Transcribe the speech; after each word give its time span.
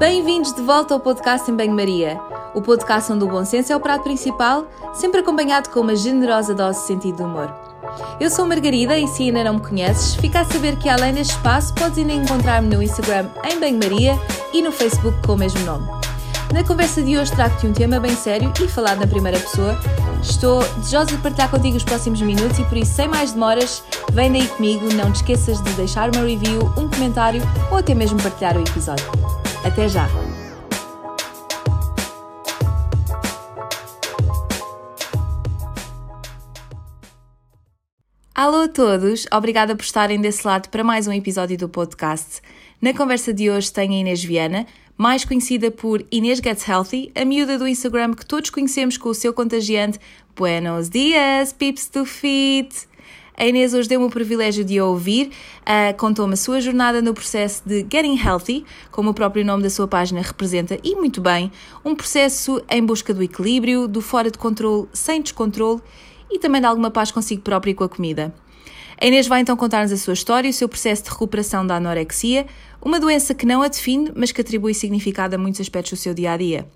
Bem-vindos 0.00 0.54
de 0.54 0.62
volta 0.62 0.94
ao 0.94 0.98
podcast 0.98 1.50
em 1.50 1.54
Banho-Maria, 1.54 2.18
o 2.54 2.62
podcast 2.62 3.12
onde 3.12 3.22
o 3.22 3.28
bom 3.28 3.44
senso 3.44 3.70
é 3.70 3.76
o 3.76 3.80
prato 3.80 4.04
principal, 4.04 4.66
sempre 4.94 5.20
acompanhado 5.20 5.68
com 5.68 5.80
uma 5.80 5.94
generosa 5.94 6.54
dose 6.54 6.80
de 6.80 6.86
sentido 6.86 7.16
de 7.16 7.22
humor. 7.22 7.54
Eu 8.18 8.30
sou 8.30 8.46
Margarida 8.46 8.96
e 8.96 9.06
se 9.06 9.24
ainda 9.24 9.44
não 9.44 9.56
me 9.56 9.60
conheces, 9.60 10.14
fica 10.14 10.40
a 10.40 10.44
saber 10.46 10.78
que 10.78 10.88
além 10.88 11.12
deste 11.12 11.34
espaço 11.34 11.74
podes 11.74 11.98
ainda 11.98 12.14
encontrar-me 12.14 12.74
no 12.74 12.82
Instagram 12.82 13.26
em 13.44 13.60
Banho-Maria 13.60 14.18
e 14.54 14.62
no 14.62 14.72
Facebook 14.72 15.18
com 15.26 15.34
o 15.34 15.36
mesmo 15.36 15.60
nome. 15.66 15.86
Na 16.50 16.64
conversa 16.64 17.02
de 17.02 17.18
hoje 17.18 17.32
trago-te 17.32 17.66
um 17.66 17.74
tema 17.74 18.00
bem 18.00 18.16
sério 18.16 18.50
e 18.58 18.68
falado 18.68 19.00
na 19.00 19.06
primeira 19.06 19.38
pessoa. 19.38 19.78
Estou 20.22 20.64
desejosa 20.78 21.14
de 21.14 21.18
partilhar 21.18 21.50
contigo 21.50 21.76
os 21.76 21.84
próximos 21.84 22.22
minutos 22.22 22.58
e 22.58 22.64
por 22.64 22.78
isso, 22.78 22.94
sem 22.94 23.06
mais 23.06 23.32
demoras, 23.32 23.84
vem 24.14 24.32
daí 24.32 24.48
comigo, 24.48 24.90
não 24.94 25.12
te 25.12 25.16
esqueças 25.16 25.60
de 25.60 25.70
deixar 25.74 26.08
uma 26.08 26.24
review, 26.24 26.72
um 26.78 26.88
comentário 26.88 27.42
ou 27.70 27.76
até 27.76 27.94
mesmo 27.94 28.18
partilhar 28.22 28.56
o 28.56 28.60
episódio. 28.60 29.39
Até 29.62 29.88
já! 29.88 30.08
Alô 38.34 38.62
a 38.62 38.68
todos, 38.68 39.26
obrigada 39.30 39.76
por 39.76 39.82
estarem 39.82 40.18
desse 40.18 40.46
lado 40.46 40.70
para 40.70 40.82
mais 40.82 41.06
um 41.06 41.12
episódio 41.12 41.58
do 41.58 41.68
podcast. 41.68 42.40
Na 42.80 42.94
conversa 42.94 43.34
de 43.34 43.50
hoje 43.50 43.70
tenho 43.70 43.92
a 43.92 43.96
Inês 43.96 44.24
Viana, 44.24 44.66
mais 44.96 45.26
conhecida 45.26 45.70
por 45.70 46.02
Inês 46.10 46.38
Gets 46.38 46.66
Healthy, 46.66 47.12
a 47.14 47.22
miúda 47.26 47.58
do 47.58 47.68
Instagram 47.68 48.14
que 48.14 48.24
todos 48.24 48.48
conhecemos 48.48 48.96
com 48.96 49.10
o 49.10 49.14
seu 49.14 49.34
contagiante 49.34 50.00
Buenos 50.34 50.88
dias, 50.88 51.52
pips 51.52 51.90
do 51.90 52.06
fit! 52.06 52.89
A 53.40 53.46
Inês 53.46 53.72
hoje 53.72 53.88
deu-me 53.88 54.04
o 54.04 54.10
privilégio 54.10 54.62
de 54.62 54.78
a 54.78 54.84
ouvir, 54.84 55.30
uh, 55.62 55.96
contou-me 55.96 56.34
a 56.34 56.36
sua 56.36 56.60
jornada 56.60 57.00
no 57.00 57.14
processo 57.14 57.62
de 57.64 57.86
Getting 57.90 58.18
Healthy, 58.22 58.66
como 58.90 59.08
o 59.08 59.14
próprio 59.14 59.42
nome 59.46 59.62
da 59.62 59.70
sua 59.70 59.88
página 59.88 60.20
representa, 60.20 60.78
e 60.84 60.94
muito 60.94 61.22
bem, 61.22 61.50
um 61.82 61.94
processo 61.94 62.62
em 62.68 62.84
busca 62.84 63.14
do 63.14 63.22
equilíbrio, 63.22 63.88
do 63.88 64.02
fora 64.02 64.30
de 64.30 64.36
controle 64.36 64.88
sem 64.92 65.22
descontrole 65.22 65.80
e 66.30 66.38
também 66.38 66.60
de 66.60 66.66
alguma 66.66 66.90
paz 66.90 67.10
consigo 67.10 67.40
própria 67.40 67.70
e 67.70 67.74
com 67.74 67.82
a 67.82 67.88
comida. 67.88 68.34
A 69.00 69.06
Inês 69.06 69.26
vai 69.26 69.40
então 69.40 69.56
contar-nos 69.56 69.90
a 69.90 69.96
sua 69.96 70.12
história 70.12 70.46
e 70.46 70.50
o 70.50 70.52
seu 70.52 70.68
processo 70.68 71.04
de 71.04 71.08
recuperação 71.08 71.66
da 71.66 71.76
anorexia, 71.76 72.46
uma 72.82 73.00
doença 73.00 73.34
que 73.34 73.46
não 73.46 73.62
a 73.62 73.68
define, 73.68 74.12
mas 74.14 74.32
que 74.32 74.42
atribui 74.42 74.74
significado 74.74 75.34
a 75.34 75.38
muitos 75.38 75.62
aspectos 75.62 75.92
do 75.92 76.02
seu 76.02 76.12
dia 76.12 76.32
a 76.32 76.36
dia. 76.36 76.68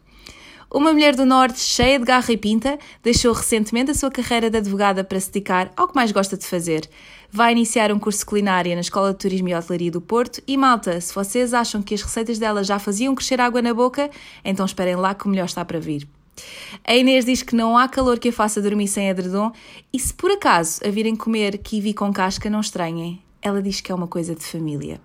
Uma 0.75 0.93
mulher 0.93 1.15
do 1.15 1.25
Norte 1.25 1.61
cheia 1.61 2.01
de 2.01 2.05
garra 2.05 2.33
e 2.33 2.37
pinta 2.37 2.77
deixou 3.01 3.33
recentemente 3.33 3.93
a 3.93 3.95
sua 3.95 4.11
carreira 4.11 4.51
de 4.51 4.59
advogada 4.59 5.05
para 5.05 5.21
se 5.21 5.31
dedicar 5.31 5.71
ao 5.77 5.87
que 5.87 5.95
mais 5.95 6.11
gosta 6.11 6.37
de 6.37 6.45
fazer. 6.45 6.91
Vai 7.31 7.53
iniciar 7.53 7.93
um 7.93 7.99
curso 8.01 8.19
de 8.19 8.27
culinária 8.27 8.75
na 8.75 8.81
Escola 8.81 9.13
de 9.13 9.19
Turismo 9.21 9.49
e 9.49 9.55
Hotelaria 9.55 9.93
do 9.93 10.01
Porto 10.01 10.43
e, 10.49 10.57
malta, 10.57 11.01
se 11.01 11.15
vocês 11.15 11.55
acham 11.55 11.81
que 11.81 11.95
as 11.95 12.03
receitas 12.03 12.41
dela 12.41 12.65
já 12.65 12.81
faziam 12.81 13.15
crescer 13.15 13.41
água 13.41 13.63
na 13.63 13.73
boca, 13.73 14.11
então 14.45 14.67
esperem 14.67 14.97
lá 14.97 15.15
que 15.15 15.27
o 15.27 15.29
melhor 15.29 15.45
está 15.45 15.65
para 15.65 15.79
vir. 15.79 16.09
A 16.85 16.97
Inês 16.97 17.25
diz 17.25 17.45
que 17.45 17.55
não 17.55 17.79
há 17.79 17.87
calor 17.87 18.19
que 18.19 18.31
a 18.31 18.33
faça 18.33 18.61
dormir 18.61 18.89
sem 18.89 19.09
edredom 19.09 19.53
e 19.93 20.01
se 20.01 20.13
por 20.13 20.33
acaso 20.33 20.81
a 20.85 20.91
virem 20.91 21.15
comer 21.15 21.57
kiwi 21.57 21.95
com 21.95 22.13
casca, 22.13 22.51
não 22.51 22.59
estranhem. 22.59 23.23
Ela 23.41 23.63
diz 23.63 23.81
que 23.81 23.93
é 23.93 23.95
uma 23.95 24.09
coisa 24.09 24.35
de 24.35 24.43
família. 24.43 25.01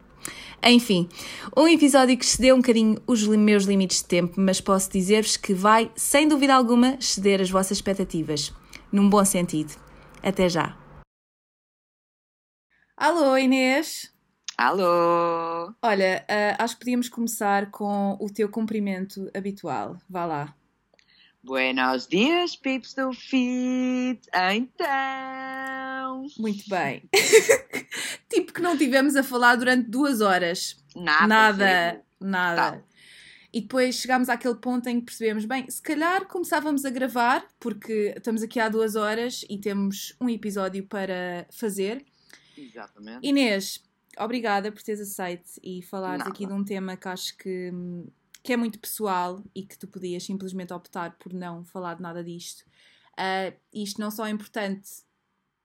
Enfim, 0.63 1.07
um 1.55 1.67
episódio 1.67 2.17
que 2.17 2.25
excedeu 2.25 2.55
um 2.55 2.59
bocadinho 2.59 3.01
os 3.07 3.25
meus 3.25 3.63
limites 3.63 4.01
de 4.01 4.05
tempo, 4.05 4.33
mas 4.37 4.59
posso 4.59 4.91
dizer-vos 4.91 5.37
que 5.37 5.53
vai, 5.53 5.89
sem 5.95 6.27
dúvida 6.27 6.53
alguma, 6.53 6.95
exceder 6.95 7.41
as 7.41 7.49
vossas 7.49 7.77
expectativas. 7.77 8.53
Num 8.91 9.09
bom 9.09 9.23
sentido. 9.23 9.73
Até 10.21 10.49
já. 10.49 10.77
Alô, 12.97 13.37
Inês. 13.37 14.11
Alô. 14.57 15.73
Olha, 15.81 16.25
uh, 16.29 16.61
acho 16.61 16.73
que 16.73 16.79
podíamos 16.81 17.07
começar 17.07 17.71
com 17.71 18.17
o 18.19 18.29
teu 18.29 18.49
cumprimento 18.49 19.31
habitual. 19.33 19.97
Vá 20.09 20.25
lá. 20.25 20.53
Buenos 21.41 22.05
dias, 22.05 22.57
pips 22.57 22.93
do 22.93 23.13
Fit. 23.13 24.19
Então. 24.35 26.27
Muito 26.37 26.67
bem. 26.67 27.03
tipo 28.29 28.53
que 28.53 28.61
não 28.61 28.77
tivemos 28.77 29.15
a 29.15 29.23
falar 29.23 29.55
durante 29.55 29.89
duas 29.89 30.21
horas. 30.21 30.77
Nada. 30.95 31.27
Nada. 31.27 32.03
Nada. 32.19 32.85
E 33.51 33.61
depois 33.61 33.95
chegámos 33.95 34.29
àquele 34.29 34.55
ponto 34.55 34.87
em 34.87 34.99
que 34.99 35.07
percebemos, 35.07 35.43
bem, 35.45 35.67
se 35.69 35.81
calhar 35.81 36.27
começávamos 36.27 36.85
a 36.85 36.91
gravar, 36.91 37.47
porque 37.59 38.13
estamos 38.15 38.43
aqui 38.43 38.59
há 38.59 38.69
duas 38.69 38.95
horas 38.95 39.43
e 39.49 39.57
temos 39.57 40.15
um 40.21 40.29
episódio 40.29 40.85
para 40.85 41.47
fazer. 41.49 42.05
Exatamente. 42.55 43.27
Inês, 43.27 43.83
obrigada 44.19 44.71
por 44.71 44.83
teres 44.83 45.01
aceito 45.01 45.49
e 45.63 45.81
falares 45.81 46.19
Nada. 46.19 46.29
aqui 46.29 46.45
de 46.45 46.53
um 46.53 46.63
tema 46.63 46.95
que 46.95 47.07
acho 47.07 47.35
que 47.37 47.71
que 48.41 48.53
é 48.53 48.57
muito 48.57 48.79
pessoal 48.79 49.43
e 49.53 49.63
que 49.63 49.77
tu 49.77 49.85
podias 49.85 50.23
simplesmente 50.23 50.73
optar 50.73 51.17
por 51.17 51.33
não 51.33 51.65
falar 51.65 51.95
de 51.95 52.01
nada 52.01 52.23
disto. 52.23 52.63
Uh, 53.13 53.53
isto 53.73 53.99
não 53.99 54.09
só 54.09 54.25
é 54.25 54.29
importante 54.29 54.89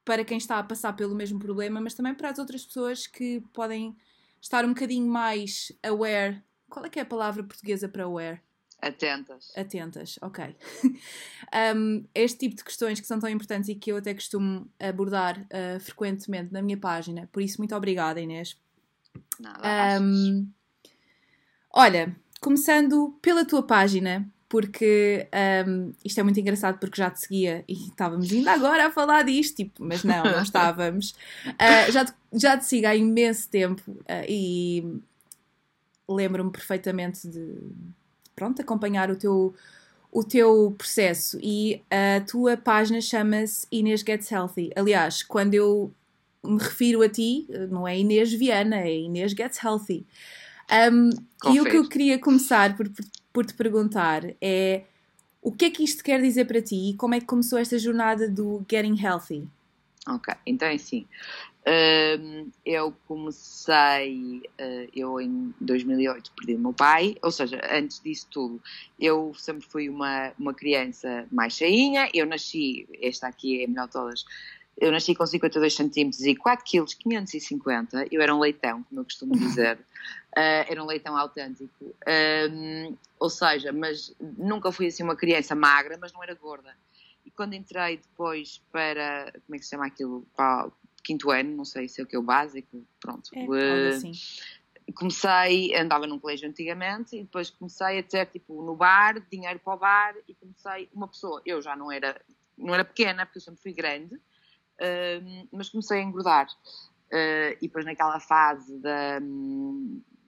para 0.04 0.25
quem 0.25 0.38
está 0.38 0.59
a 0.59 0.62
passar 0.62 0.92
pelo 0.94 1.15
mesmo 1.15 1.38
problema, 1.38 1.81
mas 1.81 1.94
também 1.94 2.15
para 2.15 2.31
as 2.31 2.38
outras 2.38 2.65
pessoas 2.65 3.06
que 3.06 3.41
podem 3.53 3.97
estar 4.41 4.65
um 4.65 4.69
bocadinho 4.69 5.06
mais 5.06 5.72
aware. 5.82 6.42
Qual 6.69 6.84
é 6.84 6.88
que 6.91 6.98
é 6.98 7.03
a 7.03 7.06
palavra 7.06 7.42
portuguesa 7.42 7.88
para 7.88 8.04
aware? 8.04 8.41
Atentas. 8.81 9.50
Atentas, 9.56 10.19
ok. 10.20 10.54
um, 11.75 12.04
este 12.15 12.41
tipo 12.41 12.56
de 12.56 12.65
questões 12.65 13.00
que 13.00 13.06
são 13.06 13.19
tão 13.19 13.31
importantes 13.31 13.70
e 13.70 13.75
que 13.75 13.91
eu 13.91 13.97
até 13.97 14.12
costumo 14.12 14.70
abordar 14.78 15.41
uh, 15.41 15.81
frequentemente 15.81 16.53
na 16.53 16.60
minha 16.60 16.76
página. 16.76 17.26
Por 17.32 17.42
isso, 17.42 17.59
muito 17.59 17.75
obrigada, 17.75 18.21
Inês. 18.21 18.59
Nada, 19.41 20.03
um, 20.03 20.47
olha, 21.72 22.15
começando 22.41 23.19
pela 23.22 23.47
tua 23.47 23.62
página, 23.62 24.31
porque 24.54 25.26
um, 25.66 25.92
isto 26.04 26.20
é 26.20 26.22
muito 26.22 26.38
engraçado 26.38 26.78
porque 26.78 26.97
já 26.97 27.10
te 27.10 27.22
seguia 27.22 27.65
e 27.66 27.72
estávamos 27.72 28.31
ainda 28.31 28.53
agora 28.53 28.87
a 28.87 28.91
falar 28.92 29.25
disto, 29.25 29.56
tipo, 29.56 29.84
mas 29.84 30.04
não, 30.04 30.22
não 30.22 30.38
estávamos. 30.44 31.10
Uh, 31.44 31.91
já, 31.91 32.04
te, 32.04 32.12
já 32.32 32.56
te 32.56 32.65
sigo 32.65 32.87
há 32.87 32.94
imenso 32.94 33.48
tempo 33.48 33.82
uh, 33.91 34.25
e 34.28 35.00
lembro-me 36.09 36.53
perfeitamente 36.53 37.26
de 37.26 37.56
pronto, 38.37 38.62
acompanhar 38.62 39.10
o 39.10 39.16
teu, 39.16 39.53
o 40.12 40.22
teu 40.22 40.72
processo 40.78 41.36
e 41.42 41.82
a 41.91 42.21
tua 42.21 42.56
página 42.56 43.00
chama-se 43.00 43.66
Inês 43.72 44.04
Gets 44.06 44.31
Healthy. 44.31 44.71
Aliás, 44.76 45.25
quando 45.25 45.54
eu 45.54 45.92
me 46.44 46.60
refiro 46.60 47.03
a 47.03 47.09
ti, 47.09 47.48
não 47.71 47.88
é 47.88 47.98
Inês 47.98 48.32
Viana, 48.32 48.76
é 48.76 49.00
Inês 49.00 49.32
Gets 49.32 49.60
Healthy. 49.60 50.06
Um, 50.92 51.10
e 51.53 51.60
o 51.60 51.65
que 51.65 51.76
eu 51.76 51.88
queria 51.88 52.21
começar 52.21 52.76
por, 52.76 52.88
por, 52.88 53.04
por, 53.34 53.45
te 53.45 53.53
perguntar 53.53 54.22
é 54.41 54.84
o 55.43 55.53
que 55.53 55.67
é 55.67 55.71
que 55.71 55.84
isto 55.84 56.03
quer 56.03 56.22
dizer 56.22 56.47
para 56.47 56.62
ti 56.62 56.91
e 56.91 56.95
como 56.95 57.15
é 57.15 57.21
que 57.21 57.27
começou 57.27 57.59
esta 57.59 57.78
jornada 57.78 58.31
do 58.31 58.65
Getting 58.71 58.99
Healthy? 58.99 59.47
Ok, 60.09 60.33
então 60.47 60.69
é 60.69 60.75
assim. 60.75 61.06
Um, 61.67 62.50
eu 62.65 62.95
comecei, 63.09 64.43
uh, 64.61 64.89
eu 64.95 65.21
em 65.21 65.55
2008 65.61 66.33
perdi 66.37 66.55
o 66.55 66.59
meu 66.59 66.72
pai, 66.75 67.17
ou 67.22 67.31
seja, 67.31 67.61
antes 67.72 68.00
disso 68.00 68.27
tudo, 68.31 68.62
eu 69.00 69.33
sempre 69.34 69.66
fui 69.66 69.89
uma, 69.89 70.33
uma 70.39 70.53
criança 70.53 71.27
mais 71.33 71.55
cheinha, 71.55 72.09
eu 72.12 72.27
nasci, 72.27 72.87
esta 73.01 73.28
aqui 73.28 73.62
é 73.62 73.65
a 73.65 73.69
melhor 73.69 73.87
de 73.87 73.93
todas, 73.93 74.25
eu 74.76 74.90
nasci 74.90 75.14
com 75.14 75.24
52 75.24 75.74
centímetros 75.74 76.22
e 76.22 76.34
4 76.34 76.64
quilos 76.64 76.94
550. 76.94 78.08
Eu 78.10 78.20
era 78.20 78.34
um 78.34 78.40
leitão, 78.40 78.82
como 78.84 79.00
eu 79.00 79.04
costumo 79.04 79.36
dizer. 79.36 79.78
Uh, 80.36 80.66
era 80.68 80.82
um 80.82 80.86
leitão 80.86 81.16
autêntico. 81.16 81.94
Um, 82.50 82.96
ou 83.18 83.30
seja, 83.30 83.72
mas 83.72 84.14
nunca 84.20 84.72
fui 84.72 84.86
assim 84.88 85.02
uma 85.02 85.16
criança 85.16 85.54
magra, 85.54 85.96
mas 86.00 86.12
não 86.12 86.22
era 86.22 86.34
gorda. 86.34 86.74
E 87.24 87.30
quando 87.30 87.54
entrei 87.54 87.98
depois 87.98 88.60
para, 88.72 89.32
como 89.46 89.54
é 89.54 89.58
que 89.58 89.64
se 89.64 89.70
chama 89.70 89.86
aquilo? 89.86 90.26
Para 90.36 90.66
o 90.66 90.72
quinto 91.02 91.30
ano, 91.30 91.56
não 91.56 91.64
sei 91.64 91.88
se 91.88 92.00
é 92.00 92.04
o 92.04 92.06
que 92.06 92.16
é 92.16 92.18
o 92.18 92.22
básico, 92.22 92.84
pronto. 93.00 93.30
É, 93.32 93.44
uh, 93.44 93.88
assim. 93.88 94.12
Comecei, 94.97 95.74
andava 95.74 96.06
num 96.06 96.18
colégio 96.18 96.48
antigamente 96.48 97.16
e 97.16 97.22
depois 97.22 97.48
comecei 97.48 98.00
a 98.00 98.03
ter, 98.03 98.27
tipo, 98.27 98.62
no 98.62 98.77
bar, 98.77 99.18
dinheiro 99.30 99.59
para 99.59 99.74
o 99.74 99.78
bar 99.78 100.15
e 100.28 100.34
comecei, 100.34 100.91
uma 100.92 101.09
pessoa, 101.09 101.41
eu 101.47 101.62
já 101.62 101.74
não 101.74 101.91
era, 101.91 102.20
não 102.59 102.74
era 102.74 102.84
pequena, 102.84 103.24
porque 103.24 103.38
eu 103.38 103.42
sempre 103.42 103.62
fui 103.62 103.72
grande, 103.72 104.20
mas 105.53 105.68
comecei 105.68 106.00
a 106.00 106.03
engordar. 106.03 106.47
Uh, 107.12 107.54
e 107.60 107.68
depois 107.68 107.84
naquela 107.84 108.18
fase 108.18 108.76
da, 108.80 109.21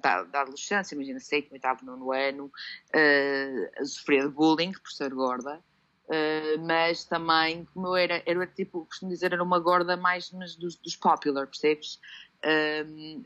da, 0.00 0.22
da 0.24 0.40
adolescência, 0.42 0.94
imagina, 0.94 1.18
sei 1.18 1.48
oitavo, 1.50 1.84
nono 1.84 2.12
ano, 2.12 2.44
uh, 2.44 3.82
de 3.82 4.28
bullying 4.28 4.72
por 4.72 4.92
ser 4.92 5.12
gorda. 5.12 5.60
Uh, 6.04 6.64
mas 6.64 7.04
também, 7.04 7.64
como 7.74 7.88
eu 7.88 7.96
era, 7.96 8.22
era 8.24 8.46
tipo, 8.46 8.86
costumo 8.86 9.10
dizer, 9.10 9.32
era 9.32 9.42
uma 9.42 9.58
gorda 9.58 9.96
mais 9.96 10.30
mas 10.30 10.54
dos, 10.54 10.76
dos 10.76 10.94
popular, 10.94 11.46
percebes? 11.48 11.98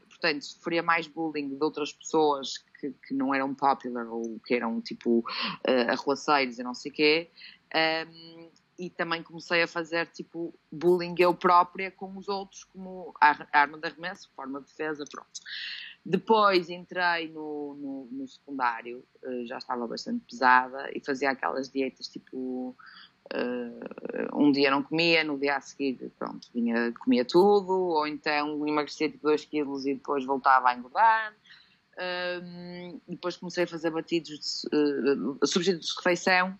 Portanto, 0.09 0.43
sofria 0.43 0.83
mais 0.83 1.07
bullying 1.07 1.51
de 1.51 1.63
outras 1.63 1.93
pessoas 1.93 2.57
que, 2.79 2.91
que 3.07 3.13
não 3.13 3.35
eram 3.35 3.55
popular 3.55 4.07
ou 4.07 4.41
que 4.47 4.55
eram 4.55 4.81
tipo 4.81 5.19
uh, 5.19 5.91
arruaceiros 5.91 6.59
e 6.59 6.63
não 6.63 6.73
sei 6.73 6.91
o 6.91 6.95
quê 6.95 7.31
e 8.81 8.89
também 8.89 9.23
comecei 9.23 9.63
a 9.63 9.69
fazer 9.69 10.07
tipo 10.07 10.55
bullying 10.73 11.15
eu 11.19 11.35
própria 11.35 11.91
com 11.91 12.17
os 12.17 12.29
outros 12.29 12.65
como 12.65 13.13
arma 13.21 13.77
de 13.77 13.87
arremesso, 13.87 14.31
forma 14.35 14.59
de 14.59 14.69
defesa, 14.69 15.05
pronto. 15.05 15.39
Depois 16.03 16.71
entrei 16.71 17.29
no, 17.29 17.75
no, 17.75 18.09
no 18.11 18.27
secundário, 18.27 19.05
uh, 19.23 19.47
já 19.47 19.59
estava 19.59 19.87
bastante 19.87 20.25
pesada 20.25 20.91
e 20.95 21.05
fazia 21.05 21.31
aquelas 21.31 21.69
dietas 21.69 22.09
tipo 22.09 22.75
uh, 23.35 24.35
um 24.35 24.51
dia 24.51 24.71
não 24.71 24.83
comia, 24.83 25.23
no 25.23 25.39
dia 25.39 25.59
a 25.59 25.61
seguir 25.61 26.11
pronto, 26.19 26.49
vinha, 26.55 26.91
comia 26.93 27.25
tudo, 27.25 27.73
ou 27.73 28.07
então 28.07 28.67
emagrecia 28.67 29.11
tipo 29.11 29.25
2 29.25 29.45
quilos 29.45 29.85
e 29.85 29.93
depois 29.93 30.25
voltava 30.25 30.71
a 30.71 30.75
engordar. 30.75 31.35
depois 33.07 33.37
comecei 33.37 33.65
a 33.65 33.67
fazer 33.67 33.91
batidos 33.91 34.67
de 34.73 34.75
uh, 34.75 35.47
substitutos 35.47 35.91
de 35.91 35.97
refeição 35.97 36.59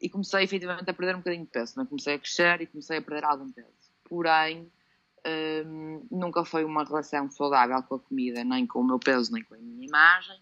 e 0.00 0.08
comecei 0.08 0.44
efetivamente 0.44 0.88
a 0.88 0.94
perder 0.94 1.14
um 1.14 1.18
bocadinho 1.18 1.44
de 1.44 1.50
peso. 1.50 1.74
Não? 1.76 1.84
É? 1.84 1.86
Comecei 1.86 2.14
a 2.14 2.18
crescer 2.18 2.60
e 2.60 2.66
comecei 2.66 2.98
a 2.98 3.02
perder 3.02 3.24
algum 3.24 3.50
peso. 3.50 3.68
Porém, 4.04 4.70
um, 5.66 6.06
nunca 6.10 6.44
foi 6.44 6.64
uma 6.64 6.84
relação 6.84 7.30
saudável 7.30 7.82
com 7.82 7.96
a 7.96 7.98
comida, 7.98 8.44
nem 8.44 8.66
com 8.66 8.80
o 8.80 8.84
meu 8.84 8.98
peso, 8.98 9.32
nem 9.32 9.42
com 9.42 9.54
a 9.54 9.58
minha 9.58 9.86
imagem. 9.86 10.40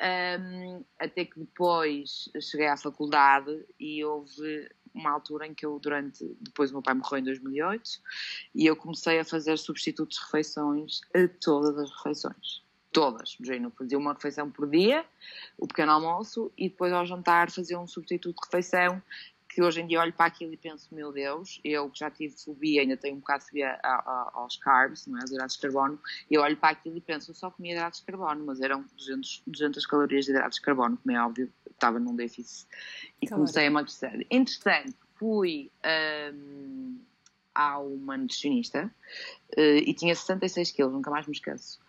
Um, 0.00 0.84
até 0.98 1.24
que 1.24 1.38
depois 1.38 2.28
cheguei 2.40 2.66
à 2.66 2.76
faculdade 2.76 3.64
e 3.78 4.04
houve 4.04 4.68
uma 4.92 5.10
altura 5.10 5.46
em 5.46 5.54
que 5.54 5.64
eu, 5.64 5.78
durante. 5.78 6.24
Depois 6.40 6.70
o 6.70 6.74
meu 6.74 6.82
pai 6.82 6.94
morreu 6.94 7.18
em 7.18 7.24
2008 7.24 7.90
e 8.54 8.66
eu 8.66 8.76
comecei 8.76 9.18
a 9.20 9.24
fazer 9.24 9.56
substitutos 9.58 10.18
de 10.18 10.24
refeições 10.24 11.00
a 11.14 11.28
todas 11.40 11.78
as 11.78 11.90
refeições. 11.96 12.62
Todas. 12.92 13.36
Do 13.40 13.70
fazia 13.70 13.98
uma 13.98 14.12
refeição 14.12 14.50
por 14.50 14.68
dia, 14.68 15.04
o 15.56 15.66
pequeno 15.66 15.92
almoço, 15.92 16.52
e 16.56 16.68
depois 16.68 16.92
ao 16.92 17.06
jantar 17.06 17.50
fazia 17.50 17.78
um 17.78 17.86
substituto 17.86 18.36
de 18.36 18.46
refeição 18.46 19.02
que 19.52 19.62
hoje 19.62 19.82
em 19.82 19.86
dia 19.86 20.00
olho 20.00 20.12
para 20.12 20.26
aquilo 20.26 20.52
e 20.54 20.56
penso, 20.56 20.94
meu 20.94 21.12
Deus, 21.12 21.60
eu 21.62 21.90
que 21.90 21.98
já 21.98 22.10
tive 22.10 22.34
fobia, 22.34 22.80
ainda 22.80 22.96
tenho 22.96 23.16
um 23.16 23.18
bocado 23.18 23.44
de 23.44 23.50
fobia 23.50 23.78
aos 24.32 24.56
carbs, 24.56 25.06
não 25.06 25.18
é? 25.18 25.20
aos 25.20 25.30
hidratos 25.30 25.56
de 25.56 25.62
carbono, 25.62 26.00
eu 26.30 26.40
olho 26.40 26.56
para 26.56 26.70
aquilo 26.70 26.96
e 26.96 27.00
penso, 27.00 27.30
eu 27.30 27.34
só 27.34 27.50
comia 27.50 27.74
hidratos 27.74 28.00
de 28.00 28.06
carbono, 28.06 28.46
mas 28.46 28.60
eram 28.62 28.82
200, 28.96 29.42
200 29.46 29.86
calorias 29.86 30.24
de 30.24 30.30
hidratos 30.30 30.56
de 30.56 30.62
carbono, 30.62 30.96
como 30.96 31.14
é 31.14 31.22
óbvio, 31.22 31.52
estava 31.70 31.98
num 31.98 32.16
déficit 32.16 32.66
e 33.20 33.26
claro. 33.26 33.42
comecei 33.42 33.64
a 33.64 33.66
emagrecer. 33.66 34.26
Entretanto, 34.30 34.96
fui 35.16 35.70
um, 36.34 36.98
a 37.54 37.78
uma 37.78 38.16
nutricionista 38.16 38.90
uh, 39.56 39.60
e 39.60 39.92
tinha 39.92 40.14
66 40.14 40.70
quilos, 40.70 40.92
nunca 40.94 41.10
mais 41.10 41.26
me 41.26 41.34
esqueço 41.34 41.81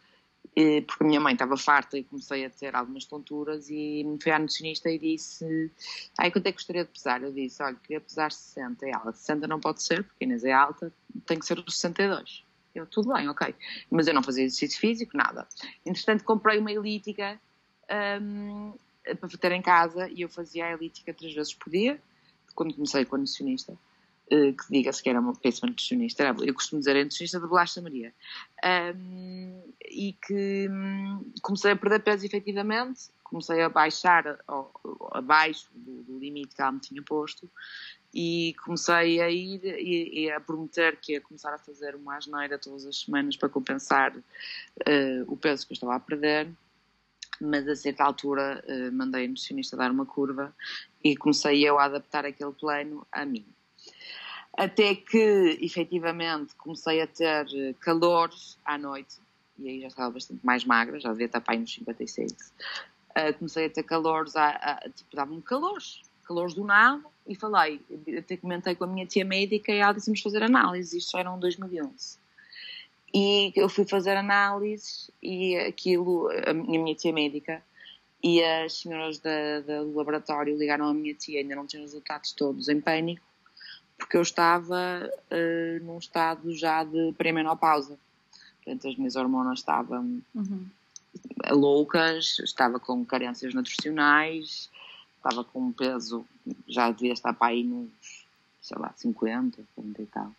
porque 0.87 1.03
a 1.03 1.07
minha 1.07 1.19
mãe 1.19 1.33
estava 1.33 1.57
farta 1.57 1.97
e 1.97 2.03
comecei 2.03 2.45
a 2.45 2.49
ter 2.49 2.75
algumas 2.75 3.05
tonturas 3.05 3.69
e 3.69 4.03
me 4.03 4.21
fui 4.21 4.31
à 4.31 4.39
nutricionista 4.39 4.89
e 4.89 4.99
disse 4.99 5.71
ai, 6.17 6.31
quanto 6.31 6.47
é 6.47 6.51
que 6.51 6.57
gostaria 6.57 6.83
de 6.83 6.91
pesar? 6.91 7.23
Eu 7.23 7.31
disse, 7.31 7.61
olha, 7.63 7.75
queria 7.75 8.01
pesar 8.01 8.31
60 8.31 8.85
e 8.85 8.91
ela, 8.91 9.11
60 9.11 9.47
não 9.47 9.59
pode 9.59 9.81
ser, 9.81 10.03
porque 10.03 10.25
Inês 10.25 10.43
é 10.43 10.51
alta, 10.51 10.93
tem 11.25 11.39
que 11.39 11.45
ser 11.45 11.57
os 11.57 11.75
62 11.75 12.43
eu, 12.75 12.87
tudo 12.87 13.13
bem, 13.13 13.29
ok. 13.29 13.53
Mas 13.89 14.07
eu 14.07 14.13
não 14.13 14.23
fazia 14.23 14.43
exercício 14.43 14.79
físico, 14.79 15.15
nada. 15.15 15.47
Entretanto 15.85 16.23
comprei 16.23 16.59
uma 16.59 16.71
elítica 16.71 17.39
um, 18.21 18.73
para 19.19 19.29
ter 19.29 19.51
em 19.51 19.61
casa 19.61 20.09
e 20.09 20.21
eu 20.21 20.29
fazia 20.29 20.65
a 20.65 20.71
elítica 20.71 21.13
três 21.13 21.33
vezes 21.33 21.53
por 21.53 21.69
dia 21.69 22.01
quando 22.55 22.73
comecei 22.73 23.05
com 23.05 23.15
a 23.15 23.19
nutricionista. 23.19 23.73
eh, 23.73 23.92
que 24.27 24.71
diga-se 24.71 25.03
que 25.03 25.09
era 25.09 25.19
uma 25.19 25.35
péssima 25.35 25.69
nutricionista, 25.69 26.23
eu 26.41 26.53
costumo 26.53 26.79
dizer, 26.79 26.95
é 26.95 27.03
nutricionista 27.03 27.39
de 27.39 27.47
Bolacha 27.47 27.81
Maria, 27.81 28.13
um, 28.95 29.61
e 29.85 30.13
que 30.25 30.67
um, 30.69 31.31
comecei 31.41 31.71
a 31.71 31.75
perder 31.75 31.99
peso 31.99 32.25
efetivamente, 32.25 33.09
comecei 33.23 33.61
a 33.61 33.69
baixar 33.69 34.39
ao, 34.47 34.71
abaixo 35.11 35.67
do, 35.73 36.03
do, 36.03 36.19
limite 36.19 36.55
que 36.55 36.61
ela 36.61 36.71
me 36.71 36.79
tinha 36.79 37.01
posto, 37.03 37.49
e 38.13 38.55
comecei 38.63 39.21
a 39.21 39.29
ir 39.29 39.61
e, 39.65 40.25
e, 40.25 40.31
a 40.31 40.39
prometer 40.39 40.97
que 40.97 41.13
ia 41.13 41.21
começar 41.21 41.53
a 41.53 41.57
fazer 41.57 41.95
uma 41.95 42.15
asneira 42.15 42.59
todas 42.59 42.85
as 42.85 42.99
semanas 42.99 43.35
para 43.35 43.49
compensar 43.49 44.15
uh, 44.15 45.23
o 45.27 45.35
peso 45.35 45.65
que 45.65 45.73
eu 45.73 45.75
estava 45.75 45.95
a 45.95 45.99
perder. 45.99 46.47
Mas 47.41 47.67
a 47.67 47.75
certa 47.75 48.03
altura 48.03 48.63
uh, 48.67 48.91
mandei 48.91 49.25
a 49.25 49.27
nutricionista 49.27 49.75
dar 49.75 49.89
uma 49.89 50.05
curva 50.05 50.55
e 51.03 51.17
comecei 51.17 51.67
eu 51.67 51.79
a 51.79 51.85
adaptar 51.85 52.23
aquele 52.23 52.51
plano 52.51 53.05
a 53.11 53.25
mim 53.25 53.43
até 54.57 54.95
que 54.95 55.57
efetivamente 55.61 56.55
comecei 56.55 57.01
a 57.01 57.07
ter 57.07 57.75
calores 57.79 58.57
à 58.63 58.77
noite, 58.77 59.17
e 59.57 59.69
aí 59.69 59.81
já 59.81 59.87
estava 59.87 60.11
bastante 60.11 60.45
mais 60.45 60.63
magra, 60.63 60.99
já 60.99 61.09
devia 61.11 61.25
estar 61.25 61.41
para 61.41 61.53
aí 61.53 61.59
nos 61.59 61.73
56. 61.73 62.31
Uh, 62.31 63.33
comecei 63.37 63.65
a 63.65 63.69
ter 63.69 63.83
calores, 63.83 64.35
a, 64.35 64.49
a, 64.49 64.89
tipo, 64.89 65.15
dava-me 65.15 65.41
calores, 65.41 66.01
calores 66.23 66.53
do 66.53 66.63
nada, 66.63 67.03
e 67.27 67.35
falei, 67.35 67.79
até 68.17 68.37
comentei 68.37 68.75
com 68.75 68.83
a 68.83 68.87
minha 68.87 69.05
tia 69.05 69.23
médica 69.23 69.71
e 69.71 69.77
ela 69.77 69.93
disse-me 69.93 70.19
fazer 70.21 70.43
análises, 70.43 70.93
isto 70.93 71.17
era 71.17 71.33
em 71.33 71.39
2011. 71.39 72.17
E 73.13 73.53
eu 73.55 73.69
fui 73.69 73.85
fazer 73.85 74.17
análises 74.17 75.11
e 75.21 75.55
aquilo, 75.57 76.29
a 76.47 76.53
minha 76.53 76.95
tia 76.95 77.13
médica 77.13 77.63
e 78.23 78.43
as 78.43 78.79
senhoras 78.79 79.19
da, 79.19 79.59
da, 79.59 79.83
do 79.83 79.95
laboratório 79.95 80.57
ligaram 80.57 80.87
à 80.87 80.93
minha 80.93 81.13
tia, 81.13 81.39
ainda 81.39 81.55
não 81.55 81.67
tinham 81.67 81.85
os 81.85 81.91
resultados 81.91 82.31
todos, 82.31 82.69
em 82.69 82.81
pânico, 82.81 83.23
porque 83.97 84.17
eu 84.17 84.21
estava 84.21 85.09
uh, 85.31 85.85
num 85.85 85.97
estado 85.97 86.53
já 86.55 86.83
de 86.83 87.13
pré-menopausa. 87.17 87.97
Portanto, 88.63 88.87
as 88.87 88.95
minhas 88.95 89.15
hormonas 89.15 89.59
estavam 89.59 90.21
uhum. 90.33 90.65
loucas, 91.51 92.39
estava 92.39 92.79
com 92.79 93.03
carências 93.05 93.53
nutricionais, 93.53 94.69
estava 95.17 95.43
com 95.43 95.67
um 95.67 95.71
peso, 95.71 96.25
já 96.67 96.91
devia 96.91 97.13
estar 97.13 97.33
para 97.33 97.47
aí 97.47 97.63
nos, 97.63 97.89
sei 98.61 98.77
lá, 98.77 98.93
50, 98.95 99.63
40 99.75 100.01
e 100.01 100.05
tal. 100.05 100.31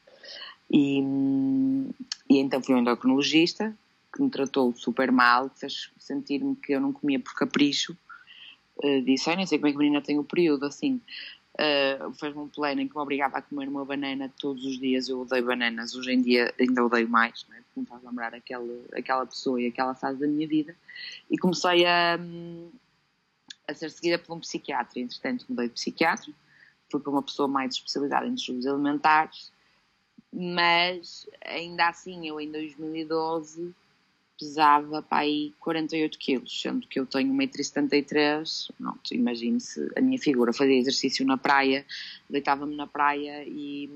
E, 0.71 1.01
e 2.29 2.39
então 2.39 2.63
fui 2.63 2.75
ao 2.75 2.81
endocrinologista, 2.81 3.77
que 4.13 4.23
me 4.23 4.31
tratou 4.31 4.75
super 4.75 5.11
mal, 5.13 5.51
que 5.51 5.61
fez 5.61 5.91
sentir-me 5.99 6.57
que 6.57 6.73
eu 6.73 6.81
não 6.81 6.93
comia 6.93 7.21
por 7.21 7.35
capricho. 7.35 7.97
Uh, 8.77 9.03
disse, 9.03 9.31
ai, 9.31 9.37
nem 9.37 9.47
sei 9.47 9.59
como 9.59 9.69
é 9.69 9.71
que 9.71 9.77
a 9.77 9.81
menina 9.81 10.01
tem 10.01 10.19
o 10.19 10.25
período, 10.25 10.67
assim. 10.67 11.01
Uh, 11.55 12.13
fez-me 12.15 12.41
um 12.41 12.49
plano 12.49 12.81
em 12.81 12.89
que 12.89 12.97
me 12.97 13.01
obrigava 13.01 13.39
a 13.39 13.43
comer 13.43 13.69
uma 13.69 13.85
banana 13.85 14.33
todos 14.41 14.65
os 14.65 14.79
dias. 14.79 15.09
Eu 15.09 15.21
odeio 15.21 15.47
bananas, 15.47 15.95
hoje 15.95 16.13
em 16.13 16.21
dia 16.21 16.53
ainda 16.59 16.85
odeio 16.85 17.09
mais, 17.09 17.47
não 17.49 17.57
é? 17.57 17.61
porque 17.61 17.81
me 17.81 17.87
faz 17.87 18.03
lembrar 18.03 18.35
aquele, 18.35 18.85
aquela 18.93 19.25
pessoa 19.25 19.61
e 19.61 19.69
aquela 19.69 19.95
fase 19.95 20.19
da 20.19 20.27
minha 20.27 20.49
vida. 20.49 20.75
E 21.31 21.39
comecei 21.39 21.87
a, 21.87 22.19
a 23.69 23.75
ser 23.75 23.91
seguida 23.91 24.19
por 24.19 24.35
um 24.37 24.41
psiquiatra. 24.41 24.99
Entretanto, 24.99 25.47
mudei 25.49 25.69
de 25.69 25.75
psiquiatra, 25.75 26.33
fui 26.91 27.01
para 27.01 27.11
uma 27.11 27.23
pessoa 27.23 27.47
mais 27.47 27.75
especializada 27.75 28.27
em 28.27 28.35
distúrbios 28.35 28.67
alimentares, 28.67 29.53
mas 30.33 31.29
ainda 31.45 31.89
assim, 31.89 32.27
eu 32.27 32.41
em 32.41 32.51
2012 32.51 33.73
pesava 34.39 35.01
para 35.03 35.19
aí 35.19 35.53
48 35.61 36.19
quilos, 36.19 36.61
sendo 36.61 36.87
que 36.87 36.99
eu 36.99 37.07
tenho 37.07 37.33
1,73m. 37.33 38.69
Imagine-se 39.13 39.91
a 39.97 40.01
minha 40.01 40.19
figura. 40.19 40.53
Fazia 40.53 40.77
exercício 40.77 41.25
na 41.25 41.37
praia, 41.37 41.87
deitava-me 42.29 42.75
na 42.75 42.87
praia 42.87 43.45
e 43.47 43.89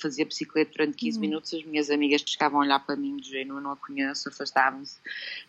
fazia 0.00 0.24
bicicleta 0.24 0.72
durante 0.72 0.96
15 0.96 1.16
uhum. 1.16 1.20
minutos. 1.20 1.54
As 1.54 1.64
minhas 1.64 1.90
amigas 1.90 2.22
chegavam 2.26 2.60
a 2.60 2.64
olhar 2.64 2.80
para 2.80 2.96
mim 2.96 3.16
de 3.16 3.30
género, 3.30 3.58
eu 3.58 3.60
não 3.60 3.72
a 3.72 3.76
conheço, 3.76 4.28
afastavam-se. 4.28 4.98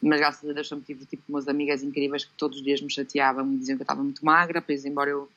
Mas 0.01 0.19
graças 0.19 0.49
a 0.49 0.53
Deus 0.53 0.67
sempre 0.67 0.85
tive 0.85 1.05
tipo 1.05 1.23
umas 1.27 1.47
amigas 1.47 1.83
incríveis 1.83 2.25
que 2.25 2.33
todos 2.37 2.57
os 2.57 2.63
dias 2.63 2.81
me 2.81 2.91
chateavam 2.91 3.51
e 3.51 3.57
diziam 3.57 3.77
que 3.77 3.81
eu 3.81 3.85
estava 3.85 4.03
muito 4.03 4.23
magra, 4.23 4.61
pois 4.61 4.85
embora 4.85 5.09
eu 5.09 5.29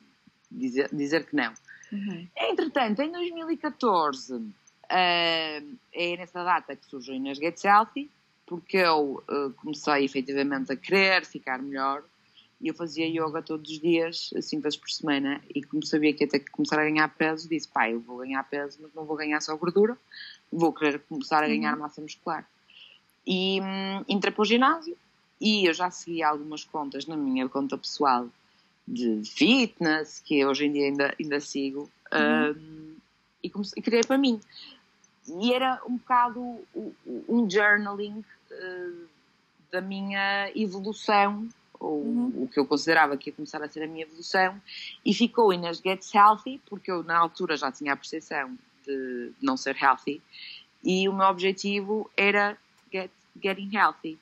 dizer, 0.51 0.89
dizer 0.93 1.25
que 1.25 1.35
não. 1.35 1.53
Uhum. 1.91 2.27
Entretanto, 2.37 3.01
em 3.01 3.11
2014, 3.11 4.35
uh, 4.35 4.49
é 4.89 6.17
nessa 6.17 6.43
data 6.43 6.75
que 6.75 6.85
surgiu 6.85 7.15
Inês 7.15 7.37
Get 7.37 7.63
Healthy, 7.63 8.09
porque 8.49 8.77
eu 8.77 9.23
uh, 9.29 9.53
comecei 9.57 10.03
efetivamente 10.03 10.73
a 10.73 10.75
querer 10.75 11.23
ficar 11.23 11.61
melhor 11.61 12.03
e 12.59 12.67
eu 12.67 12.73
fazia 12.73 13.05
yoga 13.07 13.43
todos 13.43 13.69
os 13.69 13.79
dias, 13.79 14.31
cinco 14.41 14.63
vezes 14.63 14.77
por 14.77 14.89
semana, 14.89 15.39
e 15.53 15.63
como 15.63 15.85
sabia 15.85 16.11
que 16.13 16.23
ia 16.23 16.27
ter 16.27 16.39
que 16.39 16.51
começar 16.51 16.77
a 16.77 16.83
ganhar 16.83 17.07
peso, 17.09 17.47
disse, 17.47 17.67
pai, 17.67 17.93
eu 17.93 18.01
vou 18.01 18.17
ganhar 18.17 18.43
peso, 18.43 18.79
mas 18.81 18.93
não 18.93 19.05
vou 19.05 19.15
ganhar 19.15 19.39
só 19.39 19.55
gordura, 19.55 19.95
vou 20.51 20.73
querer 20.73 20.99
começar 21.07 21.41
a 21.43 21.47
ganhar 21.47 21.75
uhum. 21.75 21.79
massa 21.79 22.01
muscular. 22.01 22.45
E 23.25 23.61
hum, 23.61 24.03
entrei 24.09 24.33
para 24.33 24.41
o 24.41 24.45
ginásio, 24.45 24.97
e 25.39 25.69
eu 25.69 25.73
já 25.73 25.89
segui 25.89 26.21
algumas 26.21 26.65
contas 26.65 27.05
na 27.05 27.15
minha 27.15 27.47
conta 27.47 27.77
pessoal 27.77 28.27
de 28.85 29.21
fitness, 29.23 30.19
que 30.19 30.43
hoje 30.43 30.65
em 30.65 30.73
dia 30.73 30.85
ainda, 30.87 31.15
ainda 31.17 31.39
sigo, 31.39 31.89
uhum. 32.11 32.51
um, 32.51 32.95
e, 33.41 33.49
comecei, 33.49 33.79
e 33.79 33.81
criei 33.81 34.03
para 34.03 34.17
mim. 34.17 34.41
E 35.39 35.53
era 35.53 35.81
um 35.87 35.95
bocado 35.95 36.59
um 37.29 37.49
journaling 37.49 38.25
da 39.71 39.81
minha 39.81 40.51
evolução, 40.55 41.47
ou 41.79 42.01
uhum. 42.01 42.43
o 42.43 42.47
que 42.47 42.59
eu 42.59 42.65
considerava 42.65 43.15
que 43.15 43.29
ia 43.29 43.33
começar 43.33 43.61
a 43.63 43.69
ser 43.69 43.83
a 43.83 43.87
minha 43.87 44.03
evolução, 44.03 44.59
e 45.05 45.13
ficou 45.13 45.55
nas 45.57 45.77
Gets 45.77 46.13
Healthy, 46.13 46.61
porque 46.65 46.91
eu 46.91 47.03
na 47.03 47.17
altura 47.17 47.55
já 47.55 47.71
tinha 47.71 47.93
a 47.93 47.97
percepção 47.97 48.57
de 48.85 49.31
não 49.41 49.55
ser 49.55 49.77
healthy, 49.81 50.21
e 50.83 51.07
o 51.07 51.13
meu 51.13 51.27
objetivo 51.27 52.09
era 52.15 52.57
get, 52.91 53.11
Getting 53.41 53.75
Healthy. 53.75 54.17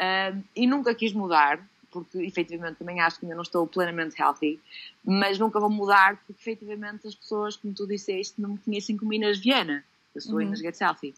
Um, 0.00 0.42
e 0.56 0.66
nunca 0.66 0.94
quis 0.94 1.12
mudar, 1.12 1.64
porque 1.90 2.18
efetivamente 2.18 2.78
também 2.78 3.00
acho 3.00 3.18
que 3.18 3.24
ainda 3.24 3.36
não 3.36 3.42
estou 3.42 3.66
plenamente 3.66 4.20
healthy, 4.20 4.60
mas 5.04 5.38
nunca 5.38 5.60
vou 5.60 5.70
mudar 5.70 6.16
porque 6.16 6.32
efetivamente 6.32 7.06
as 7.06 7.14
pessoas, 7.14 7.56
como 7.56 7.72
tu 7.72 7.86
disseste, 7.86 8.40
não 8.40 8.50
me 8.50 8.58
conhecem 8.58 8.96
como 8.96 9.12
Inês 9.12 9.38
Viana. 9.38 9.84
Eu 10.14 10.20
sou 10.20 10.34
uhum. 10.34 10.42
Inês 10.42 10.60
Get 10.60 10.80
Healthy. 10.80 11.14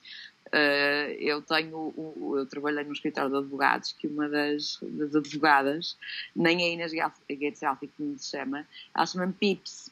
Uh, 0.47 1.11
eu 1.19 1.43
tenho, 1.43 1.93
eu 2.37 2.47
trabalhei 2.47 2.85
no 2.85 2.93
escritório 2.93 3.31
de 3.31 3.37
advogados 3.37 3.93
que 3.93 4.07
uma 4.07 4.29
das, 4.29 4.79
das 4.83 5.15
advogadas, 5.15 5.97
nem 6.35 6.63
a 6.63 6.69
Inês 6.69 6.93
Gates 6.93 7.63
Healthy 7.63 7.89
que 7.89 8.03
me 8.03 8.19
chama, 8.19 8.67
ela 8.95 9.07
chama-me 9.07 9.33
Pips. 9.33 9.91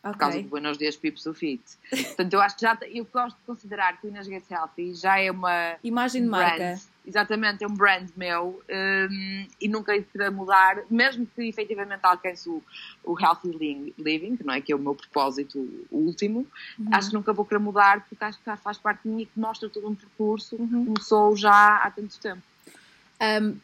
Okay. 0.00 0.12
Por 0.12 0.18
causa 0.18 0.42
do 0.42 0.48
Buenos 0.48 0.78
Dias 0.78 0.96
Pips 0.96 1.24
do 1.24 1.34
Fit. 1.34 1.62
Portanto, 1.90 2.32
eu 2.32 2.40
acho 2.40 2.56
que 2.56 2.62
já 2.62 2.78
eu 2.82 3.04
gosto 3.12 3.36
de 3.36 3.42
considerar 3.44 4.00
que 4.00 4.06
o 4.06 4.08
Inês 4.08 4.28
Gates 4.28 4.50
Healthy 4.50 4.94
já 4.94 5.18
é 5.18 5.30
uma 5.30 5.76
imagem 5.82 6.22
de 6.22 6.28
marca 6.28 6.78
exatamente, 7.08 7.64
é 7.64 7.66
um 7.66 7.74
brand 7.74 8.08
meu 8.16 8.62
um, 8.68 9.46
e 9.60 9.66
nunca 9.66 9.96
irá 9.96 10.30
mudar, 10.30 10.82
mesmo 10.90 11.26
que 11.26 11.42
efetivamente 11.48 12.00
alcance 12.02 12.48
o, 12.48 12.62
o 13.02 13.18
Healthy 13.18 13.92
Living, 13.98 14.36
que 14.36 14.44
não 14.44 14.54
é 14.54 14.60
que 14.60 14.72
é 14.72 14.76
o 14.76 14.78
meu 14.78 14.94
propósito 14.94 15.86
último, 15.90 16.46
uhum. 16.78 16.88
acho 16.92 17.08
que 17.08 17.14
nunca 17.14 17.32
vou 17.32 17.44
querer 17.44 17.60
mudar 17.60 18.06
porque 18.06 18.22
acho 18.22 18.38
que 18.38 18.56
faz 18.58 18.76
parte 18.76 19.02
de 19.04 19.08
mim 19.08 19.22
e 19.22 19.26
que 19.26 19.40
mostra 19.40 19.68
todo 19.68 19.88
um 19.88 19.94
percurso 19.94 20.56
que 20.56 20.62
uhum. 20.62 20.84
começou 20.86 21.34
já 21.34 21.78
há 21.78 21.90
tanto 21.90 22.18
tempo. 22.20 22.42
Um, 23.20 23.56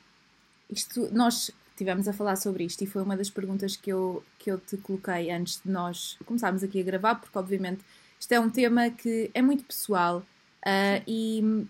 isto, 0.70 1.08
nós 1.12 1.50
tivemos 1.76 2.08
a 2.08 2.12
falar 2.12 2.36
sobre 2.36 2.64
isto 2.64 2.82
e 2.82 2.86
foi 2.86 3.02
uma 3.02 3.16
das 3.16 3.28
perguntas 3.28 3.76
que 3.76 3.92
eu, 3.92 4.24
que 4.38 4.50
eu 4.50 4.58
te 4.58 4.76
coloquei 4.78 5.30
antes 5.30 5.60
de 5.62 5.70
nós 5.70 6.16
começarmos 6.24 6.62
aqui 6.62 6.80
a 6.80 6.82
gravar, 6.82 7.16
porque 7.16 7.38
obviamente 7.38 7.82
isto 8.18 8.32
é 8.32 8.40
um 8.40 8.48
tema 8.48 8.88
que 8.90 9.30
é 9.34 9.42
muito 9.42 9.64
pessoal 9.64 10.24
uh, 10.66 11.02
e 11.06 11.66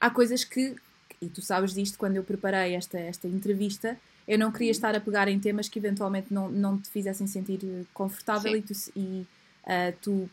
há 0.00 0.10
coisas 0.10 0.44
que 0.44 0.76
e 1.20 1.28
tu 1.28 1.42
sabes 1.42 1.74
disto 1.74 1.98
quando 1.98 2.16
eu 2.16 2.24
preparei 2.24 2.74
esta, 2.74 2.98
esta 2.98 3.26
entrevista, 3.26 3.98
eu 4.26 4.38
não 4.38 4.50
queria 4.50 4.70
estar 4.70 4.94
a 4.94 5.00
pegar 5.00 5.28
em 5.28 5.38
temas 5.38 5.68
que 5.68 5.78
eventualmente 5.78 6.32
não, 6.32 6.50
não 6.50 6.78
te 6.78 6.88
fizessem 6.88 7.26
sentir 7.26 7.60
confortável 7.92 8.52
Sim. 8.52 8.58
e, 8.58 8.62
tu, 8.62 8.72
e 8.96 9.26
uh, 9.66 9.96
tu 10.00 10.30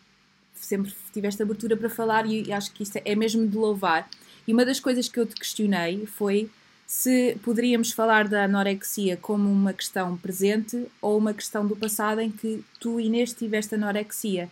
sempre 0.56 0.94
tiveste 1.14 1.42
abertura 1.42 1.76
para 1.76 1.90
falar 1.90 2.26
e, 2.26 2.44
e 2.44 2.54
acho 2.54 2.72
que 2.72 2.84
isso 2.84 3.00
é 3.04 3.16
mesmo 3.16 3.48
de 3.48 3.58
louvar. 3.58 4.10
E 4.48 4.54
uma 4.54 4.66
das 4.66 4.80
coisas 4.80 5.08
que 5.08 5.20
eu 5.20 5.26
te 5.26 5.36
questionei 5.36 6.06
foi 6.06 6.50
se 6.88 7.38
poderíamos 7.44 7.92
falar 7.92 8.28
da 8.28 8.44
anorexia 8.44 9.16
como 9.16 9.50
uma 9.50 9.72
questão 9.72 10.18
presente 10.18 10.88
ou 11.02 11.18
uma 11.18 11.34
questão 11.34 11.66
do 11.66 11.76
passado 11.76 12.20
em 12.20 12.30
que 12.30 12.64
tu, 12.80 13.00
Inês, 13.00 13.34
tiveste 13.34 13.76
anorexia. 13.76 14.50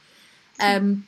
Um, 0.81 1.01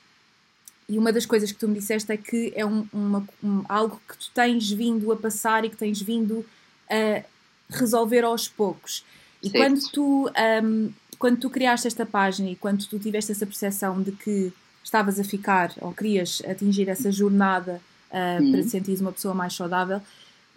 e 0.91 0.97
uma 0.97 1.13
das 1.13 1.25
coisas 1.25 1.53
que 1.53 1.57
tu 1.57 1.69
me 1.69 1.75
disseste 1.75 2.11
é 2.11 2.17
que 2.17 2.51
é 2.53 2.65
um, 2.65 2.85
uma, 2.91 3.25
um, 3.41 3.63
algo 3.69 4.01
que 4.05 4.17
tu 4.17 4.29
tens 4.33 4.69
vindo 4.69 5.09
a 5.13 5.15
passar 5.15 5.63
e 5.63 5.69
que 5.69 5.77
tens 5.77 6.01
vindo 6.01 6.45
a 6.89 7.23
resolver 7.69 8.25
aos 8.25 8.49
poucos. 8.49 9.01
E 9.41 9.49
quando 9.49 9.79
tu, 9.89 10.29
um, 10.61 10.91
quando 11.17 11.39
tu 11.39 11.49
criaste 11.49 11.87
esta 11.87 12.05
página 12.05 12.49
e 12.49 12.57
quando 12.57 12.85
tu 12.87 12.99
tiveste 12.99 13.31
essa 13.31 13.45
percepção 13.45 14.01
de 14.01 14.11
que 14.11 14.51
estavas 14.83 15.17
a 15.17 15.23
ficar 15.23 15.71
ou 15.79 15.93
querias 15.93 16.41
atingir 16.45 16.89
essa 16.89 17.09
jornada 17.09 17.81
uh, 18.11 18.43
uhum. 18.43 18.51
para 18.51 18.63
sentir 18.63 18.99
uma 18.99 19.13
pessoa 19.13 19.33
mais 19.33 19.53
saudável, 19.53 20.01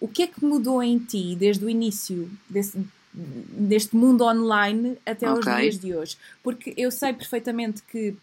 o 0.01 0.09
que 0.09 0.25
é 0.25 0.27
que 0.27 0.45
mudou 0.45 0.83
em 0.83 0.99
ti 0.99 1.37
desde 1.39 1.65
o 1.65 1.71
início 1.71 2.29
desse, 2.51 2.77
deste 3.13 3.95
mundo 3.95 4.25
online 4.25 4.99
até 5.07 5.31
okay. 5.31 5.53
aos 5.53 5.61
dias 5.61 5.79
de 5.79 5.95
hoje? 5.95 6.17
Porque 6.43 6.75
eu 6.77 6.91
sei 6.91 7.13
perfeitamente 7.13 7.85
que 7.85 8.17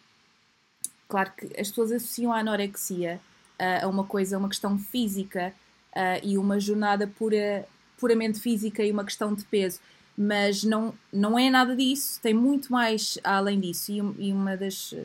Claro 1.12 1.34
que 1.36 1.46
as 1.60 1.68
pessoas 1.68 1.92
associam 1.92 2.32
a 2.32 2.40
anorexia 2.40 3.20
uh, 3.60 3.84
a 3.84 3.88
uma 3.90 4.06
coisa, 4.06 4.38
a 4.38 4.40
uma 4.40 4.48
questão 4.48 4.80
física 4.80 5.54
uh, 5.92 6.26
e 6.26 6.38
uma 6.38 6.58
jornada 6.58 7.06
pura, 7.06 7.68
puramente 7.98 8.40
física 8.40 8.82
e 8.82 8.94
uma 8.94 9.04
questão 9.04 9.34
de 9.34 9.44
peso, 9.44 9.82
mas 10.18 10.64
não, 10.64 10.94
não 11.12 11.38
é 11.38 11.50
nada 11.50 11.76
disso, 11.76 12.18
tem 12.22 12.34
muito 12.34 12.72
mais 12.72 13.18
além 13.26 13.60
disso. 13.60 13.92
E, 13.92 13.98
e 14.28 14.32
uma 14.32 14.56
das. 14.56 14.94
Uh, 14.94 14.98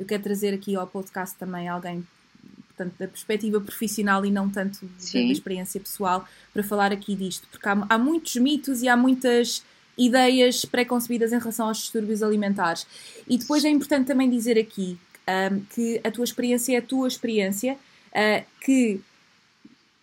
eu 0.00 0.04
quero 0.04 0.20
trazer 0.20 0.52
aqui 0.52 0.74
ao 0.74 0.84
podcast 0.84 1.36
também 1.36 1.68
alguém 1.68 2.04
portanto, 2.66 2.98
da 2.98 3.06
perspectiva 3.06 3.60
profissional 3.60 4.26
e 4.26 4.32
não 4.32 4.50
tanto 4.50 4.80
Sim. 4.98 5.26
da 5.26 5.32
experiência 5.32 5.80
pessoal, 5.80 6.26
para 6.52 6.64
falar 6.64 6.90
aqui 6.90 7.14
disto, 7.14 7.46
porque 7.52 7.68
há, 7.68 7.86
há 7.88 7.96
muitos 7.96 8.34
mitos 8.34 8.82
e 8.82 8.88
há 8.88 8.96
muitas 8.96 9.62
ideias 9.96 10.64
pré-concebidas 10.64 11.32
em 11.32 11.38
relação 11.38 11.68
aos 11.68 11.78
distúrbios 11.78 12.20
alimentares. 12.20 12.84
E 13.28 13.38
depois 13.38 13.64
é 13.64 13.68
importante 13.68 14.08
também 14.08 14.28
dizer 14.28 14.58
aqui 14.58 14.98
um, 15.52 15.60
que 15.74 16.00
a 16.02 16.10
tua 16.10 16.24
experiência 16.24 16.74
é 16.74 16.78
a 16.78 16.82
tua 16.82 17.08
experiência, 17.08 17.74
uh, 17.74 18.44
que 18.60 19.00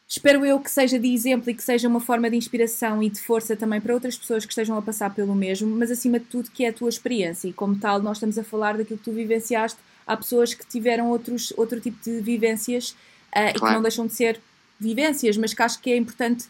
espero 0.07 0.45
eu 0.45 0.59
que 0.59 0.71
seja 0.71 0.97
de 0.97 1.13
exemplo 1.13 1.49
e 1.49 1.53
que 1.53 1.63
seja 1.63 1.87
uma 1.87 1.99
forma 1.99 2.29
de 2.29 2.37
inspiração 2.37 3.03
e 3.03 3.09
de 3.09 3.19
força 3.19 3.55
também 3.55 3.81
para 3.81 3.93
outras 3.93 4.17
pessoas 4.17 4.45
que 4.45 4.51
estejam 4.51 4.77
a 4.77 4.81
passar 4.81 5.13
pelo 5.13 5.35
mesmo, 5.35 5.75
mas 5.75 5.91
acima 5.91 6.19
de 6.19 6.25
tudo 6.25 6.49
que 6.49 6.63
é 6.63 6.69
a 6.69 6.73
tua 6.73 6.89
experiência 6.89 7.49
e 7.49 7.53
como 7.53 7.77
tal 7.77 8.01
nós 8.01 8.17
estamos 8.17 8.37
a 8.37 8.43
falar 8.43 8.77
daquilo 8.77 8.97
que 8.97 9.05
tu 9.05 9.11
vivenciaste. 9.11 9.79
Há 10.05 10.15
pessoas 10.15 10.53
que 10.53 10.65
tiveram 10.65 11.09
outros, 11.09 11.51
outro 11.57 11.81
tipo 11.81 11.97
de 12.01 12.21
vivências 12.21 12.91
uh, 12.91 12.95
claro. 13.33 13.49
e 13.49 13.59
que 13.59 13.65
não 13.65 13.81
deixam 13.81 14.07
de 14.07 14.13
ser 14.13 14.39
vivências, 14.79 15.35
mas 15.35 15.53
que 15.53 15.61
acho 15.61 15.81
que 15.81 15.91
é 15.91 15.97
importante 15.97 16.45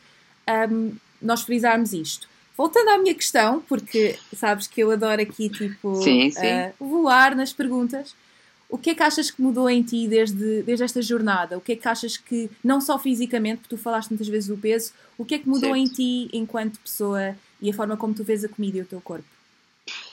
um, 0.69 0.91
nós 1.19 1.41
frisarmos 1.41 1.93
isto. 1.93 2.29
Voltando 2.55 2.89
à 2.89 2.97
minha 2.97 3.15
questão, 3.15 3.61
porque 3.67 4.17
sabes 4.35 4.67
que 4.67 4.81
eu 4.81 4.91
adoro 4.91 5.21
aqui 5.21 5.49
tipo 5.49 5.95
sim, 6.03 6.29
sim. 6.31 6.39
Uh, 6.39 6.85
voar 6.85 7.35
nas 7.35 7.53
perguntas. 7.53 8.15
O 8.69 8.77
que 8.77 8.89
é 8.89 8.95
que 8.95 9.03
achas 9.03 9.31
que 9.31 9.41
mudou 9.41 9.69
em 9.69 9.81
ti 9.81 10.07
desde, 10.07 10.61
desde 10.63 10.83
esta 10.83 11.01
jornada? 11.01 11.57
O 11.57 11.61
que 11.61 11.71
é 11.71 11.75
que 11.75 11.87
achas 11.87 12.17
que, 12.17 12.49
não 12.63 12.81
só 12.81 12.99
fisicamente, 12.99 13.61
porque 13.61 13.75
tu 13.75 13.81
falaste 13.81 14.09
muitas 14.09 14.27
vezes 14.27 14.49
do 14.49 14.57
peso, 14.57 14.91
o 15.17 15.23
que 15.23 15.35
é 15.35 15.39
que 15.39 15.47
mudou 15.47 15.73
certo. 15.73 15.77
em 15.77 15.85
ti 15.85 16.29
enquanto 16.33 16.79
pessoa 16.79 17.35
e 17.61 17.69
a 17.69 17.73
forma 17.73 17.95
como 17.95 18.13
tu 18.13 18.23
vês 18.23 18.43
a 18.43 18.49
comida 18.49 18.77
e 18.77 18.81
o 18.81 18.85
teu 18.85 18.99
corpo? 18.99 19.25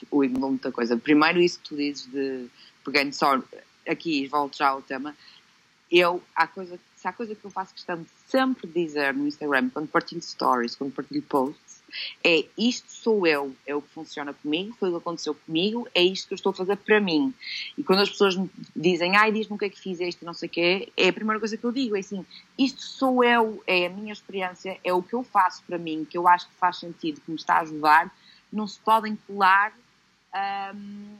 Ui, 0.09 0.29
mudou 0.29 0.49
muita 0.49 0.71
coisa. 0.71 0.95
Primeiro, 0.95 1.41
isso 1.41 1.59
que 1.59 1.69
tu 1.69 1.75
dizes 1.75 2.05
de. 2.05 2.45
Pegando 2.83 3.13
só 3.13 3.41
aqui, 3.87 4.27
volto 4.27 4.57
já 4.57 4.69
ao 4.69 4.81
tema. 4.81 5.15
Eu, 5.91 6.21
há 6.35 6.47
coisa, 6.47 6.79
se 6.95 7.07
há 7.07 7.13
coisa 7.13 7.35
que 7.35 7.43
eu 7.43 7.51
faço 7.51 7.73
questão 7.73 8.01
de 8.01 8.07
sempre 8.27 8.67
dizer 8.67 9.13
no 9.13 9.27
Instagram, 9.27 9.69
quando 9.69 9.87
partilho 9.87 10.21
stories, 10.21 10.75
quando 10.75 10.93
partilho 10.93 11.21
posts, 11.23 11.64
é 12.23 12.45
isto 12.57 12.91
sou 12.91 13.25
eu, 13.27 13.55
é 13.65 13.75
o 13.75 13.81
que 13.81 13.89
funciona 13.89 14.33
comigo, 14.33 14.75
foi 14.79 14.89
o 14.89 14.93
que 14.93 14.97
aconteceu 14.97 15.35
comigo, 15.35 15.87
é 15.93 16.01
isto 16.01 16.27
que 16.27 16.33
eu 16.33 16.37
estou 16.37 16.51
a 16.51 16.53
fazer 16.53 16.77
para 16.77 16.99
mim. 16.99 17.33
E 17.77 17.83
quando 17.83 18.01
as 18.01 18.09
pessoas 18.09 18.35
me 18.35 18.49
dizem, 18.75 19.15
ai, 19.15 19.31
diz-me 19.31 19.55
o 19.55 19.59
que 19.59 19.65
é 19.65 19.69
que 19.69 19.79
fizeste 19.79 20.25
não 20.25 20.33
sei 20.33 20.47
o 20.47 20.51
quê, 20.51 20.91
é 20.97 21.09
a 21.09 21.13
primeira 21.13 21.39
coisa 21.39 21.57
que 21.57 21.63
eu 21.63 21.71
digo, 21.71 21.95
é 21.95 21.99
assim, 21.99 22.25
isto 22.57 22.81
sou 22.81 23.23
eu, 23.23 23.63
é 23.67 23.87
a 23.87 23.89
minha 23.89 24.13
experiência, 24.13 24.79
é 24.83 24.93
o 24.93 25.03
que 25.03 25.13
eu 25.13 25.23
faço 25.23 25.63
para 25.63 25.77
mim, 25.77 26.05
que 26.09 26.17
eu 26.17 26.27
acho 26.27 26.47
que 26.47 26.55
faz 26.55 26.77
sentido, 26.77 27.21
que 27.21 27.31
me 27.31 27.37
está 27.37 27.55
a 27.55 27.61
ajudar, 27.61 28.15
não 28.51 28.67
se 28.67 28.79
podem 28.79 29.17
colar 29.27 29.73
um, 30.73 31.17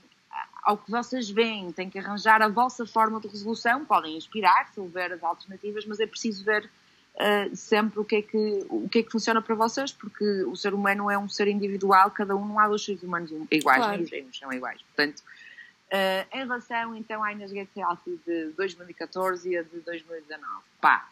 ao 0.64 0.78
que 0.78 0.90
vocês 0.90 1.30
veem, 1.30 1.72
têm 1.72 1.90
que 1.90 2.00
arranjar 2.00 2.42
a 2.42 2.48
vossa 2.48 2.86
forma 2.86 3.20
de 3.20 3.28
resolução, 3.28 3.86
podem 3.86 4.18
inspirar-se 4.18 4.80
ou 4.80 4.88
ver 4.88 5.14
as 5.14 5.24
alternativas, 5.24 5.86
mas 5.86 6.00
é 6.00 6.08
preciso 6.08 6.44
ver 6.44 6.70
uh, 7.16 7.56
sempre 7.56 8.00
o 8.00 8.06
que, 8.06 8.18
é 8.18 8.22
que, 8.22 8.66
o 8.70 8.88
que 8.90 9.00
é 9.00 9.04
que 9.04 9.12
funciona 9.12 9.42
para 9.42 9.56
vocês, 9.56 9.92
porque 9.92 10.44
o 10.44 10.56
ser 10.56 10.74
humano 10.74 11.10
é 11.10 11.18
um 11.18 11.30
ser 11.30 11.48
individual, 11.48 12.12
cada 12.12 12.36
um, 12.36 12.46
não 12.46 12.60
há 12.60 12.68
dois 12.68 12.84
seres 12.84 13.04
humanos 13.04 13.32
iguais, 13.52 13.84
claro. 13.84 14.02
os 14.02 14.10
gêmeos 14.10 14.38
são 14.38 14.52
iguais. 14.52 14.82
Portanto, 14.82 15.20
uh, 15.20 16.38
em 16.38 16.40
relação 16.40 16.96
então 16.96 17.24
à 17.24 17.32
Inês 17.32 17.52
Get 17.52 17.70
Healthy 17.76 18.20
de 18.26 18.46
2014 18.58 19.50
e 19.50 19.58
a 19.58 19.64
de 19.64 19.80
2019, 19.80 20.64
pá, 20.82 21.10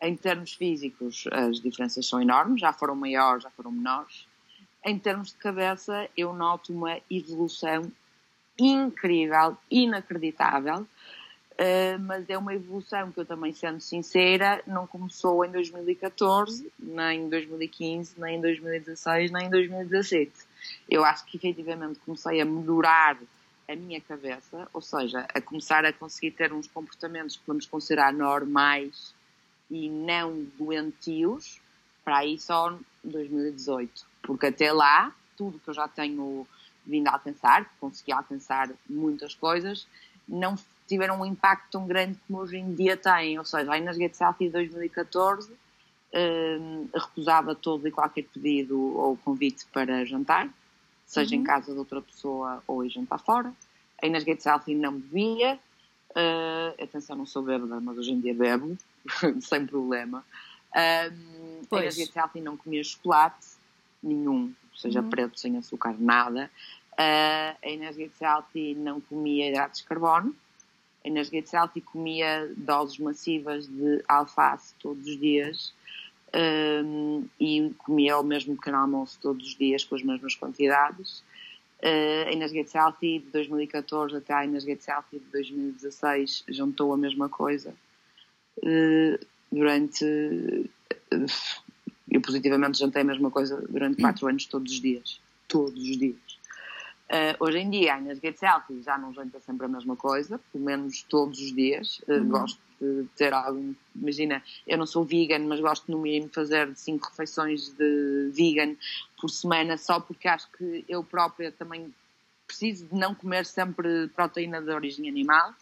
em 0.00 0.16
termos 0.16 0.52
físicos 0.52 1.24
as 1.32 1.60
diferenças 1.60 2.06
são 2.06 2.20
enormes, 2.20 2.60
já 2.60 2.72
foram 2.72 2.94
maiores, 2.94 3.42
já 3.42 3.50
foram 3.50 3.72
menores. 3.72 4.26
Em 4.84 4.98
termos 4.98 5.30
de 5.30 5.36
cabeça, 5.36 6.08
eu 6.16 6.32
noto 6.32 6.72
uma 6.72 6.98
evolução 7.10 7.90
incrível, 8.58 9.56
inacreditável. 9.70 10.86
Uh, 11.58 11.98
mas 12.00 12.28
é 12.28 12.36
uma 12.36 12.54
evolução 12.54 13.10
que 13.10 13.18
eu 13.18 13.24
também, 13.24 13.50
sendo 13.50 13.80
sincera, 13.80 14.62
não 14.66 14.86
começou 14.86 15.42
em 15.42 15.50
2014, 15.50 16.70
nem 16.78 17.22
em 17.22 17.28
2015, 17.30 18.20
nem 18.20 18.36
em 18.36 18.40
2016, 18.42 19.30
nem 19.30 19.46
em 19.46 19.50
2017. 19.50 20.30
Eu 20.86 21.02
acho 21.02 21.24
que 21.24 21.38
efetivamente 21.38 21.98
comecei 22.00 22.42
a 22.42 22.44
melhorar 22.44 23.16
a 23.66 23.74
minha 23.74 24.00
cabeça, 24.02 24.68
ou 24.70 24.82
seja, 24.82 25.26
a 25.32 25.40
começar 25.40 25.84
a 25.86 25.92
conseguir 25.94 26.32
ter 26.32 26.52
uns 26.52 26.66
comportamentos 26.66 27.36
que 27.36 27.42
vamos 27.46 27.64
considerar 27.64 28.12
normais 28.12 29.14
e 29.70 29.88
não 29.88 30.46
doentios, 30.58 31.58
para 32.04 32.18
aí 32.18 32.38
só 32.38 32.78
em 33.02 33.08
2018. 33.08 34.06
Porque 34.22 34.46
até 34.46 34.70
lá, 34.70 35.10
tudo 35.38 35.58
que 35.58 35.68
eu 35.68 35.74
já 35.74 35.88
tenho 35.88 36.46
vindo 36.84 37.08
a 37.08 37.12
alcançar, 37.12 37.68
consegui 37.80 38.12
alcançar 38.12 38.70
muitas 38.88 39.34
coisas, 39.34 39.88
não 40.28 40.54
tiveram 40.86 41.20
um 41.20 41.26
impacto 41.26 41.70
tão 41.72 41.86
grande 41.86 42.18
como 42.26 42.40
hoje 42.40 42.56
em 42.56 42.74
dia 42.74 42.96
têm. 42.96 43.38
Ou 43.38 43.44
seja, 43.44 43.70
a 43.70 43.78
Inês 43.78 43.96
Get 43.96 44.14
Selfie 44.14 44.48
2014 44.48 45.52
um, 46.14 46.88
recusava 46.94 47.54
todo 47.54 47.86
e 47.86 47.90
qualquer 47.90 48.24
pedido 48.24 48.96
ou 48.96 49.16
convite 49.18 49.66
para 49.72 50.04
jantar, 50.04 50.48
seja 51.04 51.34
uhum. 51.34 51.42
em 51.42 51.44
casa 51.44 51.72
de 51.72 51.78
outra 51.78 52.00
pessoa 52.00 52.62
ou 52.66 52.84
em 52.84 52.88
jantar 52.88 53.18
fora. 53.18 53.52
A 54.02 54.06
Inês 54.06 54.24
Get 54.24 54.40
Selfie 54.40 54.74
não 54.74 54.92
bebia. 54.92 55.58
Uh, 56.10 56.82
atenção, 56.82 57.14
não 57.16 57.26
sou 57.26 57.42
bêbada, 57.42 57.78
mas 57.78 57.98
hoje 57.98 58.12
em 58.12 58.20
dia 58.20 58.32
bebo, 58.32 58.76
sem 59.40 59.66
problema. 59.66 60.24
Um, 60.74 61.76
a 61.76 61.80
Inês 61.80 62.12
não 62.42 62.56
comia 62.56 62.82
chocolate 62.82 63.46
nenhum, 64.02 64.52
seja 64.74 65.02
uhum. 65.02 65.10
preto, 65.10 65.38
sem 65.38 65.58
açúcar, 65.58 65.94
nada. 65.98 66.50
Uh, 66.92 67.56
a 67.62 67.68
Inês 67.68 67.96
Get 67.96 68.12
Selfie 68.14 68.74
não 68.74 68.98
comia 68.98 69.50
hidratos 69.50 69.80
de 69.80 69.86
carbono 69.86 70.34
em 71.06 71.12
Nasgate 71.12 71.54
Healthy 71.54 71.80
comia 71.80 72.52
doses 72.56 72.98
massivas 72.98 73.68
de 73.68 74.02
alface 74.08 74.74
todos 74.80 75.06
os 75.06 75.16
dias 75.18 75.72
um, 76.34 77.24
e 77.38 77.72
comia 77.78 78.18
o 78.18 78.24
mesmo 78.24 78.56
pequeno 78.56 78.78
almoço 78.78 79.18
todos 79.22 79.46
os 79.46 79.54
dias 79.54 79.84
com 79.84 79.94
as 79.94 80.02
mesmas 80.02 80.34
quantidades. 80.34 81.22
Uh, 81.78 82.28
em 82.28 82.36
Nasgate 82.36 82.76
Healthy 82.76 83.20
de 83.20 83.30
2014 83.30 84.16
até 84.16 84.34
a 84.34 84.46
Nasgate 84.46 84.90
Healthy 84.90 85.18
de 85.20 85.26
2016 85.26 86.44
juntou 86.48 86.92
a 86.92 86.96
mesma 86.96 87.28
coisa. 87.28 87.72
Uh, 88.58 89.24
durante. 89.52 90.04
Uh, 90.04 91.26
eu 92.10 92.20
positivamente 92.20 92.78
jantei 92.78 93.02
a 93.02 93.04
mesma 93.04 93.30
coisa 93.30 93.62
durante 93.68 94.00
4 94.00 94.26
anos, 94.26 94.46
todos 94.46 94.72
os 94.72 94.80
dias. 94.80 95.20
Todos 95.46 95.80
os 95.80 95.98
dias. 95.98 96.35
Uh, 97.06 97.44
hoje 97.44 97.58
em 97.58 97.70
dia, 97.70 98.00
nas 98.00 98.18
Get 98.18 98.42
Healthy 98.42 98.82
já 98.82 98.98
não 98.98 99.14
janta 99.14 99.38
sempre 99.38 99.66
a 99.66 99.68
mesma 99.68 99.94
coisa, 99.94 100.40
pelo 100.52 100.64
menos 100.64 101.02
todos 101.04 101.38
os 101.38 101.54
dias. 101.54 102.00
Uh, 102.08 102.14
uhum. 102.14 102.28
Gosto 102.28 102.60
de 102.80 103.06
ter 103.16 103.32
algum. 103.32 103.74
Imagina, 103.94 104.42
eu 104.66 104.76
não 104.76 104.86
sou 104.86 105.04
vegan, 105.04 105.38
mas 105.46 105.60
gosto 105.60 105.90
no 105.90 105.98
mínimo 106.00 106.26
de 106.26 106.34
fazer 106.34 106.74
cinco 106.74 107.08
refeições 107.08 107.68
de 107.70 108.30
vegan 108.32 108.74
por 109.20 109.30
semana, 109.30 109.76
só 109.76 110.00
porque 110.00 110.26
acho 110.26 110.50
que 110.52 110.84
eu 110.88 111.04
própria 111.04 111.52
também 111.52 111.94
preciso 112.46 112.86
de 112.86 112.94
não 112.94 113.14
comer 113.14 113.46
sempre 113.46 114.08
proteína 114.08 114.60
de 114.60 114.70
origem 114.70 115.08
animal. 115.08 115.54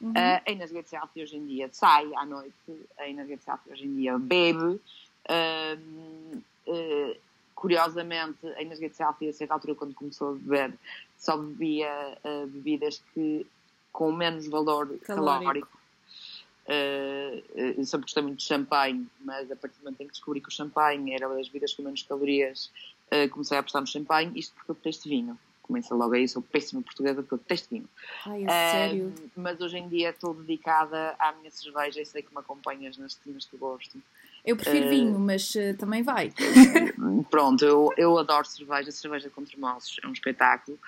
Uhum. 0.00 0.10
Uh, 0.10 0.42
a 0.46 0.50
Inês 0.50 0.72
Healthy 0.72 1.22
hoje 1.22 1.36
em 1.36 1.46
dia 1.46 1.68
sai 1.72 2.10
à 2.14 2.24
noite, 2.24 2.54
a 2.98 3.08
Inês 3.08 3.28
Get 3.28 3.40
Healthy 3.46 3.72
hoje 3.72 3.86
em 3.86 3.96
dia 3.96 4.18
bebe. 4.18 4.80
Uh, 5.28 6.42
uh, 6.66 7.16
curiosamente, 7.62 8.44
a 8.56 8.60
Inês 8.60 8.80
Getzelfi, 8.80 9.28
a 9.28 9.32
certa 9.32 9.54
altura, 9.54 9.76
quando 9.76 9.94
começou 9.94 10.30
a 10.30 10.32
beber, 10.32 10.74
só 11.16 11.36
bebia 11.36 12.18
uh, 12.24 12.46
bebidas 12.48 13.00
que 13.14 13.46
com 13.92 14.10
menos 14.10 14.48
valor 14.48 14.98
calórico. 14.98 15.44
calórico. 15.44 15.78
Uh, 16.66 17.42
eu 17.54 17.84
sempre 17.84 18.06
gostei 18.06 18.22
muito 18.24 18.38
de 18.38 18.44
champanhe, 18.44 19.06
mas 19.20 19.48
a 19.48 19.54
partir 19.54 19.78
do 19.78 19.84
momento 19.84 20.00
em 20.00 20.06
que 20.06 20.12
descobri 20.12 20.40
que 20.40 20.48
o 20.48 20.50
champanhe 20.50 21.14
era 21.14 21.28
das 21.28 21.46
bebidas 21.46 21.72
com 21.72 21.84
menos 21.84 22.02
calorias, 22.02 22.68
uh, 23.12 23.28
comecei 23.30 23.56
a 23.56 23.60
apostar 23.60 23.80
no 23.80 23.86
champanhe, 23.86 24.32
isto 24.34 24.52
porque 24.56 24.72
eu 24.72 24.74
detesto 24.74 25.08
vinho. 25.08 25.38
Começa 25.62 25.94
logo 25.94 26.14
aí, 26.14 26.26
sou 26.26 26.42
péssima 26.42 26.82
portuguesa 26.82 27.22
porque 27.22 27.34
eu 27.34 27.38
detesto 27.38 27.68
vinho. 27.70 27.88
Ai, 28.26 28.42
é 28.44 28.48
sério? 28.72 29.14
Mas 29.36 29.60
hoje 29.60 29.78
em 29.78 29.88
dia 29.88 30.10
estou 30.10 30.34
dedicada 30.34 31.14
à 31.16 31.30
minha 31.30 31.50
cerveja 31.52 32.02
e 32.02 32.06
sei 32.06 32.22
que 32.22 32.34
me 32.34 32.40
acompanhas 32.40 32.96
neste, 32.96 33.20
neste 33.30 33.56
gosto. 33.56 34.02
Eu 34.44 34.56
prefiro 34.56 34.86
uh, 34.86 34.90
vinho, 34.90 35.18
mas 35.18 35.54
uh, 35.54 35.76
também 35.78 36.02
vai. 36.02 36.32
Pronto, 37.30 37.64
eu, 37.64 37.92
eu 37.96 38.18
adoro 38.18 38.44
cerveja, 38.44 38.90
cerveja 38.90 39.30
com 39.30 39.44
termossos, 39.44 39.96
é 40.02 40.06
um 40.06 40.12
espetáculo. 40.12 40.78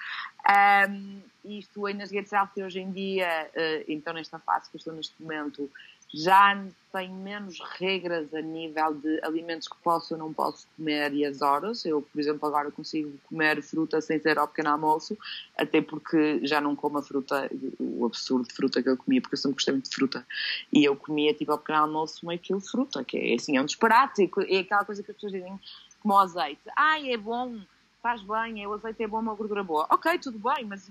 Um, 0.90 1.20
isto 1.44 1.86
aí 1.86 1.94
nas 1.94 2.10
Gates 2.10 2.32
hoje 2.62 2.80
em 2.80 2.90
dia, 2.90 3.48
uh, 3.54 3.84
então 3.86 4.12
nesta 4.12 4.38
fase 4.38 4.68
que 4.68 4.76
eu 4.76 4.78
estou 4.78 4.92
neste 4.92 5.14
momento, 5.22 5.70
já 6.14 6.64
tem 6.92 7.12
menos 7.12 7.58
regras 7.76 8.32
a 8.32 8.40
nível 8.40 8.94
de 8.94 9.20
alimentos 9.24 9.66
que 9.66 9.74
posso 9.82 10.14
ou 10.14 10.20
não 10.20 10.32
posso 10.32 10.64
comer 10.76 11.12
e 11.12 11.26
as 11.26 11.42
horas. 11.42 11.84
Eu, 11.84 12.00
por 12.02 12.20
exemplo, 12.20 12.46
agora 12.46 12.70
consigo 12.70 13.12
comer 13.28 13.60
fruta 13.62 14.00
sem 14.00 14.20
ser 14.20 14.38
ao 14.38 14.46
pequeno 14.46 14.70
almoço, 14.70 15.18
até 15.58 15.82
porque 15.82 16.38
já 16.46 16.60
não 16.60 16.76
como 16.76 16.98
a 16.98 17.02
fruta, 17.02 17.50
o 17.80 18.06
absurdo 18.06 18.46
de 18.46 18.54
fruta 18.54 18.80
que 18.80 18.88
eu 18.88 18.96
comia, 18.96 19.20
porque 19.20 19.34
eu 19.34 19.38
sempre 19.38 19.56
gostei 19.56 19.74
muito 19.74 19.90
de 19.90 19.96
fruta. 19.96 20.24
E 20.72 20.84
eu 20.84 20.94
comia, 20.94 21.34
tipo, 21.34 21.50
ao 21.50 21.58
pequeno 21.58 21.80
almoço 21.80 22.24
meio 22.24 22.38
quilo 22.38 22.60
de 22.60 22.70
fruta, 22.70 23.02
que 23.02 23.16
é 23.16 23.34
assim, 23.34 23.56
é 23.56 23.60
um 23.60 23.66
disparate. 23.66 24.30
É 24.48 24.58
aquela 24.60 24.84
coisa 24.84 25.02
que 25.02 25.10
as 25.10 25.16
pessoas 25.16 25.32
dizem, 25.32 25.60
como 26.00 26.14
o 26.14 26.18
azeite. 26.18 26.62
Ai, 26.76 27.12
é 27.12 27.16
bom, 27.16 27.58
faz 28.00 28.22
bem, 28.22 28.62
é, 28.62 28.68
o 28.68 28.72
azeite 28.72 29.02
é 29.02 29.08
bom, 29.08 29.18
uma 29.18 29.34
gordura 29.34 29.64
boa. 29.64 29.84
Ok, 29.90 30.16
tudo 30.18 30.38
bem, 30.38 30.64
mas 30.64 30.88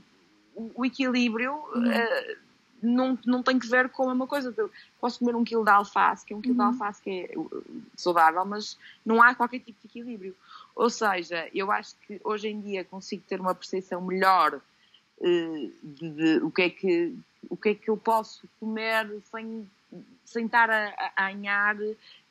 o, 0.53 0.69
o 0.75 0.85
equilíbrio... 0.85 1.53
Uhum. 1.73 1.87
Uh, 1.87 2.52
não, 2.83 3.17
não 3.25 3.41
tem 3.41 3.57
que 3.57 3.67
ver 3.67 3.89
com 3.89 4.03
a 4.03 4.07
mesma 4.07 4.27
coisa. 4.27 4.53
Eu 4.55 4.69
posso 4.99 5.19
comer 5.19 5.35
um 5.35 5.43
quilo 5.43 5.63
de 5.63 5.71
alface, 5.71 6.25
que 6.25 6.33
é 6.33 6.35
um 6.35 6.41
quilo 6.41 6.53
uhum. 6.53 6.71
de 6.71 6.75
alface 6.75 7.01
que 7.01 7.09
é 7.09 7.37
uh, 7.37 7.63
saudável, 7.95 8.43
mas 8.45 8.77
não 9.05 9.21
há 9.21 9.33
qualquer 9.33 9.59
tipo 9.59 9.79
de 9.81 9.87
equilíbrio. 9.87 10.35
Ou 10.75 10.89
seja, 10.89 11.49
eu 11.53 11.71
acho 11.71 11.95
que 12.07 12.19
hoje 12.23 12.47
em 12.47 12.59
dia 12.59 12.83
consigo 12.83 13.23
ter 13.27 13.39
uma 13.39 13.55
percepção 13.55 14.01
melhor 14.01 14.55
uh, 15.19 15.71
de, 15.81 16.09
de, 16.09 16.37
o, 16.43 16.51
que 16.51 16.61
é 16.63 16.69
que, 16.69 17.15
o 17.49 17.57
que 17.57 17.69
é 17.69 17.75
que 17.75 17.89
eu 17.89 17.97
posso 17.97 18.47
comer 18.59 19.09
sem, 19.31 19.67
sem 20.25 20.45
estar 20.45 20.69
a, 20.69 21.11
a, 21.15 21.27
anhar 21.27 21.77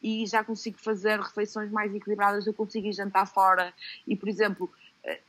e 0.02 0.26
já 0.26 0.44
consigo 0.44 0.78
fazer 0.78 1.20
refeições 1.20 1.70
mais 1.70 1.94
equilibradas, 1.94 2.46
eu 2.46 2.54
consigo 2.54 2.86
ir 2.86 2.92
jantar 2.92 3.26
fora 3.26 3.72
e, 4.06 4.16
por 4.16 4.28
exemplo, 4.28 4.70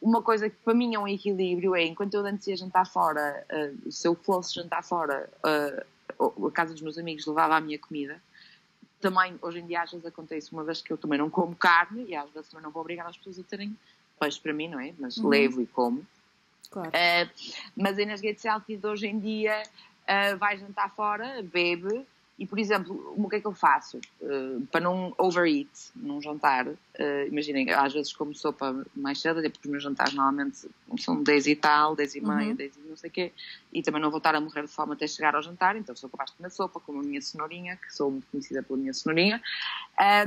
uma 0.02 0.22
coisa 0.22 0.50
que 0.50 0.56
para 0.58 0.74
mim 0.74 0.94
é 0.94 1.00
um 1.00 1.08
equilíbrio 1.08 1.76
é, 1.76 1.84
enquanto 1.84 2.14
eu 2.14 2.26
antes 2.26 2.46
ia 2.48 2.56
jantar 2.56 2.86
fora, 2.86 3.46
uh, 3.52 3.92
se 3.92 4.08
eu 4.08 4.16
fosse 4.16 4.54
jantar 4.54 4.84
fora, 4.84 5.30
uh, 6.20 6.48
a 6.48 6.52
casa 6.52 6.74
dos 6.74 6.82
meus 6.82 6.98
amigos 6.98 7.26
levava 7.26 7.56
a 7.56 7.62
minha 7.62 7.80
comida. 7.80 8.22
Também, 9.02 9.38
hoje 9.42 9.60
em 9.60 9.66
dia, 9.66 9.82
às 9.82 9.92
vezes 9.92 10.06
acontece, 10.06 10.52
uma 10.52 10.64
vez 10.64 10.82
que 10.82 10.94
eu 10.94 10.98
também 10.98 11.18
não 11.18 11.30
como 11.30 11.56
carne, 11.56 12.06
e 12.08 12.16
às 12.16 12.30
vezes 12.30 12.50
também 12.50 12.64
não 12.64 12.72
vou 12.72 12.82
obrigar 12.82 13.08
as 13.08 13.18
pessoas 13.18 13.40
a 13.40 13.44
terem 13.44 13.76
peixe 14.20 14.40
para 14.40 14.54
mim, 14.54 14.70
não 14.70 14.80
é? 14.80 14.94
Mas 14.98 15.18
uhum. 15.18 15.28
levo 15.28 15.62
e 15.62 15.66
como. 15.66 16.06
Claro. 16.70 16.90
Uh, 16.90 17.30
mas 17.76 17.98
aí 17.98 18.06
nas 18.06 18.22
Gates 18.22 18.46
Healthy 18.46 18.80
hoje 18.84 19.08
em 19.08 19.20
dia, 19.20 19.64
vai 20.38 20.58
jantar 20.58 20.94
fora, 20.94 21.42
bebe, 21.44 22.06
e, 22.38 22.48
por 22.48 22.58
exemplo, 22.58 23.14
o 23.16 23.30
que 23.30 23.36
é 23.36 23.40
que 23.40 23.46
eu 23.46 23.54
faço? 23.54 24.00
Uh, 24.20 24.66
para 24.72 24.82
não 24.82 25.14
overeat 25.20 25.70
num 25.96 26.20
jantar, 26.20 26.68
uh, 26.68 26.78
imaginem, 27.28 27.70
às 27.72 27.94
vezes 27.94 28.12
como 28.12 28.34
sopa 28.34 28.84
mais 28.96 29.22
cedo, 29.22 29.40
até 29.40 29.50
porque 29.50 29.68
os 29.68 29.72
meus 29.72 29.84
jantares 29.84 30.14
normalmente 30.16 30.68
são 30.98 31.22
10 31.22 31.48
e 31.48 31.56
tal, 31.56 31.96
10 31.96 32.16
e 32.16 32.22
meia, 32.22 32.50
uhum. 32.50 32.56
10 32.56 32.76
e 32.76 32.80
não 32.90 32.98
sei 32.98 33.10
o 33.10 33.14
quê, 33.14 33.32
e 33.72 33.84
também 33.84 34.02
não 34.02 34.10
vou 34.10 34.18
estar 34.18 34.34
a 34.34 34.42
morrer 34.42 34.64
de 34.64 34.68
fome 34.68 34.94
até 34.94 35.06
chegar 35.06 35.36
ao 35.36 35.44
jantar, 35.44 35.76
então 35.76 35.96
sou 35.96 36.10
capaz 36.10 36.32
de 36.32 36.38
comer 36.38 36.50
sopa, 36.50 36.80
como 36.80 37.02
a 37.02 37.04
minha 37.04 37.22
cenourinha, 37.22 37.78
que 37.78 37.94
sou 37.94 38.10
muito 38.10 38.26
conhecida 38.32 38.64
pela 38.64 38.80
minha 38.80 38.94
cenourinha, 38.94 39.40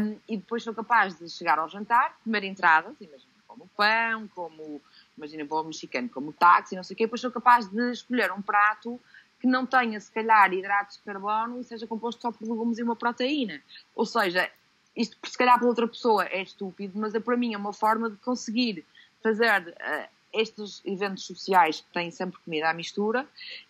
um, 0.01 0.17
e 0.29 0.37
depois 0.37 0.63
sou 0.63 0.73
capaz 0.73 1.19
de 1.19 1.29
chegar 1.29 1.59
ao 1.59 1.69
jantar, 1.69 2.17
comer 2.23 2.45
entradas, 2.45 2.95
imagina, 3.01 3.33
como 3.49 3.69
pão, 3.77 4.29
como, 4.33 4.81
imagina, 5.19 5.45
vou 5.45 5.59
ao 5.59 5.65
mexicano, 5.65 6.09
como 6.09 6.33
táxi, 6.33 6.77
não 6.77 6.85
sei 6.85 6.95
o 6.95 6.97
quê, 6.97 7.05
depois 7.05 7.21
sou 7.21 7.33
capaz 7.33 7.67
de 7.67 7.91
escolher 7.91 8.31
um 8.31 8.41
prato 8.41 9.01
que 9.41 9.47
não 9.47 9.67
tenha, 9.67 9.99
se 10.01 10.11
calhar, 10.11 10.53
hidratos 10.53 10.97
de 10.97 11.03
carbono 11.03 11.61
e 11.61 11.65
seja 11.65 11.87
composto 11.87 12.21
só 12.21 12.33
por 12.33 12.49
legumes 12.49 12.79
e 12.79 12.83
uma 12.83 12.97
proteína. 12.97 13.61
Ou 13.95 14.07
seja, 14.07 14.51
isto 14.97 15.17
se 15.25 15.37
calhar 15.37 15.59
para 15.59 15.69
outra 15.69 15.87
pessoa 15.87 16.25
é 16.25 16.43
estúpido, 16.43 16.99
mas 16.99 17.15
é, 17.15 17.21
para 17.21 17.37
mim 17.37 17.55
é 17.55 17.59
uma 17.59 17.73
forma 17.73 18.11
de 18.11 18.17
conseguir 18.17 18.85
fazer 19.23 19.69
uh, 19.69 20.09
estes 20.33 20.81
eventos 20.85 21.25
sociais 21.25 21.81
que 21.81 21.93
têm 21.93 22.11
sempre 22.11 22.39
comida 22.45 22.71
à 22.71 22.75
mistura 22.75 23.27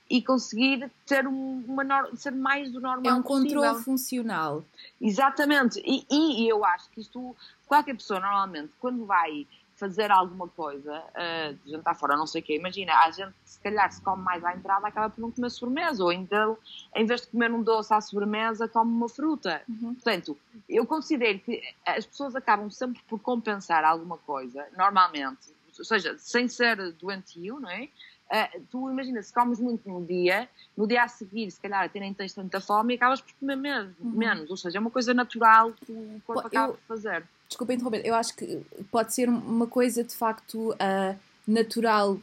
e 0.08 0.22
conseguir 0.22 0.90
ter 1.04 1.26
um, 1.26 1.64
uma 1.66 1.84
ser 2.16 2.32
mais 2.32 2.70
do 2.70 2.80
normal. 2.80 3.12
É 3.12 3.14
um 3.14 3.22
controle 3.22 3.82
funcional. 3.82 4.64
Exatamente. 5.00 5.82
E, 5.84 6.06
e, 6.10 6.48
eu 6.48 6.64
acho 6.64 6.88
que 6.90 7.00
isto, 7.00 7.34
qualquer 7.66 7.96
pessoa 7.96 8.20
normalmente, 8.20 8.72
quando 8.80 9.04
vai 9.04 9.46
fazer 9.76 10.10
alguma 10.10 10.48
coisa, 10.48 11.02
uh, 11.10 11.54
de 11.54 11.70
jantar 11.70 11.94
fora, 11.94 12.16
não 12.16 12.26
sei 12.26 12.40
o 12.40 12.44
quê. 12.44 12.56
Imagina, 12.56 12.94
a 12.94 13.10
gente 13.10 13.34
se 13.44 13.60
calhar 13.60 13.90
se 13.92 14.00
come 14.00 14.22
mais 14.22 14.42
à 14.42 14.54
entrada, 14.54 14.88
acaba 14.88 15.10
por 15.10 15.20
não 15.20 15.30
comer 15.30 15.50
sobremesa, 15.50 16.02
ou 16.02 16.10
então, 16.10 16.56
em 16.94 17.04
vez 17.04 17.22
de 17.22 17.28
comer 17.28 17.52
um 17.52 17.62
doce 17.62 17.92
à 17.92 18.00
sobremesa, 18.00 18.66
come 18.66 18.90
uma 18.90 19.08
fruta. 19.08 19.62
Uhum. 19.68 19.94
Portanto, 19.94 20.36
eu 20.68 20.86
considero 20.86 21.38
que 21.40 21.62
as 21.84 22.06
pessoas 22.06 22.34
acabam 22.34 22.70
sempre 22.70 23.02
por 23.06 23.20
compensar 23.20 23.84
alguma 23.84 24.16
coisa, 24.16 24.66
normalmente, 24.76 25.54
ou 25.78 25.84
seja, 25.84 26.16
sem 26.18 26.48
ser 26.48 26.92
doentio, 26.92 27.60
não 27.60 27.70
é? 27.70 27.88
Uh, 28.28 28.66
tu 28.72 28.90
imagina, 28.90 29.22
se 29.22 29.32
comes 29.32 29.60
muito 29.60 29.88
num 29.88 30.04
dia, 30.04 30.48
no 30.76 30.88
dia 30.88 31.04
a 31.04 31.08
seguir, 31.08 31.48
se 31.50 31.60
calhar 31.60 31.84
até 31.84 32.00
nem 32.00 32.12
tens 32.12 32.34
tanta 32.34 32.60
fome 32.60 32.94
e 32.94 32.96
acabas 32.96 33.20
por 33.20 33.32
comer 33.34 33.56
menos, 33.56 33.94
uhum. 34.00 34.10
menos. 34.10 34.50
ou 34.50 34.56
seja, 34.56 34.78
é 34.78 34.80
uma 34.80 34.90
coisa 34.90 35.14
natural 35.14 35.72
que 35.72 35.92
o 35.92 36.20
corpo 36.26 36.42
Pô, 36.42 36.48
acaba 36.48 36.72
eu... 36.72 36.76
por 36.76 36.82
fazer 36.88 37.24
desculpa 37.48 37.74
interromper, 37.74 38.02
eu 38.04 38.14
acho 38.14 38.34
que 38.36 38.60
pode 38.90 39.14
ser 39.14 39.28
uma 39.28 39.66
coisa 39.66 40.02
de 40.02 40.14
facto 40.14 40.72
uh, 40.72 41.16
natural 41.46 42.18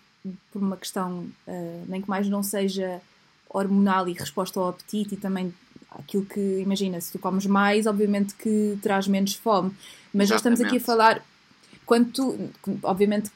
por 0.51 0.61
uma 0.61 0.77
questão 0.77 1.27
uh, 1.47 1.85
nem 1.87 2.01
que 2.01 2.09
mais 2.09 2.27
não 2.27 2.43
seja 2.43 3.01
hormonal 3.49 4.07
e 4.07 4.13
resposta 4.13 4.59
ao 4.59 4.69
apetite 4.69 5.15
e 5.15 5.17
também 5.17 5.53
aquilo 5.91 6.25
que, 6.25 6.59
imagina, 6.59 6.99
se 6.99 7.11
tu 7.11 7.19
comes 7.19 7.45
mais, 7.45 7.85
obviamente 7.85 8.33
que 8.35 8.77
traz 8.81 9.07
menos 9.07 9.35
fome. 9.35 9.71
Mas 10.13 10.29
nós 10.29 10.39
estamos 10.39 10.59
aqui 10.59 10.77
a 10.77 10.79
falar, 10.79 11.23
quando 11.85 12.11
tu, 12.11 12.49
obviamente 12.81 13.31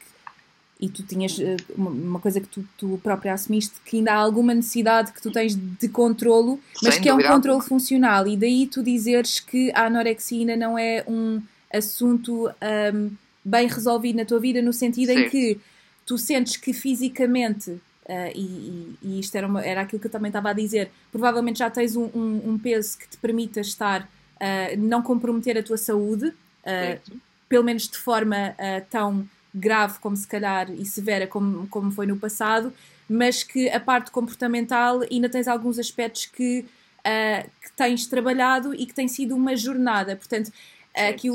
e 0.79 0.89
tu 0.89 1.01
tinhas 1.03 1.37
uh, 1.39 1.57
uma, 1.75 2.19
coisa 2.19 2.39
que 2.39 2.47
tu, 2.47 2.63
tu 2.77 2.99
própria 3.01 3.33
assumiste, 3.33 3.75
que 3.83 3.97
ainda 3.97 4.13
há 4.13 4.17
alguma 4.17 4.53
necessidade 4.53 5.11
que 5.11 5.21
tu 5.21 5.31
tens 5.31 5.55
de 5.55 5.89
controlo, 5.89 6.59
mas 6.83 6.95
Sem 6.95 7.03
que 7.03 7.09
é 7.09 7.13
um 7.13 7.21
controle 7.21 7.61
funcional. 7.61 8.27
E 8.27 8.37
daí 8.37 8.67
tu 8.67 8.83
dizeres 8.83 9.39
que 9.39 9.71
a 9.73 9.85
anorexia 9.85 10.39
ainda 10.39 10.55
não 10.55 10.77
é 10.77 11.03
um 11.07 11.41
assunto 11.73 12.49
um, 12.93 13.11
bem 13.43 13.67
resolvido 13.67 14.17
na 14.17 14.25
tua 14.25 14.39
vida, 14.39 14.61
no 14.61 14.73
sentido 14.73 15.13
Sim. 15.13 15.19
em 15.19 15.29
que 15.29 15.59
tu 16.05 16.17
sentes 16.17 16.57
que 16.57 16.73
fisicamente, 16.73 17.71
uh, 17.71 18.31
e, 18.35 18.97
e, 19.01 19.19
isto 19.19 19.35
era, 19.35 19.47
uma, 19.47 19.63
era 19.63 19.81
aquilo 19.81 19.99
que 19.99 20.07
eu 20.07 20.11
também 20.11 20.29
estava 20.29 20.49
a 20.49 20.53
dizer, 20.53 20.89
provavelmente 21.11 21.59
já 21.59 21.69
tens 21.69 21.95
um, 21.95 22.09
um, 22.13 22.41
um 22.51 22.59
peso 22.59 22.97
que 22.97 23.07
te 23.07 23.17
permita 23.17 23.61
estar, 23.61 24.01
uh, 24.03 24.77
não 24.77 25.01
comprometer 25.01 25.57
a 25.57 25.63
tua 25.63 25.77
saúde, 25.77 26.27
uh, 26.27 27.19
pelo 27.47 27.63
menos 27.63 27.87
de 27.87 27.97
forma 27.97 28.53
tão 28.89 29.25
grave 29.55 29.99
como 29.99 30.17
se 30.17 30.27
calhar 30.27 30.69
e 30.69 30.85
severa 30.85 31.25
como, 31.25 31.65
como 31.67 31.89
foi 31.91 32.05
no 32.05 32.17
passado, 32.17 32.73
mas 33.09 33.41
que 33.41 33.69
a 33.69 33.79
parte 33.79 34.11
comportamental 34.11 34.99
ainda 35.09 35.29
tens 35.29 35.47
alguns 35.47 35.79
aspectos 35.79 36.25
que, 36.25 36.65
que 37.05 37.71
tens 37.77 38.05
trabalhado 38.05 38.75
e 38.75 38.85
que 38.85 38.93
tem 38.93 39.07
sido 39.07 39.33
uma 39.33 39.55
jornada. 39.55 40.17
Portanto, 40.17 40.51
aqui 40.93 41.29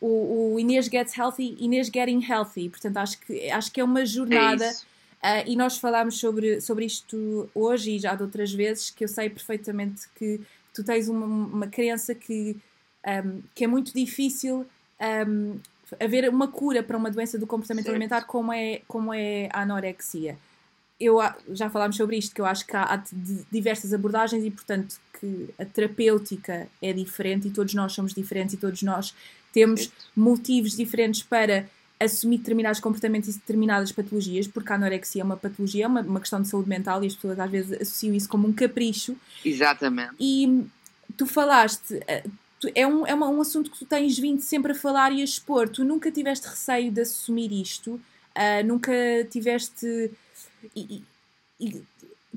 o, 0.00 0.54
o, 0.54 0.60
Inês 0.60 0.86
Gets 0.86 1.16
Healthy, 1.16 1.56
Inês 1.60 1.90
Getting 1.92 2.24
Healthy. 2.24 2.68
Portanto, 2.68 2.96
acho 2.96 3.20
que, 3.20 3.50
acho 3.50 3.72
que 3.72 3.80
é 3.80 3.84
uma 3.84 4.04
jornada. 4.06 4.64
É 5.22 5.42
uh, 5.42 5.44
e 5.46 5.56
nós 5.56 5.78
falámos 5.78 6.18
sobre, 6.18 6.60
sobre 6.60 6.86
isto 6.86 7.48
hoje 7.54 7.96
e 7.96 7.98
já 7.98 8.14
de 8.14 8.22
outras 8.22 8.52
vezes, 8.52 8.90
que 8.90 9.04
eu 9.04 9.08
sei 9.08 9.28
perfeitamente 9.28 10.08
que 10.14 10.40
tu 10.74 10.82
tens 10.82 11.08
uma, 11.08 11.26
uma 11.26 11.66
crença 11.66 12.14
que, 12.14 12.56
um, 13.06 13.42
que 13.54 13.64
é 13.64 13.66
muito 13.66 13.92
difícil 13.92 14.66
um, 15.28 15.58
haver 15.98 16.28
uma 16.28 16.48
cura 16.48 16.82
para 16.82 16.96
uma 16.96 17.10
doença 17.10 17.38
do 17.38 17.46
comportamento 17.46 17.84
certo. 17.84 17.94
alimentar 17.94 18.22
como 18.22 18.52
é, 18.52 18.82
como 18.86 19.12
é 19.12 19.48
a 19.52 19.62
anorexia. 19.62 20.38
Eu, 21.00 21.18
já 21.52 21.70
falámos 21.70 21.96
sobre 21.96 22.16
isto, 22.16 22.34
que 22.34 22.40
eu 22.40 22.46
acho 22.46 22.66
que 22.66 22.76
há, 22.76 22.82
há 22.82 23.02
diversas 23.50 23.94
abordagens 23.94 24.44
e, 24.44 24.50
portanto, 24.50 24.96
que 25.18 25.48
a 25.58 25.64
terapêutica 25.64 26.68
é 26.82 26.92
diferente 26.92 27.48
e 27.48 27.50
todos 27.50 27.72
nós 27.74 27.92
somos 27.92 28.12
diferentes 28.12 28.54
e 28.54 28.58
todos 28.58 28.82
nós 28.82 29.14
temos 29.52 29.90
motivos 30.14 30.76
diferentes 30.76 31.22
para 31.22 31.66
assumir 31.98 32.38
determinados 32.38 32.80
comportamentos 32.80 33.28
e 33.28 33.32
determinadas 33.32 33.92
patologias, 33.92 34.48
porque 34.48 34.72
a 34.72 34.76
anorexia 34.76 35.20
é 35.20 35.24
uma 35.24 35.36
patologia, 35.36 35.84
é 35.84 35.86
uma, 35.86 36.00
uma 36.00 36.20
questão 36.20 36.40
de 36.40 36.48
saúde 36.48 36.68
mental 36.68 37.04
e 37.04 37.06
as 37.06 37.14
pessoas 37.14 37.38
às 37.38 37.50
vezes 37.50 37.80
associam 37.80 38.14
isso 38.14 38.28
como 38.28 38.48
um 38.48 38.52
capricho. 38.52 39.14
Exatamente. 39.44 40.12
E 40.18 40.64
tu 41.16 41.26
falaste, 41.26 42.00
eh, 42.06 42.24
é, 42.74 42.86
um, 42.86 43.06
é 43.06 43.14
uma, 43.14 43.28
um 43.28 43.40
assunto 43.40 43.70
que 43.70 43.78
tu 43.78 43.84
tens 43.84 44.18
vindo 44.18 44.40
sempre 44.40 44.72
a 44.72 44.74
falar 44.74 45.12
e 45.12 45.20
a 45.20 45.24
expor. 45.24 45.68
Tu 45.68 45.84
nunca 45.84 46.10
tiveste 46.10 46.46
receio 46.48 46.90
de 46.90 47.02
assumir 47.02 47.52
isto, 47.52 47.92
uh, 47.92 48.66
nunca 48.66 48.92
tiveste. 49.30 50.10
E, 50.74 51.04
e, 51.60 51.84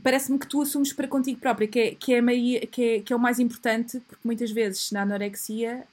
Parece-me 0.02 0.40
que 0.40 0.48
tu 0.48 0.62
assumes 0.62 0.92
para 0.92 1.08
contigo 1.08 1.40
própria, 1.40 1.68
que 1.68 1.80
é, 1.80 1.96
que, 1.96 2.14
é 2.14 2.22
meio, 2.22 2.68
que, 2.68 2.84
é, 2.84 3.00
que 3.00 3.14
é 3.14 3.16
o 3.16 3.20
mais 3.20 3.40
importante, 3.40 4.00
porque 4.02 4.22
muitas 4.26 4.52
vezes 4.52 4.92
na 4.92 5.04
anorexia 5.04 5.88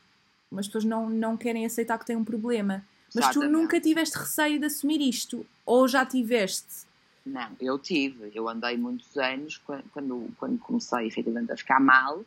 as 0.56 0.66
pessoas 0.66 0.84
não, 0.84 1.08
não 1.08 1.36
querem 1.36 1.64
aceitar 1.64 1.98
que 1.98 2.06
têm 2.06 2.16
um 2.16 2.24
problema. 2.24 2.84
Mas 3.14 3.24
Exatamente. 3.24 3.52
tu 3.52 3.58
nunca 3.58 3.80
tiveste 3.80 4.18
receio 4.18 4.58
de 4.58 4.66
assumir 4.66 5.00
isto? 5.00 5.46
Ou 5.64 5.86
já 5.86 6.04
tiveste? 6.04 6.86
Não, 7.24 7.50
eu 7.60 7.78
tive. 7.78 8.30
Eu 8.34 8.48
andei 8.48 8.76
muitos 8.76 9.16
anos, 9.16 9.58
quando, 9.58 10.32
quando 10.38 10.58
comecei 10.58 11.06
efetivamente 11.06 11.52
a 11.52 11.56
ficar 11.56 11.78
mal, 11.78 12.24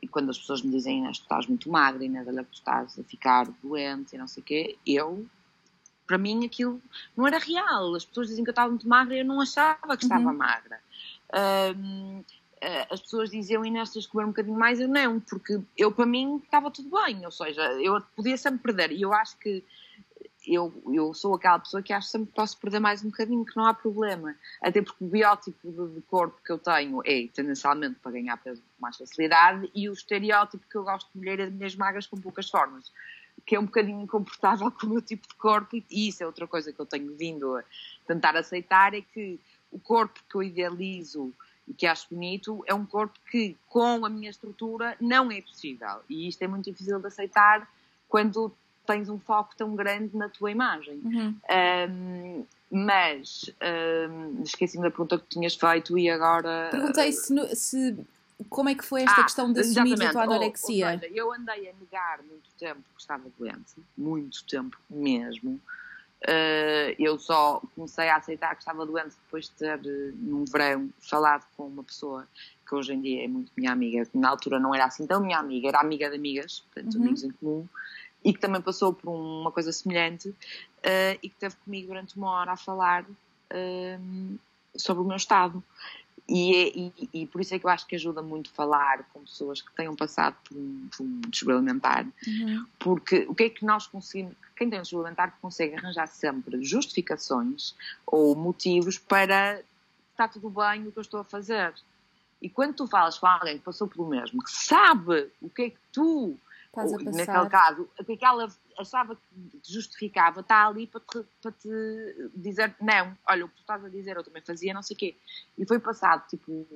e 0.00 0.08
quando 0.08 0.30
as 0.30 0.38
pessoas 0.38 0.62
me 0.62 0.70
dizem, 0.70 0.98
Inês, 0.98 1.18
tu 1.18 1.22
estás 1.22 1.46
muito 1.46 1.70
magra, 1.70 2.04
Inês, 2.04 2.26
olha 2.26 2.44
que 2.44 2.50
tu 2.50 2.54
estás 2.54 2.98
a 2.98 3.02
ficar 3.04 3.48
doente 3.62 4.14
e 4.14 4.18
não 4.18 4.28
sei 4.28 4.42
o 4.42 4.44
quê, 4.44 4.76
eu, 4.86 5.26
para 6.12 6.18
mim 6.18 6.44
aquilo 6.44 6.78
não 7.16 7.26
era 7.26 7.38
real. 7.38 7.94
As 7.94 8.04
pessoas 8.04 8.28
dizem 8.28 8.44
que 8.44 8.50
eu 8.50 8.52
estava 8.52 8.68
muito 8.68 8.86
magra 8.86 9.16
e 9.16 9.20
eu 9.20 9.24
não 9.24 9.40
achava 9.40 9.96
que 9.96 10.04
estava 10.04 10.28
uhum. 10.28 10.36
magra. 10.36 10.78
Um, 11.74 12.22
eh, 12.60 12.86
as 12.90 13.00
pessoas 13.00 13.30
diziam 13.30 13.64
Inês 13.64 13.90
tens 13.90 14.02
de 14.02 14.10
comer 14.10 14.24
um 14.24 14.28
bocadinho 14.28 14.58
mais, 14.58 14.78
eu 14.78 14.88
não, 14.88 15.18
porque 15.20 15.58
eu 15.74 15.90
para 15.90 16.04
mim 16.04 16.36
estava 16.36 16.70
tudo 16.70 16.90
bem, 16.90 17.24
ou 17.24 17.30
seja, 17.30 17.62
eu 17.80 17.98
podia 18.14 18.36
sempre 18.36 18.60
perder 18.60 18.92
e 18.92 19.00
eu 19.00 19.14
acho 19.14 19.38
que 19.38 19.64
eu, 20.46 20.70
eu 20.92 21.14
sou 21.14 21.34
aquela 21.34 21.58
pessoa 21.58 21.82
que 21.82 21.94
acho 21.94 22.08
sempre 22.08 22.28
que 22.28 22.34
posso 22.34 22.58
perder 22.58 22.78
mais 22.78 23.02
um 23.02 23.08
bocadinho, 23.08 23.44
que 23.44 23.56
não 23.56 23.64
há 23.64 23.72
problema. 23.72 24.34
Até 24.60 24.82
porque 24.82 25.02
o 25.02 25.08
biótipo 25.08 25.70
de, 25.70 25.94
de 25.94 26.02
corpo 26.02 26.36
que 26.44 26.52
eu 26.52 26.58
tenho 26.58 27.00
é 27.06 27.26
tendencialmente 27.32 27.96
para 28.02 28.12
ganhar 28.12 28.36
peso 28.36 28.60
com 28.60 28.82
mais 28.82 28.98
facilidade 28.98 29.70
e 29.74 29.88
o 29.88 29.94
estereótipo 29.94 30.66
que 30.68 30.76
eu 30.76 30.84
gosto 30.84 31.10
de 31.10 31.18
mulher 31.18 31.40
é 31.40 31.46
de 31.46 31.52
mulheres 31.52 31.76
magras 31.76 32.06
com 32.06 32.20
poucas 32.20 32.50
formas, 32.50 32.92
que 33.44 33.56
é 33.56 33.60
um 33.60 33.66
bocadinho 33.66 34.00
incomportável 34.00 34.70
com 34.72 34.86
o 34.86 34.90
meu 34.90 35.02
tipo 35.02 35.26
de 35.26 35.34
corpo 35.34 35.76
e 35.76 36.08
isso 36.08 36.22
é 36.22 36.26
outra 36.26 36.46
coisa 36.46 36.72
que 36.72 36.80
eu 36.80 36.86
tenho 36.86 37.14
vindo 37.14 37.56
a 37.56 37.64
tentar 38.06 38.36
aceitar, 38.36 38.94
é 38.94 39.00
que 39.00 39.38
o 39.70 39.78
corpo 39.78 40.20
que 40.28 40.36
eu 40.36 40.42
idealizo 40.42 41.32
e 41.66 41.72
que 41.72 41.86
acho 41.86 42.06
bonito 42.10 42.62
é 42.66 42.74
um 42.74 42.84
corpo 42.84 43.18
que 43.30 43.56
com 43.68 44.04
a 44.04 44.08
minha 44.08 44.30
estrutura 44.30 44.96
não 45.00 45.30
é 45.30 45.40
possível 45.40 46.00
e 46.08 46.28
isto 46.28 46.42
é 46.42 46.48
muito 46.48 46.70
difícil 46.70 46.98
de 46.98 47.06
aceitar 47.06 47.68
quando 48.08 48.52
tens 48.86 49.08
um 49.08 49.18
foco 49.18 49.54
tão 49.56 49.74
grande 49.74 50.16
na 50.16 50.28
tua 50.28 50.50
imagem. 50.50 51.00
Uhum. 51.04 51.36
Um, 51.90 52.44
mas 52.70 53.50
um, 54.10 54.42
esqueci-me 54.42 54.82
da 54.82 54.90
pergunta 54.90 55.18
que 55.18 55.26
tinhas 55.28 55.54
feito 55.54 55.96
e 55.98 56.10
agora. 56.10 56.68
Perguntei 56.70 57.12
se, 57.12 57.54
se 57.54 57.96
como 58.48 58.68
é 58.68 58.74
que 58.74 58.84
foi 58.84 59.02
esta 59.02 59.20
ah, 59.20 59.24
questão 59.24 59.52
de 59.52 59.60
assumir 59.60 60.02
a 60.02 60.10
tua 60.10 60.22
anorexia? 60.22 60.86
Ou, 60.86 60.92
ou 60.92 61.00
seja, 61.00 61.12
eu 61.14 61.32
andei 61.32 61.68
a 61.68 61.72
negar 61.74 62.22
muito 62.22 62.50
tempo 62.58 62.82
que 62.94 63.00
estava 63.00 63.24
doente, 63.38 63.74
muito 63.96 64.44
tempo 64.46 64.76
mesmo. 64.90 65.60
Uh, 66.22 66.94
eu 67.00 67.18
só 67.18 67.60
comecei 67.74 68.08
a 68.08 68.16
aceitar 68.16 68.54
que 68.54 68.62
estava 68.62 68.86
doente 68.86 69.16
depois 69.24 69.46
de 69.46 69.52
ter, 69.52 69.80
num 70.14 70.44
verão, 70.44 70.88
falado 71.00 71.44
com 71.56 71.66
uma 71.66 71.82
pessoa 71.82 72.28
que 72.68 72.74
hoje 72.76 72.94
em 72.94 73.00
dia 73.00 73.24
é 73.24 73.28
muito 73.28 73.50
minha 73.56 73.72
amiga, 73.72 74.06
que 74.06 74.16
na 74.16 74.28
altura 74.28 74.60
não 74.60 74.72
era 74.72 74.84
assim 74.84 75.04
tão 75.04 75.20
minha 75.20 75.38
amiga, 75.38 75.68
era 75.68 75.80
amiga 75.80 76.08
de 76.08 76.14
amigas, 76.14 76.60
portanto, 76.60 76.94
uhum. 76.94 77.02
amigos 77.02 77.24
em 77.24 77.30
comum, 77.32 77.66
e 78.24 78.32
que 78.32 78.38
também 78.38 78.62
passou 78.62 78.92
por 78.92 79.10
uma 79.10 79.50
coisa 79.50 79.72
semelhante 79.72 80.28
uh, 80.28 81.18
e 81.20 81.28
que 81.28 81.34
esteve 81.34 81.56
comigo 81.56 81.88
durante 81.88 82.16
uma 82.16 82.30
hora 82.30 82.52
a 82.52 82.56
falar 82.56 83.02
uh, 83.02 84.38
sobre 84.76 85.02
o 85.02 85.06
meu 85.06 85.16
estado. 85.16 85.62
E, 86.34 86.54
é, 86.54 86.68
e, 86.74 87.10
e, 87.12 87.26
por 87.26 87.42
isso 87.42 87.54
é 87.54 87.58
que 87.58 87.66
eu 87.66 87.70
acho 87.70 87.86
que 87.86 87.94
ajuda 87.94 88.22
muito 88.22 88.50
falar 88.52 89.04
com 89.12 89.20
pessoas 89.20 89.60
que 89.60 89.70
tenham 89.72 89.94
passado 89.94 90.34
por 90.48 90.56
um, 90.56 90.88
por 90.96 91.02
um 91.04 91.20
desvio 91.28 91.56
alimentar, 91.56 92.06
uhum. 92.26 92.66
porque 92.78 93.26
o 93.28 93.34
que 93.34 93.44
é 93.44 93.50
que 93.50 93.66
nós 93.66 93.86
conseguimos, 93.86 94.34
quem 94.56 94.70
tem 94.70 94.78
um 94.78 94.82
desvio 94.82 95.00
alimentar 95.00 95.36
consegue 95.42 95.74
arranjar 95.74 96.06
sempre 96.06 96.64
justificações 96.64 97.74
ou 98.06 98.34
motivos 98.34 98.96
para 98.96 99.60
está 100.12 100.26
tudo 100.26 100.48
bem 100.48 100.88
o 100.88 100.92
que 100.92 100.98
eu 100.98 101.02
estou 101.02 101.20
a 101.20 101.24
fazer. 101.24 101.74
E 102.40 102.48
quando 102.48 102.76
tu 102.76 102.86
falas 102.86 103.18
com 103.18 103.26
alguém 103.26 103.58
que 103.58 103.64
passou 103.64 103.86
pelo 103.86 104.08
mesmo, 104.08 104.42
que 104.42 104.50
sabe 104.50 105.30
o 105.40 105.50
que 105.50 105.62
é 105.62 105.70
que 105.70 105.78
tu. 105.92 106.38
Naquele 106.74 107.50
caso, 107.50 107.88
que 108.06 108.24
ela 108.24 108.48
achava 108.78 109.16
que 109.16 109.60
justificava, 109.64 110.40
está 110.40 110.66
ali 110.66 110.86
para 110.86 111.00
te, 111.00 111.24
para 111.40 111.52
te 111.52 111.68
dizer 112.34 112.74
não, 112.80 113.16
olha, 113.28 113.44
o 113.44 113.48
que 113.48 113.56
tu 113.56 113.60
estás 113.60 113.84
a 113.84 113.88
dizer 113.88 114.16
eu 114.16 114.24
também 114.24 114.42
fazia, 114.42 114.74
não 114.74 114.82
sei 114.82 114.94
o 114.94 114.98
quê. 114.98 115.16
E 115.58 115.66
foi 115.66 115.78
passado, 115.78 116.26
tipo, 116.28 116.66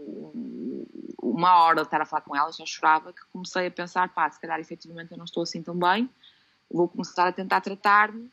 uma 1.23 1.63
hora 1.63 1.83
de 1.83 1.89
estar 1.89 2.01
a 2.01 2.07
falar 2.07 2.23
com 2.23 2.35
ela, 2.35 2.53
já 2.53 2.65
chorava, 2.67 3.13
que 3.13 3.25
comecei 3.33 3.67
a 3.67 3.71
pensar, 3.71 4.13
pá, 4.13 4.31
se 4.31 4.41
calhar 4.41 4.59
efetivamente 4.61 5.13
eu 5.13 5.19
não 5.19 5.25
estou 5.25 5.43
assim 5.43 5.63
tão 5.63 5.77
bem, 5.77 6.09
vou 6.71 6.89
começar 6.89 7.27
a 7.27 7.33
tentar 7.33 7.61
tratar-me, 7.61 8.31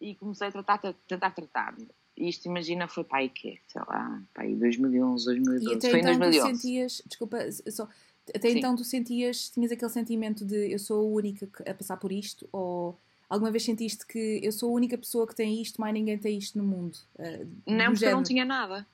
e 0.00 0.14
comecei 0.14 0.48
a 0.48 0.52
tratar, 0.52 0.78
tentar 1.08 1.30
tratar-me. 1.30 1.88
E 2.16 2.28
isto, 2.28 2.46
imagina, 2.46 2.88
foi 2.88 3.04
para 3.04 3.18
aí 3.18 3.28
que 3.28 3.60
sei 3.66 3.82
lá, 3.86 4.22
para 4.32 4.44
aí 4.44 4.54
2011, 4.54 5.24
2012. 5.24 5.66
E 5.66 5.76
até 5.76 5.90
foi 5.90 6.00
então 6.00 6.12
em 6.12 6.18
2011. 6.18 6.38
tu 6.38 6.56
sentias, 6.56 7.02
desculpa, 7.06 7.38
só 7.70 7.88
até 8.34 8.50
Sim. 8.50 8.58
então 8.58 8.74
tu 8.74 8.84
sentias, 8.84 9.50
tinhas 9.50 9.70
aquele 9.70 9.90
sentimento 9.90 10.44
de 10.44 10.72
eu 10.72 10.78
sou 10.78 11.00
a 11.00 11.04
única 11.04 11.48
a 11.68 11.74
passar 11.74 11.96
por 11.96 12.10
isto? 12.10 12.48
Ou 12.50 12.98
alguma 13.28 13.50
vez 13.50 13.64
sentiste 13.64 14.06
que 14.06 14.40
eu 14.42 14.52
sou 14.52 14.70
a 14.70 14.72
única 14.72 14.96
pessoa 14.96 15.26
que 15.26 15.34
tem 15.34 15.60
isto, 15.60 15.80
mais 15.80 15.94
ninguém 15.94 16.18
tem 16.18 16.38
isto 16.38 16.58
no 16.58 16.64
mundo? 16.64 16.96
Uh, 17.18 17.46
não, 17.66 17.92
porque 17.92 18.04
eu 18.04 18.12
não 18.12 18.22
tinha 18.22 18.44
nada. 18.44 18.86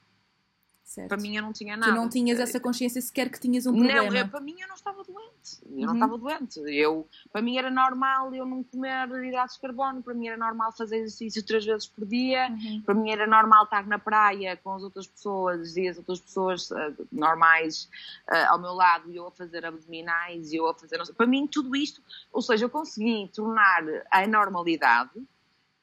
Certo. 0.92 1.08
Para 1.08 1.16
mim 1.16 1.34
eu 1.34 1.42
não 1.42 1.54
tinha 1.54 1.74
nada. 1.74 1.90
Tu 1.90 1.96
não 1.96 2.06
tinhas 2.06 2.38
essa 2.38 2.60
consciência 2.60 3.00
sequer 3.00 3.30
que 3.30 3.40
tinhas 3.40 3.66
um 3.66 3.72
problema. 3.72 4.10
Não, 4.10 4.14
eu, 4.14 4.28
para 4.28 4.40
mim 4.42 4.56
eu 4.60 4.68
não 4.68 4.74
estava 4.74 5.02
doente. 5.02 5.62
Eu 5.64 5.70
uhum. 5.70 5.86
não 5.86 5.94
estava 5.94 6.18
doente. 6.18 6.60
Eu, 6.66 7.08
para 7.32 7.40
mim 7.40 7.56
era 7.56 7.70
normal 7.70 8.34
eu 8.34 8.44
não 8.44 8.62
comer 8.62 9.08
hidratos 9.24 9.54
de 9.54 9.62
carbono, 9.62 10.02
para 10.02 10.12
mim 10.12 10.28
era 10.28 10.36
normal 10.36 10.70
fazer 10.76 10.98
exercício 10.98 11.42
três 11.46 11.64
vezes 11.64 11.86
por 11.86 12.04
dia, 12.04 12.46
uhum. 12.50 12.82
para 12.84 12.94
mim 12.94 13.10
era 13.10 13.26
normal 13.26 13.64
estar 13.64 13.86
na 13.86 13.98
praia 13.98 14.54
com 14.58 14.74
as 14.74 14.82
outras 14.82 15.06
pessoas 15.06 15.78
e 15.78 15.88
as 15.88 15.96
outras 15.96 16.20
pessoas 16.20 16.70
uh, 16.70 17.08
normais 17.10 17.88
uh, 18.30 18.50
ao 18.50 18.60
meu 18.60 18.74
lado 18.74 19.10
e 19.10 19.16
eu 19.16 19.28
a 19.28 19.30
fazer 19.30 19.64
abdominais 19.64 20.52
e 20.52 20.56
eu 20.56 20.68
a 20.68 20.74
fazer. 20.74 21.00
Para 21.16 21.26
mim 21.26 21.46
tudo 21.46 21.74
isto, 21.74 22.02
ou 22.30 22.42
seja, 22.42 22.66
eu 22.66 22.70
consegui 22.70 23.30
tornar 23.34 23.82
a 24.10 24.26
normalidade 24.26 25.26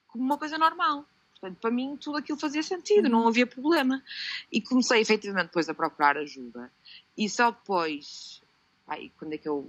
como 0.08 0.24
uma 0.24 0.38
coisa 0.38 0.60
normal. 0.60 1.04
Portanto, 1.40 1.60
para 1.60 1.72
mim 1.72 1.98
tudo 1.98 2.18
aquilo 2.18 2.38
fazia 2.38 2.62
sentido, 2.62 3.10
não 3.10 3.28
havia 3.28 3.48
problema. 3.48 4.04
E 4.52 4.62
comecei 4.62 5.02
efetivamente 5.02 5.48
depois 5.48 5.70
a 5.70 5.74
procurar 5.74 6.18
ajuda. 6.18 6.72
E 7.18 7.30
só 7.30 7.52
depois, 7.52 8.42
ai, 8.88 9.12
quando 9.18 9.34
é 9.34 9.38
que 9.38 9.48
eu 9.48 9.68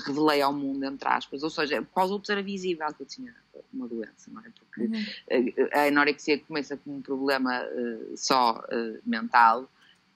revelei 0.00 0.42
ao 0.42 0.52
mundo, 0.52 0.84
entre 0.84 1.08
aspas, 1.08 1.42
ou 1.42 1.50
seja, 1.50 1.80
para 1.82 2.04
os 2.04 2.10
outros 2.10 2.30
era 2.30 2.42
visível 2.42 2.86
que 2.94 3.02
eu 3.02 3.06
tinha 3.06 3.34
uma 3.72 3.86
doença, 3.86 4.30
não 4.30 4.40
é? 4.40 4.50
Porque 4.50 4.80
uhum. 4.82 5.68
a 5.72 5.86
anorexia 5.86 6.38
começa 6.40 6.76
como 6.76 6.96
um 6.96 7.02
problema 7.02 7.62
uh, 7.62 8.16
só 8.16 8.58
uh, 8.58 8.98
mental, 9.04 9.68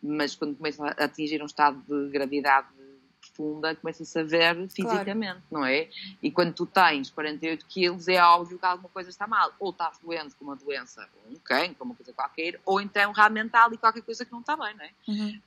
mas 0.03 0.35
quando 0.35 0.57
começa 0.57 0.85
a 0.85 1.05
atingir 1.05 1.43
um 1.43 1.47
estado 1.47 1.81
de 1.89 2.11
gravidade 2.11 2.69
profunda, 3.39 3.75
começa-se 3.77 4.19
a 4.19 4.25
ver 4.25 4.69
fisicamente, 4.69 5.15
claro. 5.15 5.43
não 5.51 5.65
é? 5.65 5.89
E 6.21 6.31
quando 6.31 6.53
tu 6.53 6.67
tens 6.67 7.09
48 7.11 7.65
quilos, 7.67 8.09
é 8.09 8.21
óbvio 8.21 8.59
que 8.59 8.67
alguma 8.67 8.89
coisa 8.89 9.09
está 9.09 9.27
mal. 9.27 9.53
Ou 9.61 9.71
estás 9.71 9.99
doente 9.99 10.35
com 10.35 10.45
uma 10.45 10.57
doença, 10.57 11.09
um 11.31 11.37
cancro, 11.37 11.85
uma 11.85 11.95
coisa 11.95 12.13
qualquer, 12.13 12.61
ou 12.67 12.81
então 12.81 13.13
realmente 13.13 13.55
há 13.55 13.65
ali 13.65 13.79
qualquer 13.79 14.03
coisa 14.03 14.25
que 14.25 14.33
não 14.33 14.41
está 14.41 14.57
bem, 14.57 14.75
não 14.75 14.85
é? 14.85 14.91
Uhum. 15.07 15.41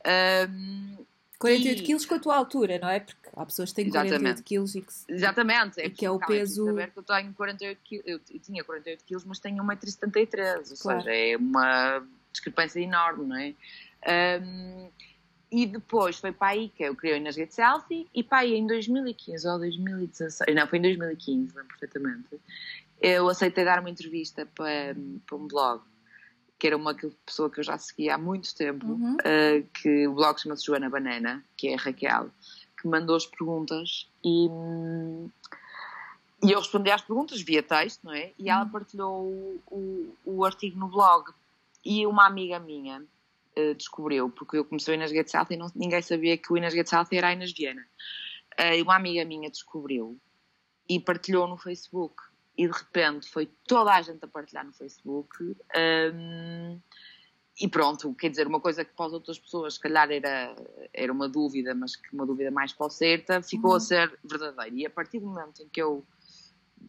Um, 0.49 1.05
48 1.37 1.81
e... 1.81 1.83
quilos 1.83 2.05
com 2.05 2.15
a 2.15 2.19
tua 2.19 2.35
altura, 2.35 2.79
não 2.79 2.87
é? 2.87 2.99
Porque 2.99 3.29
há 3.35 3.45
pessoas 3.45 3.69
que 3.69 3.75
têm 3.75 3.87
Exatamente. 3.87 4.43
48 4.43 4.43
quilos 4.43 4.75
e 4.75 4.81
que, 4.81 4.93
Exatamente. 5.09 5.81
É, 5.81 5.89
que 5.89 6.05
é 6.05 6.11
o 6.11 6.19
peso. 6.19 6.79
É 6.79 6.87
que 6.87 6.97
eu 6.99 7.03
tenho 7.03 7.33
48 7.33 7.79
quilos, 7.83 8.05
eu 8.07 8.39
tinha 8.39 8.63
48 8.63 9.03
quilos, 9.03 9.25
mas 9.25 9.39
tenho 9.39 9.63
1,73m, 9.63 10.71
ou 10.71 10.77
claro. 10.77 11.01
seja, 11.01 11.11
é 11.11 11.35
uma 11.35 12.05
discrepância 12.31 12.79
enorme, 12.79 13.25
não 13.25 13.35
é? 13.35 13.53
Um, 14.39 14.89
e 15.51 15.65
depois 15.65 16.17
foi 16.17 16.31
para 16.31 16.53
aí 16.53 16.69
que 16.69 16.83
eu 16.83 16.95
criei 16.95 17.19
nas 17.19 17.35
Get 17.35 17.51
Selfie 17.51 18.07
e 18.13 18.23
para 18.23 18.39
aí 18.39 18.55
em 18.55 18.65
2015 18.65 19.47
ou 19.47 19.59
2016, 19.59 20.55
não, 20.55 20.67
foi 20.67 20.79
em 20.79 20.81
2015, 20.83 21.55
não 21.55 21.65
perfeitamente, 21.65 22.39
eu 23.01 23.27
aceitei 23.27 23.65
dar 23.65 23.79
uma 23.79 23.89
entrevista 23.89 24.45
para, 24.55 24.95
para 25.25 25.35
um 25.35 25.47
blog 25.47 25.81
que 26.57 26.67
era 26.67 26.77
uma 26.77 26.95
pessoa 27.25 27.49
que 27.49 27.59
eu 27.59 27.63
já 27.63 27.75
seguia 27.79 28.13
há 28.13 28.17
muito 28.19 28.55
tempo, 28.55 28.85
uhum. 28.85 29.15
uh, 29.15 29.67
que 29.73 30.07
o 30.07 30.13
blog 30.13 30.39
chama-se 30.39 30.63
Joana 30.63 30.91
Banana, 30.91 31.43
que 31.57 31.69
é 31.69 31.73
a 31.73 31.77
Raquel, 31.77 32.29
que 32.79 32.87
mandou 32.87 33.15
as 33.15 33.25
perguntas 33.25 34.07
e, 34.23 34.47
e 36.43 36.51
eu 36.51 36.59
respondi 36.59 36.91
às 36.91 37.01
perguntas 37.01 37.41
via 37.41 37.63
texto, 37.63 38.03
não 38.03 38.13
é? 38.13 38.31
E 38.37 38.47
ela 38.47 38.63
uhum. 38.63 38.69
partilhou 38.69 39.23
o, 39.23 39.61
o, 39.71 40.17
o 40.23 40.45
artigo 40.45 40.79
no 40.79 40.87
blog 40.87 41.31
e 41.83 42.05
uma 42.05 42.27
amiga 42.27 42.59
minha 42.59 43.03
uh, 43.57 43.75
descobriu, 43.75 44.29
porque 44.29 44.57
eu 44.57 44.65
comecei 44.65 44.93
o 44.93 44.95
Inas 44.95 45.11
Get 45.11 45.27
South 45.27 45.47
e 45.51 45.57
não, 45.57 45.71
ninguém 45.75 46.01
sabia 46.01 46.37
que 46.37 46.51
o 46.51 46.57
Inas 46.57 46.73
Get 46.73 46.87
South 46.87 47.07
era 47.11 47.27
a 47.27 47.33
Inas 47.33 47.51
Viana. 47.51 47.85
Uh, 48.59 48.75
e 48.75 48.81
uma 48.81 48.95
amiga 48.95 49.23
minha 49.25 49.49
descobriu 49.49 50.19
e 50.89 50.99
partilhou 50.99 51.47
no 51.47 51.57
Facebook 51.57 52.15
e 52.57 52.67
de 52.67 52.73
repente 52.73 53.29
foi 53.29 53.49
toda 53.67 53.93
a 53.93 54.01
gente 54.01 54.23
a 54.23 54.27
partilhar 54.27 54.65
no 54.65 54.73
Facebook. 54.73 55.35
Um, 55.43 56.79
e 57.59 57.67
pronto, 57.67 58.13
quer 58.15 58.29
dizer, 58.29 58.47
uma 58.47 58.59
coisa 58.59 58.83
que 58.83 58.93
para 58.93 59.05
as 59.07 59.13
outras 59.13 59.37
pessoas, 59.37 59.75
se 59.75 59.79
calhar, 59.79 60.11
era, 60.11 60.55
era 60.93 61.11
uma 61.11 61.29
dúvida, 61.29 61.75
mas 61.75 61.95
que 61.95 62.13
uma 62.13 62.25
dúvida 62.25 62.49
mais 62.49 62.71
falseta, 62.71 63.41
ficou 63.41 63.71
uhum. 63.71 63.77
a 63.77 63.79
ser 63.79 64.19
verdadeira. 64.23 64.75
E 64.75 64.85
a 64.85 64.89
partir 64.89 65.19
do 65.19 65.27
momento 65.27 65.61
em 65.61 65.69
que 65.69 65.81
eu 65.81 66.05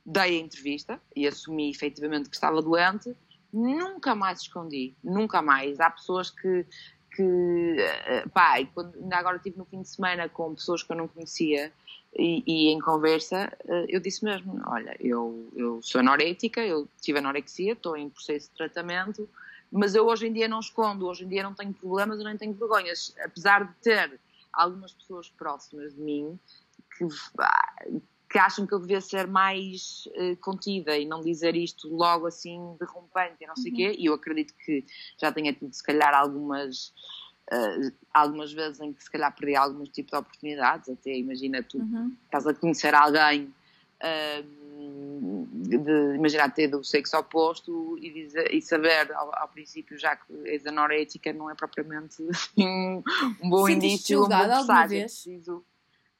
dei 0.05 0.39
a 0.39 0.41
entrevista 0.41 1.01
e 1.15 1.27
assumi 1.27 1.71
efetivamente 1.71 2.29
que 2.29 2.37
estava 2.37 2.63
doente, 2.63 3.15
nunca 3.53 4.15
mais 4.15 4.41
escondi, 4.41 4.95
nunca 5.03 5.43
mais. 5.43 5.79
Há 5.81 5.91
pessoas 5.91 6.31
que, 6.31 6.67
que 7.15 7.77
eh, 7.79 8.25
pá, 8.33 8.65
quando, 8.75 8.97
ainda 8.97 9.17
agora 9.17 9.37
estive 9.37 9.59
no 9.59 9.65
fim 9.65 9.83
de 9.83 9.89
semana 9.89 10.29
com 10.29 10.55
pessoas 10.55 10.83
que 10.83 10.93
eu 10.93 10.97
não 10.97 11.09
conhecia 11.09 11.73
e, 12.15 12.43
e, 12.47 12.69
em 12.69 12.81
conversa, 12.81 13.53
eh, 13.67 13.87
eu 13.89 14.01
disse 14.01 14.25
mesmo: 14.25 14.61
Olha, 14.67 14.97
eu, 15.01 15.51
eu 15.55 15.81
sou 15.83 16.01
anorética, 16.01 16.61
eu 16.61 16.89
tive 17.01 17.19
anorexia, 17.19 17.73
estou 17.73 17.97
em 17.97 18.09
processo 18.09 18.51
de 18.51 18.57
tratamento, 18.57 19.29
mas 19.71 19.95
eu 19.95 20.07
hoje 20.07 20.27
em 20.27 20.33
dia 20.33 20.49
não 20.49 20.61
escondo, 20.61 21.07
hoje 21.07 21.25
em 21.25 21.29
dia 21.29 21.43
não 21.43 21.55
tenho 21.55 21.73
problemas, 21.73 22.19
eu 22.19 22.25
nem 22.25 22.37
tenho 22.37 22.53
vergonhas. 22.55 23.15
Apesar 23.25 23.65
de 23.65 23.75
ter 23.83 24.21
algumas 24.53 24.93
pessoas 24.93 25.29
próximas 25.31 25.95
de 25.95 26.01
mim 26.01 26.39
que, 26.97 27.07
que 28.33 28.39
acham 28.39 28.67
que 28.67 28.73
eu 28.73 28.79
devia 28.79 29.01
ser 29.03 29.27
mais 29.27 30.09
uh, 30.17 30.35
contida 30.39 30.97
e 30.97 31.05
não 31.05 31.21
dizer 31.21 31.55
isto 31.55 31.95
logo 31.95 32.27
assim 32.27 32.75
derrompante 32.81 33.37
e 33.43 33.47
não 33.47 33.55
sei 33.55 33.71
o 33.71 33.75
uhum. 33.75 33.77
quê, 33.77 33.97
e 33.99 34.07
eu 34.07 34.15
acredito 34.15 34.55
que 34.65 34.83
já 35.21 35.31
tenha 35.31 35.53
tido, 35.53 35.73
se 35.73 35.83
calhar, 35.83 36.15
algumas 36.15 36.93
Uh, 37.53 37.93
algumas 38.15 38.53
vezes 38.53 38.81
em 38.81 38.93
que 38.93 39.03
se 39.03 39.11
calhar 39.11 39.35
perdi 39.35 39.57
alguns 39.57 39.89
tipos 39.89 40.13
de 40.13 40.17
oportunidades, 40.17 40.89
até 40.89 41.13
imagina 41.13 41.63
tu 41.63 41.77
uhum. 41.79 42.17
estás 42.25 42.47
a 42.47 42.55
conhecer 42.55 42.95
alguém 42.95 43.53
uh, 44.01 45.47
de 45.53 46.15
imaginar 46.15 46.55
ter 46.55 46.69
do 46.69 46.83
sexo 46.85 47.19
oposto 47.19 47.99
e, 48.01 48.11
dizer, 48.11 48.55
e 48.55 48.63
saber 48.63 49.13
ao, 49.13 49.37
ao, 49.37 49.49
princípio 49.49 49.99
já 49.99 50.17
que 50.17 50.33
és 50.47 50.65
anorética 50.67 51.33
não 51.33 51.51
é 51.51 51.55
propriamente 51.55 52.23
um, 52.57 53.03
um 53.43 53.51
bom 53.51 53.69
indício, 53.69 54.25
um 54.25 54.29
bom 54.29 54.29
presságio. 54.29 55.07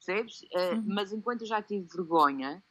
Percebes? 0.03 0.41
Uh, 0.53 0.75
uhum. 0.75 0.83
Mas 0.87 1.13
enquanto 1.13 1.41
eu 1.41 1.47
já 1.47 1.61
tive 1.61 1.85
vergonha, 1.85 2.61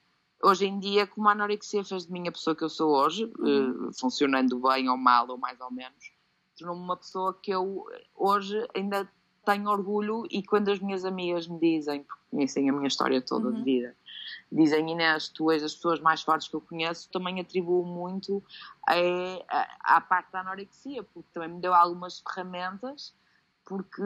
hoje 0.42 0.66
em 0.66 0.78
dia, 0.78 1.06
como 1.06 1.28
a 1.28 1.32
anorexia 1.32 1.84
fez 1.84 2.06
de 2.06 2.12
mim 2.12 2.28
a 2.28 2.32
pessoa 2.32 2.54
que 2.54 2.64
eu 2.64 2.68
sou 2.68 2.90
hoje, 2.94 3.30
uhum. 3.38 3.90
funcionando 3.98 4.60
bem 4.60 4.88
ou 4.88 4.96
mal 4.96 5.28
ou 5.28 5.38
mais 5.38 5.60
ou 5.60 5.70
menos, 5.70 6.12
tornou-me 6.58 6.82
uma 6.82 6.96
pessoa 6.96 7.32
que 7.34 7.50
eu 7.50 7.86
hoje 8.14 8.66
ainda 8.74 9.08
tenho 9.44 9.68
orgulho 9.68 10.24
e 10.30 10.42
quando 10.42 10.70
as 10.70 10.78
minhas 10.78 11.04
amigas 11.04 11.48
me 11.48 11.58
dizem, 11.58 12.04
porque 12.04 12.22
conhecem 12.30 12.68
a 12.68 12.72
minha 12.72 12.86
história 12.86 13.20
toda 13.20 13.48
uhum. 13.48 13.54
de 13.54 13.62
vida, 13.62 13.96
dizem 14.50 14.90
Inês, 14.90 15.28
tu 15.28 15.50
és 15.50 15.62
as 15.62 15.74
pessoas 15.74 16.00
mais 16.00 16.22
fortes 16.22 16.48
que 16.48 16.54
eu 16.54 16.60
conheço, 16.60 17.10
também 17.10 17.40
atribuo 17.40 17.84
muito 17.84 18.42
à 18.86 20.00
parte 20.00 20.30
da 20.30 20.40
anorexia, 20.40 21.02
porque 21.02 21.28
também 21.32 21.48
me 21.48 21.60
deu 21.60 21.74
algumas 21.74 22.20
ferramentas 22.20 23.14
porque 23.64 24.02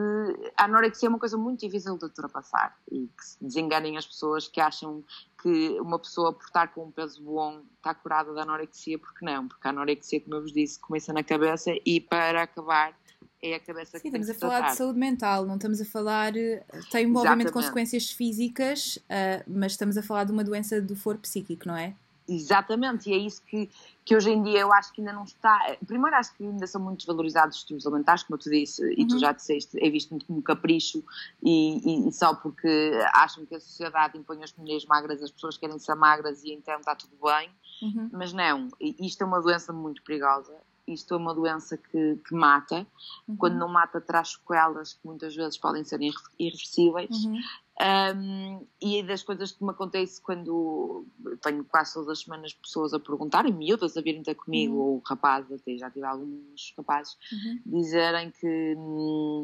a 0.55 0.65
anorexia 0.65 1.07
é 1.07 1.09
uma 1.09 1.19
coisa 1.19 1.37
muito 1.37 1.61
difícil 1.61 1.97
de 1.97 2.05
ultrapassar 2.05 2.77
e 2.91 3.07
que 3.07 3.25
se 3.25 3.37
desenganem 3.43 3.97
as 3.97 4.05
pessoas 4.05 4.47
que 4.47 4.61
acham 4.61 5.03
que 5.41 5.79
uma 5.79 5.99
pessoa 5.99 6.33
por 6.33 6.45
estar 6.45 6.73
com 6.73 6.85
um 6.85 6.91
peso 6.91 7.21
bom 7.23 7.63
está 7.77 7.93
curada 7.93 8.33
da 8.33 8.43
anorexia, 8.43 8.99
porque 8.99 9.25
não, 9.25 9.47
porque 9.47 9.67
a 9.67 9.71
anorexia, 9.71 10.21
como 10.21 10.35
eu 10.35 10.41
vos 10.41 10.53
disse, 10.53 10.79
começa 10.79 11.11
na 11.11 11.23
cabeça 11.23 11.71
e 11.85 11.99
para 11.99 12.43
acabar 12.43 12.95
é 13.41 13.55
a 13.55 13.59
cabeça 13.59 13.97
Sim, 13.97 14.01
que 14.01 14.07
estamos 14.07 14.29
a 14.29 14.33
falar 14.33 14.57
tratar. 14.57 14.71
de 14.71 14.77
saúde 14.77 14.99
mental, 14.99 15.45
não 15.45 15.55
estamos 15.55 15.79
a 15.79 15.85
falar. 15.85 16.35
Eh, 16.35 16.63
tem 16.91 17.15
obviamente 17.15 17.51
consequências 17.51 18.09
físicas, 18.09 18.97
uh, 18.97 19.43
mas 19.47 19.73
estamos 19.73 19.95
a 19.95 20.01
falar 20.01 20.23
de 20.23 20.31
uma 20.31 20.43
doença 20.43 20.81
do 20.81 20.95
foro 20.95 21.19
psíquico, 21.19 21.67
não 21.67 21.77
é? 21.77 21.93
Exatamente, 22.27 23.09
e 23.09 23.13
é 23.13 23.17
isso 23.17 23.41
que, 23.43 23.69
que 24.03 24.15
hoje 24.15 24.29
em 24.29 24.43
dia 24.43 24.59
eu 24.59 24.73
acho 24.73 24.91
que 24.91 24.99
ainda 24.99 25.13
não 25.13 25.23
está. 25.23 25.77
Primeiro, 25.85 26.15
acho 26.17 26.35
que 26.35 26.43
ainda 26.43 26.67
são 26.67 26.81
muito 26.81 26.99
desvalorizados 26.99 27.55
os 27.55 27.61
distúrbios 27.61 27.87
alimentares, 27.87 28.23
como 28.23 28.35
eu 28.35 28.41
te 28.41 28.49
disse, 28.49 28.83
uhum. 28.83 28.91
e 28.97 29.07
tu 29.07 29.13
uhum. 29.13 29.19
já 29.19 29.31
disseste, 29.31 29.77
é 29.81 29.89
visto 29.89 30.09
muito 30.09 30.25
como 30.25 30.41
capricho, 30.41 31.03
e, 31.41 32.05
e, 32.05 32.09
e, 32.09 32.11
só 32.11 32.35
porque 32.35 32.91
acham 33.13 33.45
que 33.45 33.55
a 33.55 33.59
sociedade 33.59 34.17
impõe 34.17 34.43
as 34.43 34.53
mulheres 34.53 34.85
magras, 34.85 35.23
as 35.23 35.31
pessoas 35.31 35.57
querem 35.57 35.79
ser 35.79 35.95
magras 35.95 36.43
e 36.43 36.51
então 36.51 36.77
está 36.79 36.95
tudo 36.95 37.15
bem, 37.23 37.49
uhum. 37.81 38.09
mas 38.11 38.33
não, 38.33 38.67
isto 38.79 39.21
é 39.21 39.25
uma 39.25 39.41
doença 39.41 39.71
muito 39.71 40.03
perigosa. 40.03 40.53
Isto 40.87 41.15
é 41.15 41.17
uma 41.17 41.33
doença 41.33 41.77
que, 41.77 42.15
que 42.25 42.33
mata. 42.33 42.87
Uhum. 43.27 43.35
Quando 43.35 43.55
não 43.55 43.67
mata, 43.67 43.99
traz 43.99 44.29
sequelas 44.29 44.93
que 44.93 45.05
muitas 45.05 45.35
vezes 45.35 45.57
podem 45.57 45.83
ser 45.83 45.99
irreversíveis. 46.39 47.25
Uhum. 47.25 47.39
Um, 47.79 48.65
e 48.81 49.03
das 49.03 49.21
coisas 49.21 49.51
que 49.51 49.63
me 49.63 49.69
acontece 49.69 50.19
quando 50.19 51.05
tenho 51.43 51.63
quase 51.63 51.93
todas 51.93 52.09
as 52.09 52.19
semanas 52.21 52.51
pessoas 52.51 52.91
a 52.91 52.99
perguntarem, 52.99 53.53
miúdas 53.53 53.95
a 53.95 54.01
virem 54.01 54.23
ter 54.23 54.33
comigo, 54.33 54.73
uhum. 54.73 54.81
ou 54.81 55.01
rapazes, 55.05 55.51
até 55.51 55.77
já 55.77 55.91
tive 55.91 56.05
alguns 56.05 56.73
rapazes, 56.75 57.15
uhum. 57.31 57.61
dizerem 57.79 58.31
que 58.31 58.75
hum, 58.75 59.43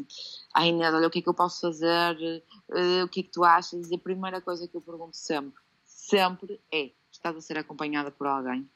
ai 0.55 0.69
Inês, 0.69 0.95
olha 0.95 1.07
o 1.07 1.11
que 1.11 1.19
é 1.19 1.21
que 1.21 1.29
eu 1.29 1.33
posso 1.33 1.61
fazer, 1.61 2.43
uh, 2.69 3.03
o 3.03 3.07
que 3.07 3.19
é 3.19 3.23
que 3.23 3.29
tu 3.29 3.43
achas? 3.43 3.91
E 3.91 3.95
a 3.95 3.99
primeira 3.99 4.41
coisa 4.41 4.67
que 4.67 4.75
eu 4.75 4.81
pergunto 4.81 5.15
sempre, 5.15 5.61
sempre 5.85 6.59
é: 6.71 6.91
estás 7.11 7.35
a 7.35 7.41
ser 7.41 7.59
acompanhada 7.59 8.09
por 8.09 8.25
alguém? 8.25 8.67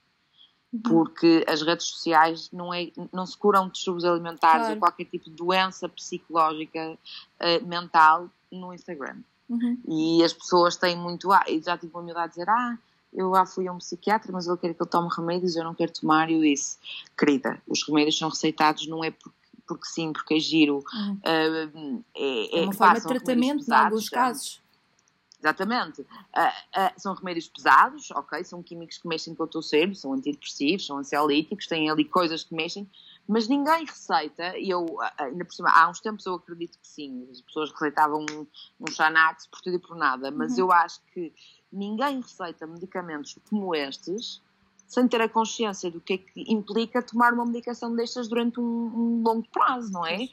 Uhum. 0.74 0.82
Porque 0.82 1.46
as 1.48 1.62
redes 1.62 1.88
sociais 1.88 2.50
não, 2.52 2.74
é, 2.74 2.92
não 3.12 3.26
se 3.26 3.38
curam 3.38 3.70
distúrbios 3.70 4.04
alimentares 4.04 4.66
claro. 4.66 4.74
ou 4.74 4.80
qualquer 4.80 5.06
tipo 5.06 5.26
de 5.26 5.36
doença 5.36 5.88
psicológica, 5.88 6.98
uh, 7.40 7.66
mental 7.66 8.30
no 8.52 8.74
Instagram. 8.74 9.18
Uhum. 9.50 9.78
E 9.88 10.24
as 10.24 10.34
pessoas 10.34 10.76
têm 10.76 10.98
muito. 10.98 11.32
Ah, 11.32 11.46
já 11.64 11.78
tive 11.78 11.94
uma 11.94 12.04
miúda 12.04 12.24
a 12.24 12.28
dizer: 12.28 12.50
Ah, 12.50 12.78
eu 13.14 13.34
já 13.34 13.46
fui 13.46 13.68
a 13.68 13.72
um 13.72 13.78
psiquiatra, 13.78 14.32
mas 14.32 14.48
ele 14.48 14.58
quer 14.58 14.74
que 14.74 14.82
eu 14.82 14.86
tome 14.86 15.10
remédios, 15.16 15.56
eu 15.56 15.64
não 15.64 15.74
quero 15.74 15.94
tomar. 15.94 16.30
E 16.30 16.34
eu 16.34 16.42
disse: 16.42 16.78
Querida, 17.18 17.62
os 17.68 17.88
remédios 17.88 18.18
são 18.18 18.30
receitados, 18.30 18.88
não 18.88 19.04
é 19.04 19.12
porque, 19.12 19.38
porque 19.66 19.86
sim, 19.86 20.12
porque 20.12 20.34
é 20.34 20.40
giro. 20.40 20.84
Uhum. 20.94 21.14
Uh, 21.14 22.04
é, 22.14 22.60
é, 22.60 22.64
uma 22.64 22.74
forma 22.74 23.00
de 23.00 23.08
tratamento, 23.08 23.66
em 23.66 23.74
alguns 23.74 24.10
casos. 24.10 24.62
Exatamente. 25.40 26.02
Uh, 26.02 26.06
uh, 26.06 26.94
são 26.98 27.14
remédios 27.14 27.48
pesados, 27.48 28.10
ok? 28.12 28.44
São 28.44 28.64
químicos 28.64 28.98
que 28.98 29.08
mexem 29.08 29.36
com 29.36 29.44
o 29.44 29.48
teu 29.48 29.62
cérebro, 29.62 29.96
são 29.96 30.14
antidepressivos, 30.14 30.86
são 30.86 30.98
ansiolíticos, 30.98 31.68
têm 31.68 31.90
ali 31.90 32.06
coisas 32.06 32.44
que 32.44 32.56
mexem, 32.56 32.90
mas 33.28 33.48
ninguém 33.48 33.86
receita, 33.86 34.58
e 34.58 34.70
eu, 34.70 34.86
ainda 35.18 35.46
por 35.46 35.54
cima, 35.54 35.70
há 35.70 35.90
uns 35.90 36.00
tempos 36.00 36.26
eu 36.26 36.36
acredito 36.36 36.80
que 36.80 36.88
sim, 36.88 37.28
as 37.30 37.42
pessoas 37.42 37.72
receitavam 37.72 38.26
um, 38.32 38.48
um 38.80 38.92
Xanax 38.92 39.46
por 39.48 39.62
tudo 39.62 39.76
e 39.76 39.80
por 39.80 39.96
nada, 39.96 40.32
mas 40.32 40.54
uhum. 40.54 40.60
eu 40.60 40.72
acho 40.72 41.02
que 41.14 41.34
ninguém 41.72 42.22
receita 42.22 42.66
medicamentos 42.66 43.38
como 43.50 43.76
estes 43.76 44.42
sem 44.88 45.06
ter 45.08 45.22
a 45.22 45.28
consciência 45.28 45.92
do 45.92 46.00
que 46.00 46.14
é 46.14 46.18
que 46.18 46.46
implica 46.48 47.04
tomar 47.04 47.34
uma 47.34 47.46
medicação 47.46 47.94
destas 47.94 48.30
durante 48.30 48.60
um, 48.60 48.64
um 48.64 49.22
longo 49.22 49.48
prazo, 49.50 49.92
não 49.92 50.06
é? 50.06 50.30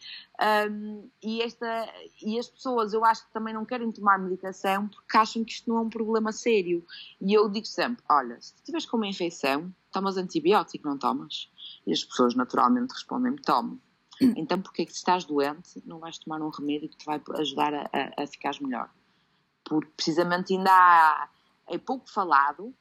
Um, 0.71 1.11
e, 1.21 1.43
esta, 1.43 1.93
e 2.23 2.38
as 2.38 2.49
pessoas, 2.49 2.93
eu 2.93 3.05
acho 3.05 3.27
que 3.27 3.33
também 3.33 3.53
não 3.53 3.64
querem 3.64 3.90
tomar 3.90 4.17
medicação 4.19 4.88
porque 4.88 5.17
acham 5.17 5.45
que 5.45 5.53
isto 5.53 5.69
não 5.69 5.79
é 5.79 5.81
um 5.81 5.90
problema 5.90 6.31
sério. 6.31 6.87
E 7.21 7.35
eu 7.35 7.49
digo 7.49 7.67
sempre: 7.67 8.03
olha, 8.09 8.40
se 8.40 8.55
estiveres 8.55 8.87
com 8.87 8.97
uma 8.97 9.09
infecção, 9.09 9.75
tomas 9.90 10.17
antibiótico, 10.17 10.87
não 10.88 10.97
tomas? 10.97 11.51
E 11.85 11.93
as 11.93 12.05
pessoas 12.05 12.37
naturalmente 12.37 12.93
respondem-me: 12.93 13.43
tomo. 13.43 13.81
Então, 14.21 14.62
porque 14.62 14.83
é 14.83 14.85
que 14.85 14.93
se 14.93 14.99
estás 14.99 15.25
doente, 15.25 15.83
não 15.85 15.99
vais 15.99 16.19
tomar 16.19 16.40
um 16.40 16.49
remédio 16.49 16.88
que 16.88 16.97
te 16.97 17.05
vai 17.05 17.21
ajudar 17.40 17.75
a, 17.75 17.90
a, 17.93 18.23
a 18.23 18.27
ficares 18.29 18.61
melhor? 18.61 18.88
Porque 19.64 19.90
precisamente 19.97 20.55
ainda 20.55 20.71
há, 20.71 21.29
é 21.67 21.77
pouco 21.77 22.09
falado 22.09 22.73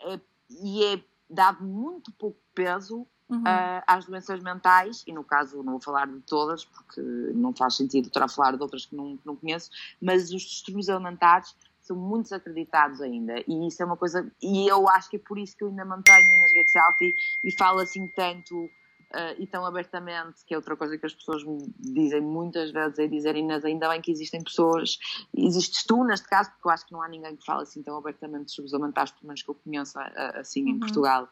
é, 0.00 0.20
e 0.50 0.84
é 0.84 1.02
dado 1.32 1.64
muito 1.64 2.12
pouco 2.12 2.38
peso 2.54 3.06
uhum. 3.28 3.40
uh, 3.40 3.82
às 3.86 4.04
doenças 4.04 4.42
mentais, 4.42 5.02
e 5.06 5.12
no 5.12 5.24
caso 5.24 5.62
não 5.62 5.72
vou 5.72 5.80
falar 5.80 6.06
de 6.06 6.20
todas, 6.20 6.64
porque 6.64 7.00
não 7.34 7.54
faz 7.54 7.76
sentido 7.76 8.08
estar 8.08 8.24
a 8.24 8.28
falar 8.28 8.56
de 8.56 8.62
outras 8.62 8.86
que 8.86 8.94
não, 8.94 9.18
não 9.24 9.34
conheço, 9.34 9.70
mas 10.00 10.30
os 10.30 10.42
distúrbios 10.42 10.88
alimentares 10.88 11.56
são 11.80 11.96
muito 11.96 12.24
desacreditados 12.24 13.00
ainda, 13.00 13.42
e 13.48 13.66
isso 13.66 13.82
é 13.82 13.86
uma 13.86 13.96
coisa, 13.96 14.30
e 14.40 14.68
eu 14.68 14.88
acho 14.88 15.10
que 15.10 15.16
é 15.16 15.18
por 15.18 15.38
isso 15.38 15.56
que 15.56 15.64
eu 15.64 15.68
ainda 15.68 15.84
mantenho 15.84 16.40
nas 16.40 16.52
redes 16.52 16.72
selfie 16.72 17.14
e 17.42 17.56
falo 17.56 17.80
assim 17.80 18.06
tanto 18.06 18.70
uh, 19.14 19.40
e 19.40 19.46
tão 19.46 19.64
abertamente, 19.64 20.44
que 20.44 20.54
é 20.54 20.56
outra 20.56 20.76
coisa 20.76 20.96
que 20.96 21.06
as 21.06 21.14
pessoas 21.14 21.44
me 21.44 21.72
dizem 21.78 22.20
muitas 22.20 22.70
vezes, 22.70 22.98
é 22.98 23.06
dizer, 23.06 23.36
Inês, 23.36 23.64
ainda 23.64 23.88
bem 23.88 24.00
que 24.00 24.10
existem 24.10 24.42
pessoas, 24.42 24.98
existes 25.36 25.84
tu 25.84 26.04
neste 26.04 26.28
caso, 26.28 26.50
porque 26.50 26.68
eu 26.68 26.72
acho 26.72 26.86
que 26.86 26.92
não 26.92 27.02
há 27.02 27.08
ninguém 27.08 27.36
que 27.36 27.44
fale 27.44 27.62
assim 27.62 27.82
tão 27.82 27.96
abertamente 27.96 28.52
sobre 28.52 28.66
os 28.66 28.74
aumentares, 28.74 29.12
pelo 29.12 29.26
menos 29.26 29.42
que 29.42 29.50
eu 29.50 29.54
conheça 29.54 30.00
assim 30.34 30.62
uhum. 30.62 30.68
em 30.70 30.78
Portugal. 30.78 31.28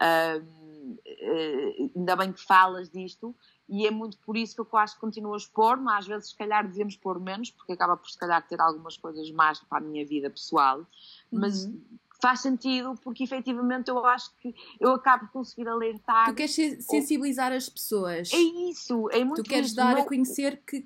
Uh, 0.00 0.42
uh, 0.42 1.92
ainda 1.96 2.16
bem 2.16 2.32
que 2.32 2.42
falas 2.42 2.90
disto, 2.90 3.34
e 3.68 3.86
é 3.86 3.90
muito 3.90 4.16
por 4.18 4.36
isso 4.36 4.54
que 4.54 4.60
eu 4.60 4.78
acho 4.78 4.94
que 4.94 5.00
continuo 5.00 5.34
a 5.34 5.36
expor, 5.36 5.76
mas 5.76 5.98
às 5.98 6.06
vezes 6.06 6.30
se 6.30 6.36
calhar 6.36 6.66
devemos 6.66 6.96
pôr 6.96 7.20
menos, 7.20 7.50
porque 7.50 7.72
acaba 7.72 7.96
por 7.96 8.08
se 8.08 8.18
calhar 8.18 8.46
ter 8.46 8.60
algumas 8.60 8.96
coisas 8.96 9.30
mais 9.30 9.60
para 9.60 9.78
a 9.78 9.80
minha 9.80 10.06
vida 10.06 10.30
pessoal, 10.30 10.86
mas 11.30 11.66
uhum 11.66 11.82
faz 12.20 12.40
sentido 12.40 12.94
porque 13.02 13.24
efetivamente 13.24 13.88
eu 13.88 14.04
acho 14.04 14.30
que 14.40 14.54
eu 14.80 14.92
acabo 14.92 15.26
de 15.26 15.32
conseguir 15.32 15.68
alertar. 15.68 16.26
Tu 16.26 16.34
queres 16.34 16.54
sensibilizar 16.84 17.52
as 17.52 17.68
pessoas. 17.68 18.32
É 18.32 18.38
isso, 18.70 19.08
é 19.10 19.24
muito 19.24 19.42
Tu 19.42 19.48
queres 19.48 19.72
dar 19.72 19.94
não... 19.94 20.02
a 20.02 20.04
conhecer 20.04 20.60
que, 20.66 20.84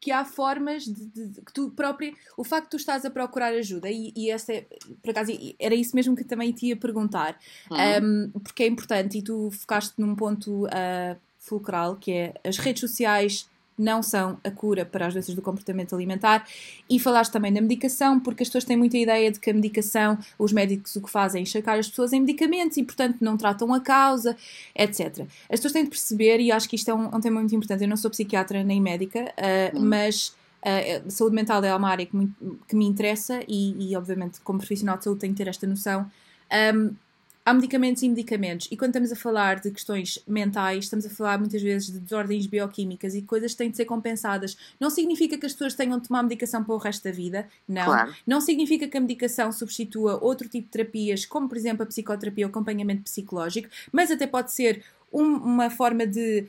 que 0.00 0.10
há 0.10 0.24
formas 0.24 0.84
de, 0.84 1.06
de, 1.06 1.28
de, 1.28 1.40
que 1.40 1.52
tu 1.52 1.70
própria. 1.70 2.14
O 2.36 2.44
facto 2.44 2.64
de 2.64 2.70
tu 2.70 2.76
estás 2.76 3.04
a 3.04 3.10
procurar 3.10 3.52
ajuda, 3.54 3.90
e, 3.90 4.12
e 4.14 4.30
essa 4.30 4.52
é, 4.52 4.66
por 5.02 5.10
acaso, 5.10 5.32
era 5.58 5.74
isso 5.74 5.96
mesmo 5.96 6.14
que 6.14 6.24
também 6.24 6.52
te 6.52 6.66
ia 6.66 6.76
perguntar, 6.76 7.38
uhum. 7.70 8.30
um, 8.34 8.40
porque 8.40 8.62
é 8.62 8.66
importante 8.66 9.18
e 9.18 9.22
tu 9.22 9.50
focaste 9.50 9.94
num 9.98 10.14
ponto 10.14 10.66
uh, 10.66 11.16
fulcral 11.38 11.96
que 11.96 12.12
é 12.12 12.34
as 12.44 12.58
redes 12.58 12.80
sociais 12.80 13.48
não 13.78 14.02
são 14.02 14.38
a 14.42 14.50
cura 14.50 14.84
para 14.84 15.06
as 15.06 15.14
doenças 15.14 15.34
do 15.34 15.42
comportamento 15.42 15.94
alimentar. 15.94 16.46
E 16.88 16.98
falaste 16.98 17.32
também 17.32 17.52
da 17.52 17.60
medicação, 17.60 18.18
porque 18.18 18.42
as 18.42 18.48
pessoas 18.48 18.64
têm 18.64 18.76
muita 18.76 18.96
ideia 18.96 19.30
de 19.30 19.38
que 19.38 19.50
a 19.50 19.54
medicação, 19.54 20.18
os 20.38 20.52
médicos 20.52 20.96
o 20.96 21.02
que 21.02 21.10
fazem 21.10 21.40
é 21.40 21.42
enxacar 21.42 21.78
as 21.78 21.88
pessoas 21.88 22.12
em 22.12 22.20
medicamentos 22.20 22.76
e, 22.76 22.82
portanto, 22.82 23.18
não 23.20 23.36
tratam 23.36 23.72
a 23.74 23.80
causa, 23.80 24.36
etc. 24.74 25.26
As 25.50 25.60
pessoas 25.60 25.72
têm 25.72 25.84
de 25.84 25.90
perceber, 25.90 26.40
e 26.40 26.50
acho 26.50 26.68
que 26.68 26.76
isto 26.76 26.90
é 26.90 26.94
um, 26.94 27.14
um 27.14 27.20
tema 27.20 27.40
muito 27.40 27.54
importante, 27.54 27.82
eu 27.82 27.88
não 27.88 27.96
sou 27.96 28.10
psiquiatra 28.10 28.62
nem 28.64 28.80
médica, 28.80 29.24
uh, 29.24 29.80
mas. 29.80 30.34
Uh, 30.66 31.08
saúde 31.08 31.36
mental 31.36 31.62
é 31.62 31.72
uma 31.76 31.88
área 31.88 32.04
que 32.04 32.16
me, 32.16 32.32
que 32.66 32.74
me 32.74 32.86
interessa 32.86 33.40
e, 33.46 33.90
e, 33.90 33.96
obviamente, 33.96 34.40
como 34.40 34.58
profissional 34.58 34.98
de 34.98 35.04
saúde, 35.04 35.20
tenho 35.20 35.32
que 35.32 35.36
ter 35.36 35.48
esta 35.48 35.64
noção. 35.64 36.10
Um, 36.74 36.92
há 37.46 37.54
medicamentos 37.54 38.02
e 38.02 38.08
medicamentos. 38.08 38.66
E 38.72 38.76
quando 38.76 38.90
estamos 38.90 39.12
a 39.12 39.16
falar 39.16 39.60
de 39.60 39.70
questões 39.70 40.18
mentais, 40.26 40.84
estamos 40.84 41.06
a 41.06 41.08
falar 41.08 41.38
muitas 41.38 41.62
vezes 41.62 41.92
de 41.92 42.00
desordens 42.00 42.44
bioquímicas 42.44 43.14
e 43.14 43.22
coisas 43.22 43.52
que 43.52 43.58
têm 43.58 43.70
de 43.70 43.76
ser 43.76 43.84
compensadas. 43.84 44.56
Não 44.80 44.90
significa 44.90 45.38
que 45.38 45.46
as 45.46 45.52
pessoas 45.52 45.74
tenham 45.74 45.96
de 46.00 46.08
tomar 46.08 46.24
medicação 46.24 46.64
para 46.64 46.74
o 46.74 46.78
resto 46.78 47.04
da 47.04 47.12
vida, 47.12 47.48
não. 47.68 47.84
Claro. 47.84 48.14
Não 48.26 48.40
significa 48.40 48.88
que 48.88 48.98
a 48.98 49.00
medicação 49.00 49.52
substitua 49.52 50.18
outro 50.20 50.48
tipo 50.48 50.66
de 50.66 50.72
terapias, 50.72 51.24
como 51.24 51.48
por 51.48 51.56
exemplo 51.56 51.84
a 51.84 51.86
psicoterapia 51.86 52.46
ou 52.46 52.50
acompanhamento 52.50 53.02
psicológico, 53.02 53.68
mas 53.92 54.10
até 54.10 54.26
pode 54.26 54.50
ser 54.52 54.82
um, 55.12 55.36
uma 55.36 55.70
forma 55.70 56.04
de 56.04 56.48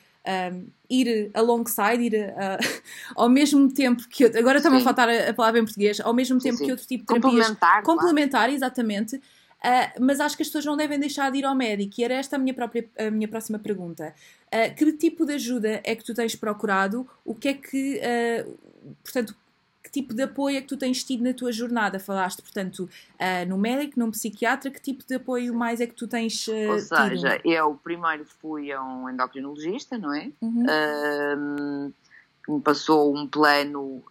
um, 0.51 0.65
ir 0.89 1.29
alongside, 1.35 2.03
ir 2.03 2.15
uh, 2.15 2.81
ao 3.15 3.29
mesmo 3.29 3.71
tempo 3.71 4.03
que 4.09 4.25
agora 4.25 4.57
está-me 4.57 4.77
a 4.77 4.79
faltar 4.81 5.07
a, 5.07 5.29
a, 5.29 5.33
palavra 5.33 5.59
em 5.59 5.63
português, 5.63 5.99
ao 5.99 6.13
mesmo 6.13 6.39
tempo 6.39 6.57
sim, 6.57 6.59
sim. 6.59 6.65
que 6.65 6.71
outro 6.71 6.87
tipo 6.87 7.03
de 7.03 7.07
terapias 7.07 7.47
complementar, 7.47 7.83
complementar, 7.83 8.41
claro. 8.41 8.53
exatamente, 8.53 9.21
Uh, 9.63 9.99
mas 9.99 10.19
acho 10.19 10.37
que 10.37 10.43
as 10.43 10.49
pessoas 10.49 10.65
não 10.65 10.77
devem 10.77 10.99
deixar 10.99 11.31
de 11.31 11.39
ir 11.39 11.45
ao 11.45 11.55
médico. 11.55 11.95
E 11.97 12.03
era 12.03 12.13
esta 12.13 12.35
a 12.35 12.39
minha, 12.39 12.53
própria, 12.53 12.87
a 12.97 13.09
minha 13.09 13.27
próxima 13.27 13.57
pergunta. 13.57 14.13
Uh, 14.47 14.75
que 14.75 14.91
tipo 14.93 15.25
de 15.25 15.33
ajuda 15.33 15.81
é 15.83 15.95
que 15.95 16.03
tu 16.03 16.13
tens 16.13 16.35
procurado? 16.35 17.07
O 17.25 17.33
que 17.33 17.49
é 17.49 17.53
que, 17.53 17.99
uh, 18.45 18.57
portanto, 19.03 19.35
que 19.83 19.91
tipo 19.91 20.13
de 20.13 20.23
apoio 20.23 20.57
é 20.57 20.61
que 20.61 20.67
tu 20.67 20.77
tens 20.77 21.03
tido 21.03 21.23
na 21.23 21.33
tua 21.33 21.51
jornada? 21.51 21.99
Falaste, 21.99 22.41
portanto, 22.41 22.89
no 23.47 23.57
médico, 23.57 23.97
num 23.97 24.11
psiquiatra, 24.11 24.69
que 24.69 24.81
tipo 24.81 25.01
de 25.07 25.15
apoio 25.15 25.53
mais 25.53 25.79
é 25.79 25.87
que 25.87 25.93
tu 25.93 26.05
tens 26.05 26.45
Ou 26.49 26.77
seja, 26.77 27.37
tido? 27.37 27.49
eu 27.49 27.79
primeiro 27.81 28.25
fui 28.25 28.69
a 28.69 28.83
um 28.83 29.09
endocrinologista, 29.09 29.97
não 29.97 30.13
é? 30.13 30.29
Uhum. 30.41 31.93
que 32.43 32.51
me 32.51 32.59
passou 32.59 33.15
um 33.15 33.25
plano 33.25 34.03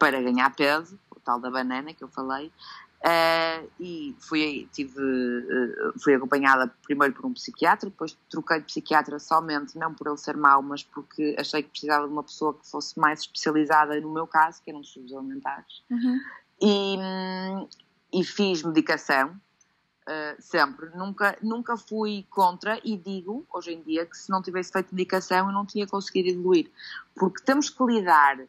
para 0.00 0.20
ganhar 0.20 0.52
peso, 0.56 0.98
o 1.14 1.20
tal 1.20 1.38
da 1.38 1.48
banana 1.48 1.94
que 1.94 2.02
eu 2.02 2.08
falei, 2.08 2.50
Uh, 2.98 3.70
e 3.78 4.16
fui, 4.18 4.68
tive, 4.72 5.00
uh, 5.00 6.00
fui 6.02 6.14
acompanhada 6.14 6.66
primeiro 6.82 7.14
por 7.14 7.26
um 7.26 7.32
psiquiatra, 7.32 7.88
depois 7.88 8.18
troquei 8.28 8.58
de 8.58 8.64
psiquiatra 8.64 9.20
somente, 9.20 9.78
não 9.78 9.94
por 9.94 10.08
ele 10.08 10.16
ser 10.16 10.36
mau, 10.36 10.60
mas 10.62 10.82
porque 10.82 11.36
achei 11.38 11.62
que 11.62 11.70
precisava 11.70 12.08
de 12.08 12.12
uma 12.12 12.24
pessoa 12.24 12.54
que 12.54 12.68
fosse 12.68 12.98
mais 12.98 13.20
especializada 13.20 14.00
no 14.00 14.12
meu 14.12 14.26
caso, 14.26 14.60
que 14.62 14.70
eram 14.70 14.80
os 14.80 14.88
subs 14.88 15.12
alimentares. 15.12 15.84
Uhum. 15.88 16.18
E, 16.60 18.18
e, 18.18 18.24
fiz 18.24 18.64
medicação, 18.64 19.28
uh, 19.30 20.42
sempre. 20.42 20.90
Nunca, 20.96 21.38
nunca 21.40 21.76
fui 21.76 22.26
contra 22.28 22.80
e 22.82 22.96
digo, 22.96 23.46
hoje 23.52 23.74
em 23.74 23.82
dia, 23.82 24.06
que 24.06 24.16
se 24.16 24.28
não 24.28 24.42
tivesse 24.42 24.72
feito 24.72 24.92
medicação 24.92 25.46
eu 25.46 25.52
não 25.52 25.64
tinha 25.64 25.86
conseguido 25.86 26.30
evoluir. 26.30 26.68
Porque 27.14 27.44
temos 27.44 27.70
que 27.70 27.84
lidar 27.84 28.40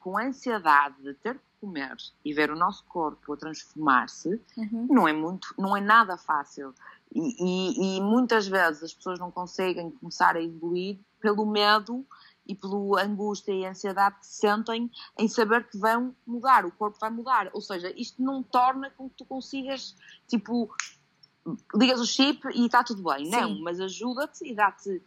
com 0.00 0.16
a 0.16 0.24
ansiedade 0.24 1.02
de 1.02 1.14
ter 1.14 1.38
comer 1.64 1.96
e 2.24 2.34
ver 2.34 2.50
o 2.50 2.56
nosso 2.56 2.84
corpo 2.84 3.32
a 3.32 3.36
transformar-se 3.36 4.40
uhum. 4.56 4.86
não 4.90 5.08
é 5.08 5.12
muito, 5.12 5.54
não 5.58 5.76
é 5.76 5.80
nada 5.80 6.16
fácil. 6.16 6.74
E, 7.14 7.20
e, 7.38 7.96
e, 7.96 8.00
muitas 8.00 8.46
vezes 8.46 8.82
as 8.82 8.92
pessoas 8.92 9.18
não 9.18 9.30
conseguem 9.30 9.90
começar 9.90 10.36
a 10.36 10.42
evoluir 10.42 10.98
pelo 11.20 11.46
medo 11.46 12.04
e 12.46 12.54
pela 12.54 13.02
angústia 13.02 13.52
e 13.52 13.64
ansiedade 13.64 14.16
que 14.18 14.26
sentem 14.26 14.90
em 15.18 15.28
saber 15.28 15.66
que 15.66 15.78
vão 15.78 16.14
mudar, 16.26 16.66
o 16.66 16.72
corpo 16.72 16.98
vai 17.00 17.10
mudar. 17.10 17.48
Ou 17.54 17.60
seja, 17.60 17.92
isto 17.96 18.22
não 18.22 18.42
torna 18.42 18.90
com 18.90 19.08
que 19.08 19.16
tu 19.16 19.24
consigas, 19.24 19.96
tipo, 20.28 20.74
ligas 21.74 22.00
o 22.00 22.06
chip 22.06 22.46
e 22.54 22.66
está 22.66 22.84
tudo 22.84 23.02
bem. 23.02 23.26
Sim. 23.26 23.30
Não, 23.30 23.60
mas 23.60 23.80
ajuda-te 23.80 24.46
e 24.46 24.54
dá-te 24.54 25.00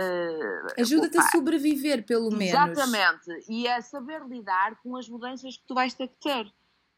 Uh, 0.00 0.80
Ajuda-te 0.80 1.18
a 1.18 1.22
sobreviver, 1.30 2.04
pelo 2.06 2.30
menos. 2.30 2.54
Exatamente. 2.54 3.44
E 3.48 3.68
a 3.68 3.82
saber 3.82 4.22
lidar 4.26 4.80
com 4.82 4.96
as 4.96 5.08
mudanças 5.08 5.58
que 5.58 5.64
tu 5.66 5.74
vais 5.74 5.92
ter 5.92 6.08
que 6.08 6.16
ter. 6.20 6.52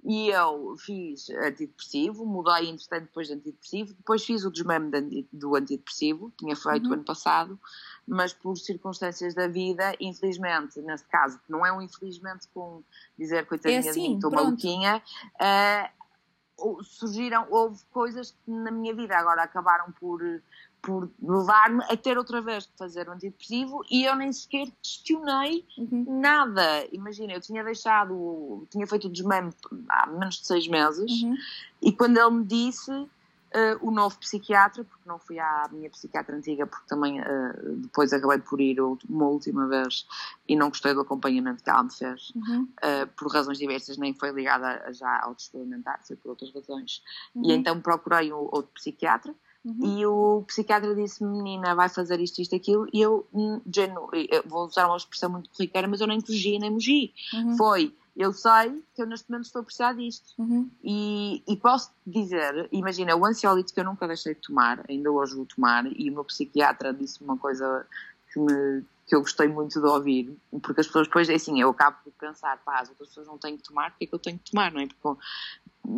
E 0.05 0.31
eu 0.31 0.75
fiz 0.79 1.31
antidepressivo, 1.31 2.27
mudei 2.27 2.69
entretanto 2.69 3.05
depois 3.05 3.29
de 3.29 3.35
antidepressivo, 3.35 3.95
depois 3.95 4.25
fiz 4.25 4.45
o 4.45 4.51
desmame 4.51 4.91
do 5.33 5.55
antidepressivo, 5.55 6.33
tinha 6.37 6.57
feito 6.57 6.89
uhum. 6.89 6.95
ano 6.95 7.05
passado, 7.05 7.61
mas 8.07 8.33
por 8.33 8.57
circunstâncias 8.57 9.33
da 9.33 9.47
vida, 9.47 9.95
infelizmente, 10.01 10.81
neste 10.81 11.07
caso, 11.07 11.39
que 11.39 11.53
não 11.53 11.65
é 11.65 11.73
um 11.73 11.81
infelizmente 11.81 12.49
com 12.53 12.83
dizer 13.17 13.47
coitadinha 13.47 13.81
é 13.81 13.91
assim, 13.91 14.17
estou 14.17 14.33
maluquinha, 14.33 15.01
uh, 15.41 16.83
surgiram, 16.83 17.47
houve 17.49 17.81
coisas 17.93 18.33
que 18.33 18.51
na 18.51 18.73
minha 18.73 18.95
vida 18.95 19.17
agora 19.17 19.45
acabaram 19.45 19.93
por 19.93 20.21
por 20.83 21.09
levar-me 21.23 21.85
a 21.85 21.97
ter 21.97 22.19
outra 22.19 22.41
vez 22.41 22.67
que 22.67 22.77
fazer 22.77 23.09
o 23.09 23.13
antidepressivo 23.13 23.85
e 23.89 24.05
eu 24.05 24.17
nem 24.17 24.33
sequer 24.33 24.67
questionei 24.83 25.65
uhum. 25.79 26.21
nada. 26.21 26.87
Imagina, 26.93 27.33
eu 27.33 27.41
tinha 27.41 27.63
deixado, 27.63 28.67
tinha 28.69 28.87
feito 28.87 29.07
o 29.07 29.11
desmame 29.11 29.53
há 29.89 30.09
menos 30.09 30.41
de 30.41 30.47
seis 30.47 30.67
meses 30.67 31.23
uhum. 31.23 31.37
e 31.81 31.93
quando 31.93 32.19
ele 32.19 32.31
me 32.31 32.45
disse 32.45 32.91
uh, 32.91 33.09
o 33.81 33.93
novo 33.93 34.19
psiquiatra, 34.19 34.83
porque 34.85 35.09
não 35.09 35.21
fui 35.21 35.39
à 35.39 35.69
minha 35.71 35.89
psiquiatra 35.89 36.37
antiga, 36.37 36.67
porque 36.67 36.87
também 36.89 37.21
uh, 37.21 37.77
depois 37.77 38.13
acabei 38.13 38.39
por 38.39 38.61
ir 38.61 38.81
uma 38.81 39.27
última 39.27 39.69
vez 39.69 40.07
e 40.49 40.57
não 40.57 40.69
gostei 40.69 40.95
do 40.95 41.01
acompanhamento 41.01 41.63
que 41.63 41.71
ela 41.71 41.85
me 41.85 41.93
fez, 41.93 42.33
uhum. 42.35 42.63
uh, 42.63 43.07
por 43.17 43.33
razões 43.33 43.59
diversas, 43.59 43.97
nem 43.97 44.15
foi 44.15 44.33
ligada 44.33 44.93
já 44.93 45.23
ao 45.23 45.35
desfilimentar, 45.35 46.01
foi 46.05 46.17
por 46.17 46.31
outras 46.31 46.53
razões. 46.53 47.03
E 47.37 47.39
uhum. 47.39 47.51
então 47.53 47.81
procurei 47.81 48.33
o, 48.33 48.39
outro 48.51 48.73
psiquiatra 48.75 49.33
Uhum. 49.65 49.99
E 49.99 50.07
o 50.07 50.43
psiquiatra 50.47 50.95
disse 50.95 51.25
menina, 51.25 51.75
vai 51.75 51.89
fazer 51.89 52.21
isto, 52.21 52.41
isto, 52.41 52.55
aquilo, 52.55 52.87
e 52.93 53.01
eu, 53.01 53.27
hum, 53.33 53.61
genu, 53.73 54.09
eu 54.13 54.43
vou 54.45 54.67
usar 54.67 54.87
uma 54.87 54.97
expressão 54.97 55.31
muito 55.31 55.51
corriqueira, 55.51 55.87
mas 55.87 56.01
eu 56.01 56.07
nem 56.07 56.21
fugi 56.21 56.59
nem 56.59 56.71
mugi. 56.71 57.13
Uhum. 57.33 57.57
Foi, 57.57 57.95
eu 58.17 58.33
sei 58.33 58.83
que 58.95 59.03
eu 59.03 59.07
neste 59.07 59.31
momento 59.31 59.47
estou 59.47 59.61
a 59.61 59.65
precisar 59.65 59.95
disto. 59.95 60.35
Uhum. 60.37 60.69
E, 60.83 61.43
e, 61.47 61.57
posso 61.57 61.91
dizer, 62.07 62.69
imagina, 62.73 63.17
o 63.17 63.25
ansiolítico 63.25 63.79
eu 63.79 63.85
nunca 63.85 64.07
deixei 64.07 64.35
de 64.35 64.41
tomar, 64.41 64.85
ainda 64.89 65.11
hoje 65.11 65.37
vou 65.37 65.47
tomar, 65.47 65.87
e 65.87 66.11
o 66.11 66.15
meu 66.15 66.25
psiquiatra 66.25 66.93
disse 66.93 67.23
uma 67.23 67.39
coisa 67.39 67.87
que, 68.33 68.41
me, 68.41 68.83
que 69.07 69.15
eu 69.15 69.21
gostei 69.21 69.49
muito 69.49 69.81
de 69.81 69.87
ouvir, 69.87 70.37
porque 70.61 70.81
as 70.81 70.87
pessoas 70.87 71.07
depois, 71.07 71.29
é 71.29 71.35
assim, 71.35 71.61
eu 71.61 71.71
acabo 71.71 71.99
por 72.05 72.13
pensar, 72.15 72.59
pá, 72.65 72.81
as 72.81 72.89
outras 72.91 73.09
pessoas 73.09 73.27
não 73.27 73.39
têm 73.39 73.57
que 73.57 73.63
tomar, 73.63 73.91
porque 73.91 74.05
é 74.05 74.07
que 74.09 74.15
eu 74.15 74.19
tenho 74.19 74.39
que 74.39 74.51
tomar, 74.51 74.73
não 74.73 74.81
é? 74.81 74.87
Porque 74.87 75.21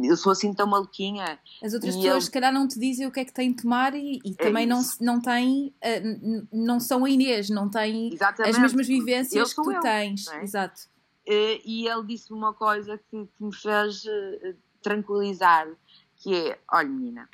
eu 0.03 0.17
sou 0.17 0.33
assim 0.33 0.53
tão 0.53 0.67
maluquinha. 0.67 1.39
As 1.63 1.75
outras 1.75 1.95
pessoas, 1.95 2.15
eu... 2.15 2.21
se 2.21 2.31
calhar, 2.31 2.53
não 2.53 2.67
te 2.67 2.79
dizem 2.79 3.07
o 3.07 3.11
que 3.11 3.21
é 3.21 3.25
que 3.25 3.33
têm 3.33 3.53
de 3.53 3.63
tomar 3.63 3.95
e, 3.95 4.21
e 4.25 4.31
é 4.31 4.35
também 4.35 4.67
não, 4.67 4.83
não 5.01 5.21
têm, 5.21 5.75
uh, 5.83 6.47
não 6.53 6.81
são 6.81 7.05
a 7.05 7.11
Inês, 7.11 7.51
não 7.51 7.69
têm 7.69 8.13
Exatamente. 8.13 8.55
as 8.55 8.63
mesmas 8.63 8.87
vivências 8.87 9.53
que 9.53 9.63
tu 9.63 9.73
eu, 9.73 9.81
tens. 9.81 10.27
É? 10.29 10.43
Exato. 10.43 10.83
Uh, 11.27 11.61
e 11.65 11.87
ele 11.89 12.05
disse-me 12.07 12.39
uma 12.39 12.53
coisa 12.53 12.99
que, 12.99 13.27
que 13.27 13.45
me 13.45 13.55
fez 13.55 14.05
uh, 14.05 14.57
tranquilizar, 14.83 15.69
que 16.17 16.35
é, 16.35 16.59
olha 16.73 16.89
menina, 16.89 17.29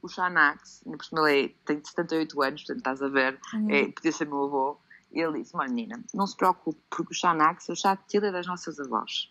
o 0.00 0.08
Xanax, 0.08 0.82
ainda 0.84 0.98
por 0.98 1.04
cima 1.04 1.30
ele 1.30 1.46
é, 1.46 1.54
tem 1.64 1.84
78 1.84 2.42
anos, 2.42 2.62
portanto 2.62 2.78
estás 2.78 3.02
a 3.02 3.08
ver, 3.08 3.38
uhum. 3.52 3.70
é, 3.70 3.88
podia 3.90 4.12
ser 4.12 4.26
meu 4.26 4.44
avô, 4.44 4.78
e 5.12 5.20
ele 5.20 5.40
disse, 5.40 5.56
olha 5.56 5.68
menina, 5.68 6.02
não 6.14 6.26
se 6.26 6.36
preocupe, 6.36 6.80
porque 6.90 7.12
o 7.12 7.16
Xanax 7.16 7.68
é 7.68 7.72
o 7.72 7.76
chá 7.76 7.94
de 7.94 8.02
tira 8.06 8.30
das 8.30 8.46
nossas 8.46 8.78
avós 8.78 9.30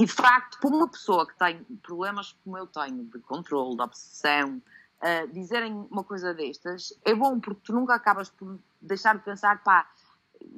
e 0.00 0.06
facto, 0.06 0.58
para 0.58 0.70
uma 0.70 0.88
pessoa 0.88 1.26
que 1.26 1.36
tem 1.36 1.62
problemas 1.82 2.32
como 2.44 2.56
eu 2.56 2.66
tenho, 2.66 3.04
de 3.04 3.18
controle, 3.20 3.76
de 3.76 3.82
obsessão, 3.82 4.62
uh, 5.02 5.32
dizerem 5.32 5.86
uma 5.90 6.02
coisa 6.02 6.32
destas, 6.32 6.92
é 7.04 7.14
bom 7.14 7.38
porque 7.38 7.60
tu 7.64 7.72
nunca 7.72 7.94
acabas 7.94 8.30
por 8.30 8.58
deixar 8.80 9.16
de 9.16 9.24
pensar, 9.24 9.62
pá, 9.62 9.86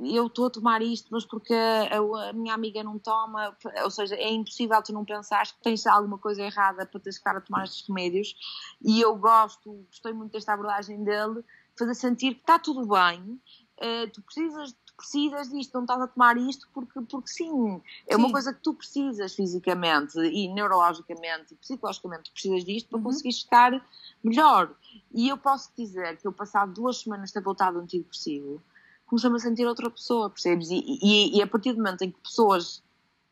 eu 0.03 0.27
estou 0.27 0.47
a 0.47 0.51
tomar 0.51 0.83
isto, 0.83 1.09
mas 1.11 1.25
porque 1.25 1.55
a, 1.55 2.29
a, 2.29 2.33
minha 2.33 2.55
amiga 2.55 2.83
não 2.83 2.99
toma, 2.99 3.57
ou 3.83 3.91
seja, 3.91 4.15
é 4.15 4.31
impossível 4.31 4.83
tu 4.83 4.93
não 4.93 5.05
pensares 5.05 5.53
que 5.53 5.63
tens 5.63 5.87
alguma 5.87 6.19
coisa 6.19 6.43
errada 6.43 6.87
para 6.87 7.01
teres 7.01 7.19
cara 7.19 7.39
a 7.39 7.41
tomar 7.41 7.65
estes 7.65 7.87
remédios. 7.87 8.35
E 8.83 9.01
eu 9.01 9.17
gosto, 9.17 9.85
gostei 9.91 10.13
muito 10.13 10.33
desta 10.33 10.53
abordagem 10.53 11.03
dele, 11.05 11.45
fazer 11.77 11.95
sentir 11.95 12.35
que 12.35 12.41
está 12.41 12.59
tudo 12.59 12.87
bem, 12.87 13.21
uh, 13.21 14.11
tu 14.13 14.23
precisas, 14.23 14.75
precisas 15.05 15.51
disto, 15.51 15.75
não 15.75 15.83
estás 15.83 16.01
a 16.01 16.07
tomar 16.07 16.37
isto 16.37 16.69
porque, 16.73 17.01
porque 17.03 17.29
sim, 17.29 17.81
é 18.07 18.15
sim. 18.15 18.19
uma 18.21 18.31
coisa 18.31 18.53
que 18.53 18.61
tu 18.61 18.73
precisas 18.73 19.35
fisicamente 19.35 20.19
e 20.19 20.49
neurologicamente 20.49 21.53
e 21.53 21.57
psicologicamente, 21.57 22.25
tu 22.25 22.33
precisas 22.33 22.65
disto 22.65 22.89
para 22.89 22.99
uhum. 22.99 23.05
conseguir 23.05 23.33
ficar 23.33 23.87
melhor. 24.23 24.75
E 25.13 25.29
eu 25.29 25.37
posso 25.37 25.71
dizer 25.77 26.17
que 26.17 26.27
eu 26.27 26.33
passado 26.33 26.73
duas 26.73 26.99
semanas 26.99 27.29
de 27.29 27.35
ter 27.35 27.43
voltado 27.43 27.79
antidepressivo, 27.79 28.63
comecei-me 29.07 29.37
a 29.37 29.41
sentir 29.41 29.67
outra 29.67 29.91
pessoa, 29.91 30.31
percebes? 30.31 30.71
E, 30.71 30.83
e, 31.03 31.37
e, 31.39 31.43
a 31.43 31.47
partir 31.47 31.73
do 31.73 31.79
momento 31.79 32.03
em 32.03 32.11
que 32.11 32.21
pessoas 32.21 32.83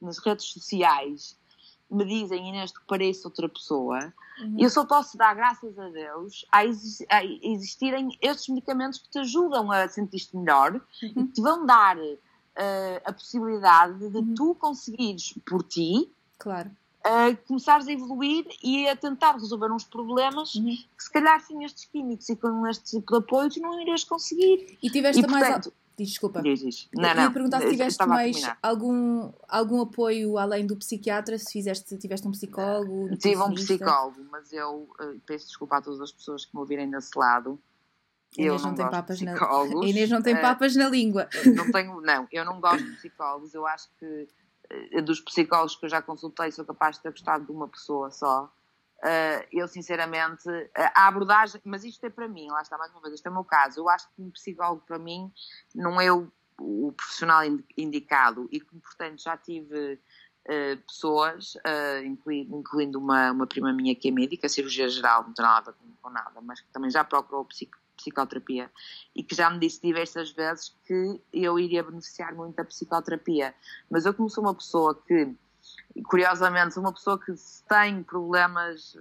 nas 0.01 0.19
redes 0.19 0.47
sociais 0.47 1.39
me 1.93 2.05
dizem 2.05 2.49
Inês 2.49 2.73
que 2.73 2.85
pareço 2.87 3.29
outra 3.29 3.49
pessoa, 3.49 4.13
uhum. 4.41 4.57
eu 4.59 4.71
só 4.71 4.85
posso 4.85 5.17
dar 5.17 5.35
graças 5.35 5.79
a 5.79 5.89
Deus 5.89 6.47
a, 6.51 6.65
existirem 7.43 8.17
estes 8.21 8.49
medicamentos 8.49 8.99
que 8.99 9.11
te 9.11 9.19
ajudam 9.19 9.71
a 9.71 9.89
sentir-te 9.89 10.37
melhor 10.37 10.75
uhum. 10.75 10.83
e 11.03 11.15
que 11.15 11.33
te 11.33 11.41
vão 11.41 11.67
dar 11.67 11.97
uh, 11.99 12.13
a 13.05 13.13
possibilidade 13.13 14.09
de 14.09 14.19
uhum. 14.19 14.35
tu 14.35 14.55
conseguires 14.55 15.35
por 15.47 15.63
ti 15.63 16.11
claro 16.39 16.71
a 17.05 17.35
começares 17.49 17.89
a 17.89 17.93
evoluir 17.93 18.47
e 18.63 18.89
a 18.89 18.95
tentar 18.95 19.33
resolver 19.33 19.71
uns 19.73 19.85
problemas 19.85 20.55
uhum. 20.55 20.77
que 20.97 21.03
se 21.03 21.11
calhar 21.11 21.41
sem 21.41 21.65
estes 21.65 21.85
químicos 21.87 22.29
e 22.29 22.37
com 22.37 22.67
este 22.67 22.99
tipo 22.99 23.13
de 23.13 23.19
apoio 23.19 23.51
tu 23.51 23.61
não 23.61 23.81
irias 23.81 24.05
conseguir. 24.05 24.79
E 24.83 24.91
tiveste 24.91 25.23
e, 25.23 25.27
mais... 25.27 25.69
Desculpa. 25.97 26.43
Diz, 26.43 26.61
diz. 26.61 26.89
Não, 26.95 27.09
eu 27.11 27.15
não. 27.15 27.23
ia 27.25 27.31
perguntar 27.31 27.61
se 27.61 27.71
tiveste 27.71 28.07
mais 28.07 28.51
algum, 28.63 29.31
algum 29.49 29.81
apoio 29.83 30.39
além 30.39 30.67
do 30.67 30.77
psiquiatra, 30.77 31.39
se 31.39 31.53
fizeste, 31.53 31.97
tiveste 31.99 32.27
um 32.27 32.31
psicólogo. 32.31 33.13
Um 33.13 33.17
Tive 33.17 33.43
um 33.43 33.55
psicólogo, 33.55 34.25
mas 34.31 34.53
eu 34.53 34.89
uh, 35.01 35.21
peço 35.27 35.47
desculpa 35.47 35.77
a 35.77 35.83
todas 35.83 36.01
as 36.01 36.13
pessoas 36.13 36.45
que 36.45 36.55
me 36.55 36.61
ouvirem 36.61 36.91
desse 36.91 37.17
lado. 37.17 37.61
Inês 38.37 38.53
eu 38.53 38.59
não, 38.59 38.71
não 38.71 38.75
tem 38.75 38.91
papas 38.91 39.21
na 39.21 39.35
Inês 39.85 40.11
não 40.11 40.23
tem 40.23 40.35
uh, 40.35 40.41
papas 40.41 40.75
na 40.75 40.89
língua. 40.89 41.29
Não 41.55 41.71
tenho, 41.71 42.01
não, 42.01 42.27
eu 42.33 42.45
não 42.45 42.61
gosto 42.61 42.85
de 42.85 42.97
psicólogos. 42.97 43.53
Eu 43.53 43.67
acho 43.67 43.89
que 43.99 44.27
eh, 44.71 45.03
dos 45.03 45.21
psicólogos 45.21 45.77
que 45.77 45.85
eu 45.85 45.91
já 45.91 46.01
consultei, 46.01 46.51
sou 46.51 46.65
capaz 46.65 46.97
de 46.97 47.03
ter 47.03 47.11
gostado 47.11 47.45
de 47.45 47.53
uma 47.53 47.69
pessoa 47.69 48.11
só. 48.11 48.51
Uh, 49.03 49.43
eu, 49.51 49.67
sinceramente, 49.67 50.49
uh, 50.49 50.71
a 50.95 51.09
abordagem, 51.09 51.61
mas 51.65 51.83
isto 51.83 52.07
é 52.07 52.11
para 52.11 52.29
mim, 52.29 52.49
lá 52.49 52.63
está 52.63 52.79
mais 52.79 52.93
uma 52.93 53.01
vez, 53.01 53.15
este 53.15 53.27
é 53.27 53.31
o 53.31 53.35
meu 53.35 53.43
caso. 53.43 53.81
Eu 53.81 53.89
acho 53.89 54.07
que 54.09 54.23
um 54.23 54.31
psicólogo, 54.31 54.83
para 54.87 54.99
mim, 54.99 55.33
não 55.75 56.01
é 56.01 56.13
o, 56.13 56.31
o 56.61 56.93
profissional 56.93 57.41
indicado 57.77 58.49
e 58.53 58.61
que, 58.61 58.77
portanto, 58.79 59.21
já 59.21 59.37
tive 59.37 59.95
uh, 59.95 60.77
pessoas, 60.87 61.55
incluindo, 62.05 62.57
incluindo 62.57 62.99
uma, 63.01 63.33
uma 63.33 63.47
prima 63.47 63.73
minha 63.73 63.95
que 63.97 64.09
é 64.09 64.13
médica, 64.13 64.49
cirurgia 64.49 64.89
geral, 64.89 65.25
não 65.25 65.33
tem 65.33 65.45
nada 65.45 65.73
com, 65.73 65.85
com 66.01 66.11
nada, 66.11 66.41
mas 66.41 66.61
que 66.61 66.69
também 66.69 66.91
já 66.91 67.03
procurou 67.03 67.45
psico, 67.45 67.77
psicoterapia 67.97 68.71
e 69.15 69.23
que 69.23 69.35
já 69.35 69.51
me 69.51 69.59
disse 69.59 69.81
diversas 69.83 70.31
vezes 70.31 70.77
que 70.87 71.21
eu 71.33 71.59
iria 71.59 71.83
beneficiar 71.83 72.35
muito 72.35 72.57
da 72.57 72.65
psicoterapia. 72.65 73.53
Mas 73.91 74.07
eu, 74.07 74.15
como 74.15 74.31
sou 74.31 74.45
uma 74.45 74.55
pessoa 74.55 74.95
que, 74.95 75.35
curiosamente, 76.07 76.79
uma 76.79 76.93
pessoa 76.93 77.19
que 77.19 77.33
tem 77.69 78.03
problemas, 78.03 78.97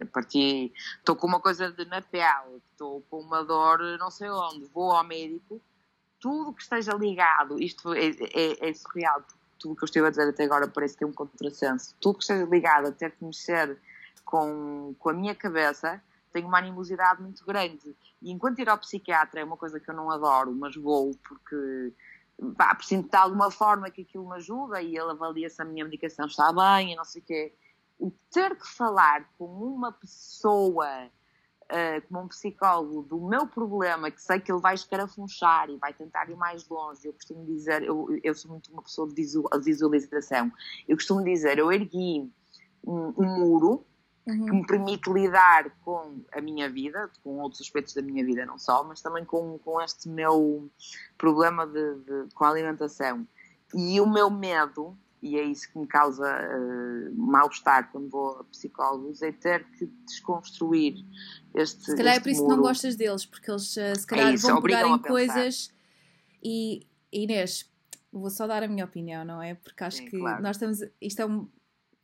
a 0.00 0.06
partir, 0.06 0.72
estou 0.98 1.16
com 1.16 1.26
uma 1.26 1.40
coisa 1.40 1.70
de, 1.72 1.84
na 1.86 2.00
pele, 2.00 2.62
estou 2.72 3.02
com 3.10 3.20
uma 3.20 3.42
dor 3.44 3.80
não 3.98 4.10
sei 4.10 4.30
onde, 4.30 4.66
vou 4.66 4.92
ao 4.92 5.04
médico, 5.04 5.60
tudo 6.20 6.52
que 6.52 6.62
esteja 6.62 6.92
ligado, 6.92 7.60
isto 7.60 7.92
é, 7.94 8.10
é, 8.10 8.68
é 8.68 8.74
surreal, 8.74 9.22
tudo 9.58 9.74
que 9.74 9.82
eu 9.82 9.86
estive 9.86 10.06
a 10.06 10.10
dizer 10.10 10.28
até 10.28 10.44
agora 10.44 10.68
parece 10.68 10.96
que 10.96 11.04
é 11.04 11.06
um 11.06 11.12
contrassenso, 11.12 11.94
tudo 12.00 12.18
que 12.18 12.24
esteja 12.24 12.44
ligado 12.44 12.88
a 12.88 12.92
ter 12.92 13.10
que 13.12 13.24
mexer 13.24 13.78
com, 14.24 14.94
com 14.98 15.10
a 15.10 15.12
minha 15.12 15.34
cabeça, 15.34 16.00
tenho 16.32 16.46
uma 16.46 16.58
animosidade 16.58 17.20
muito 17.20 17.44
grande. 17.44 17.96
E 18.22 18.30
enquanto 18.30 18.60
ir 18.60 18.68
ao 18.68 18.78
psiquiatra 18.78 19.40
é 19.40 19.44
uma 19.44 19.56
coisa 19.56 19.80
que 19.80 19.90
eu 19.90 19.94
não 19.94 20.10
adoro, 20.10 20.52
mas 20.52 20.76
vou 20.76 21.10
porque 21.26 21.92
pá, 22.56 22.76
sinto 22.80 23.10
de 23.10 23.16
alguma 23.16 23.50
forma 23.50 23.90
que 23.90 24.02
aquilo 24.02 24.28
me 24.28 24.36
ajuda 24.36 24.80
e 24.80 24.96
ele 24.96 25.10
avalia 25.10 25.48
se 25.50 25.60
a 25.60 25.64
minha 25.64 25.84
medicação 25.84 26.26
está 26.26 26.52
bem 26.52 26.92
e 26.92 26.96
não 26.96 27.04
sei 27.04 27.20
o 27.20 27.24
quê. 27.24 27.54
O 27.98 28.10
ter 28.30 28.56
que 28.56 28.66
falar 28.66 29.30
com 29.36 29.44
uma 29.44 29.92
pessoa, 29.92 30.86
uh, 31.06 32.08
como 32.08 32.22
um 32.22 32.28
psicólogo, 32.28 33.02
do 33.02 33.20
meu 33.20 33.46
problema, 33.46 34.10
que 34.10 34.22
sei 34.22 34.40
que 34.40 34.50
ele 34.50 34.60
vai 34.60 34.74
escarafunchar 34.74 35.68
e 35.68 35.76
vai 35.76 35.92
tentar 35.92 36.30
ir 36.30 36.36
mais 36.36 36.66
longe, 36.66 37.06
eu 37.06 37.12
costumo 37.12 37.44
dizer, 37.44 37.82
eu, 37.82 38.08
eu 38.24 38.34
sou 38.34 38.50
muito 38.50 38.72
uma 38.72 38.82
pessoa 38.82 39.06
de 39.06 39.22
visualização, 39.62 40.50
eu 40.88 40.96
costumo 40.96 41.22
dizer, 41.22 41.58
eu 41.58 41.70
ergui 41.70 42.32
um, 42.82 43.12
um 43.18 43.38
muro 43.38 43.84
uhum. 44.30 44.46
que 44.46 44.52
me 44.52 44.66
permite 44.66 45.10
lidar 45.12 45.70
com 45.84 46.22
a 46.32 46.40
minha 46.40 46.68
vida, 46.68 47.10
com 47.22 47.38
outros 47.38 47.60
aspectos 47.60 47.94
da 47.94 48.02
minha 48.02 48.24
vida, 48.24 48.44
não 48.46 48.58
só, 48.58 48.82
mas 48.84 49.00
também 49.00 49.24
com, 49.24 49.58
com 49.58 49.80
este 49.80 50.08
meu 50.08 50.70
problema 51.16 51.66
de, 51.66 51.94
de 51.96 52.34
com 52.34 52.44
a 52.44 52.50
alimentação. 52.50 53.26
E 53.74 54.00
o 54.00 54.06
meu 54.06 54.30
medo, 54.30 54.96
e 55.22 55.38
é 55.38 55.42
isso 55.42 55.70
que 55.70 55.78
me 55.78 55.86
causa 55.86 56.26
uh, 56.26 57.14
mal-estar 57.14 57.90
quando 57.92 58.08
vou 58.08 58.40
a 58.40 58.44
psicólogos, 58.44 59.22
é 59.22 59.32
ter 59.32 59.64
que 59.72 59.86
desconstruir 60.06 60.94
este. 61.54 61.84
Se 61.84 61.96
calhar 61.96 62.16
é 62.16 62.20
por 62.20 62.30
isso 62.30 62.42
que 62.42 62.48
não 62.48 62.60
gostas 62.60 62.96
deles, 62.96 63.24
porque 63.24 63.50
eles 63.50 63.76
uh, 63.76 63.96
se 63.96 64.06
calhar 64.06 64.28
é 64.28 64.34
isso, 64.34 64.46
vão 64.46 64.60
pegar 64.60 64.86
em 64.86 64.98
coisas 64.98 65.72
e 66.42 66.86
Inês, 67.12 67.68
vou 68.12 68.30
só 68.30 68.46
dar 68.46 68.62
a 68.62 68.68
minha 68.68 68.84
opinião, 68.84 69.24
não 69.24 69.42
é? 69.42 69.54
Porque 69.54 69.82
acho 69.84 69.98
Sim, 69.98 70.06
que 70.06 70.18
claro. 70.18 70.42
nós 70.42 70.56
estamos. 70.56 70.80
Isto 71.00 71.22
é 71.22 71.26
um, 71.26 71.48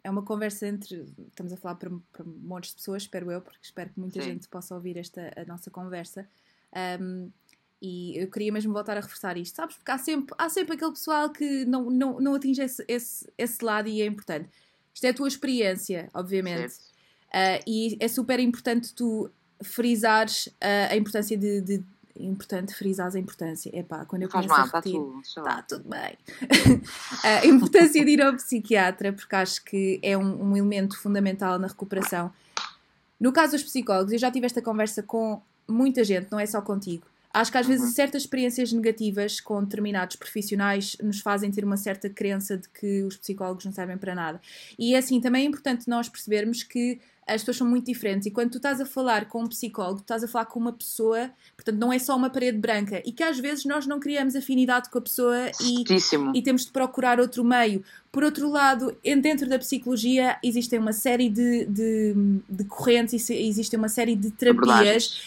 é 0.07 0.11
uma 0.11 0.23
conversa 0.23 0.69
entre. 0.69 1.05
Estamos 1.29 1.53
a 1.53 1.57
falar 1.57 1.75
para, 1.75 1.91
para 2.13 2.25
montes 2.25 2.71
de 2.71 2.77
pessoas, 2.77 3.03
espero 3.03 3.29
eu, 3.29 3.41
porque 3.41 3.59
espero 3.61 3.91
que 3.91 3.99
muita 3.99 4.23
Sim. 4.23 4.31
gente 4.31 4.49
possa 4.49 4.73
ouvir 4.73 4.97
esta 4.97 5.33
a 5.37 5.45
nossa 5.45 5.69
conversa. 5.69 6.29
Um, 7.01 7.29
e 7.83 8.17
eu 8.17 8.31
queria 8.31 8.53
mesmo 8.53 8.73
voltar 8.73 8.97
a 8.97 9.01
reforçar 9.01 9.37
isto, 9.37 9.57
sabes? 9.57 9.75
Porque 9.77 9.91
há 9.91 9.99
sempre, 9.99 10.35
há 10.39 10.49
sempre 10.49 10.77
aquele 10.77 10.93
pessoal 10.93 11.29
que 11.31 11.65
não, 11.65 11.91
não, 11.91 12.21
não 12.21 12.35
atinge 12.37 12.63
esse, 12.63 12.85
esse, 12.87 13.29
esse 13.37 13.65
lado 13.65 13.89
e 13.89 14.01
é 14.01 14.07
importante. 14.07 14.49
Isto 14.95 15.05
é 15.07 15.09
a 15.11 15.15
tua 15.15 15.27
experiência, 15.27 16.09
obviamente. 16.15 16.75
Uh, 17.27 17.61
e 17.67 17.97
é 17.99 18.07
super 18.07 18.39
importante 18.39 18.95
tu 18.95 19.29
frisares 19.61 20.47
uh, 20.47 20.93
a 20.93 20.97
importância 20.97 21.37
de, 21.37 21.61
de, 21.61 21.85
importante 22.21 22.75
frisar 22.75 23.15
a 23.15 23.19
importância. 23.19 23.71
É 23.73 23.83
pá, 23.83 24.05
quando 24.05 24.23
eu 24.23 24.29
começo 24.29 24.49
mal, 24.49 24.61
a 24.61 24.69
tá 24.69 24.79
repetir, 24.79 25.01
está 25.23 25.63
tudo, 25.63 25.83
tudo 25.83 25.91
bem. 25.91 26.19
a 27.23 27.47
importância 27.47 28.05
de 28.05 28.11
ir 28.11 28.23
ao 28.23 28.35
psiquiatra, 28.35 29.13
porque 29.13 29.35
acho 29.37 29.65
que 29.65 29.99
é 30.03 30.17
um, 30.17 30.51
um, 30.51 30.57
elemento 30.57 30.99
fundamental 31.01 31.59
na 31.59 31.69
recuperação. 31.69 32.33
No 33.19 33.33
caso 33.33 33.53
dos 33.53 33.63
psicólogos, 33.63 34.13
eu 34.13 34.19
já 34.19 34.31
tive 34.31 34.47
esta 34.47 34.61
conversa 34.61 35.03
com 35.03 35.41
muita 35.69 36.05
gente, 36.05 36.29
não 36.31 36.39
é 36.39 36.47
só 36.47 36.61
contigo. 36.61 37.07
Acho 37.33 37.53
que 37.53 37.59
às 37.59 37.67
vezes 37.67 37.89
uhum. 37.89 37.93
certas 37.93 38.23
experiências 38.23 38.73
negativas 38.73 39.41
com 39.41 39.63
determinados 39.63 40.17
profissionais 40.17 40.97
nos 41.03 41.21
fazem 41.21 41.51
ter 41.51 41.65
uma 41.65 41.77
certa 41.77 42.09
crença 42.09 42.57
de 42.57 42.67
que 42.69 43.03
os 43.03 43.17
psicólogos 43.19 43.67
não 43.67 43.73
servem 43.73 43.99
para 43.99 44.15
nada. 44.15 44.41
E 44.79 44.95
é 44.95 44.99
assim, 44.99 45.21
também 45.21 45.45
é 45.45 45.47
importante 45.47 45.87
nós 45.87 46.09
percebermos 46.09 46.63
que 46.63 46.99
as 47.27 47.43
pessoas 47.43 47.57
são 47.57 47.67
muito 47.67 47.87
diferentes 47.87 48.27
e 48.27 48.31
quando 48.31 48.53
tu 48.53 48.57
estás 48.59 48.81
a 48.81 48.87
falar 48.87 49.27
com 49.27 49.43
um 49.43 49.47
psicólogo, 49.49 49.99
tu 49.99 50.03
estás 50.03 50.23
a 50.23 50.29
falar 50.29 50.47
com 50.47 50.61
uma 50.61 50.73
pessoa, 50.73 51.31
portanto 51.57 51.77
não 51.77 51.93
é 51.93 51.99
só 51.99 52.17
uma 52.17 52.31
parede 52.31 52.57
branca 52.57 53.03
e 53.05 53.11
que 53.11 53.23
às 53.23 53.39
vezes 53.39 53.65
nós 53.65 53.87
não 53.87 53.99
criamos 53.99 54.37
afinidade 54.37 54.89
com 54.91 54.99
a 54.99 55.01
pessoa 55.01 55.51
e, 55.61 55.85
e 56.35 56.43
temos 56.43 56.67
de 56.67 56.71
procurar 56.71 57.19
outro 57.19 57.45
meio. 57.45 57.83
Por 58.13 58.23
outro 58.23 58.49
lado, 58.49 58.97
dentro 59.03 59.49
da 59.49 59.59
psicologia 59.59 60.39
existem 60.43 60.79
uma 60.79 60.93
série 60.93 61.29
de, 61.29 61.67
de, 61.67 62.15
de 62.49 62.65
correntes, 62.65 63.29
existem 63.29 63.77
uma 63.77 63.89
série 63.89 64.15
de 64.15 64.31
terapias 64.31 65.21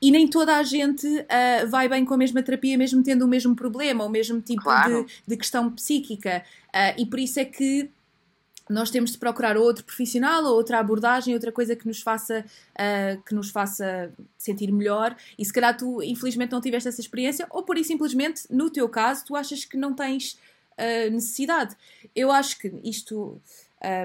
e 0.00 0.10
nem 0.10 0.28
toda 0.28 0.56
a 0.56 0.62
gente 0.62 1.06
uh, 1.06 1.68
vai 1.68 1.88
bem 1.88 2.04
com 2.04 2.14
a 2.14 2.16
mesma 2.16 2.42
terapia, 2.42 2.78
mesmo 2.78 3.02
tendo 3.02 3.24
o 3.24 3.28
mesmo 3.28 3.56
problema, 3.56 4.04
o 4.04 4.08
mesmo 4.08 4.40
tipo 4.40 4.62
claro. 4.62 5.04
de, 5.04 5.12
de, 5.26 5.36
questão 5.36 5.70
psíquica. 5.72 6.44
Uh, 6.68 7.00
e 7.00 7.06
por 7.06 7.18
isso 7.18 7.40
é 7.40 7.44
que 7.44 7.90
nós 8.68 8.90
temos 8.90 9.12
de 9.12 9.18
procurar 9.18 9.56
outro 9.56 9.84
profissional 9.84 10.44
ou 10.44 10.54
outra 10.54 10.78
abordagem, 10.78 11.34
outra 11.34 11.50
coisa 11.50 11.74
que 11.74 11.86
nos 11.86 12.02
faça 12.02 12.44
uh, 12.44 13.22
que 13.22 13.34
nos 13.34 13.50
faça 13.50 14.12
sentir 14.36 14.70
melhor. 14.70 15.16
E 15.38 15.44
se 15.44 15.52
calhar 15.52 15.76
tu, 15.76 16.02
infelizmente, 16.02 16.52
não 16.52 16.60
tiveste 16.60 16.88
essa 16.88 17.00
experiência, 17.00 17.46
ou 17.50 17.62
por 17.62 17.78
isso 17.78 17.88
simplesmente, 17.88 18.42
no 18.50 18.70
teu 18.70 18.88
caso, 18.88 19.24
tu 19.24 19.34
achas 19.36 19.64
que 19.64 19.76
não 19.76 19.94
tens 19.94 20.38
uh, 20.74 21.10
necessidade. 21.10 21.74
Eu 22.14 22.30
acho 22.30 22.58
que 22.58 22.72
isto, 22.84 23.40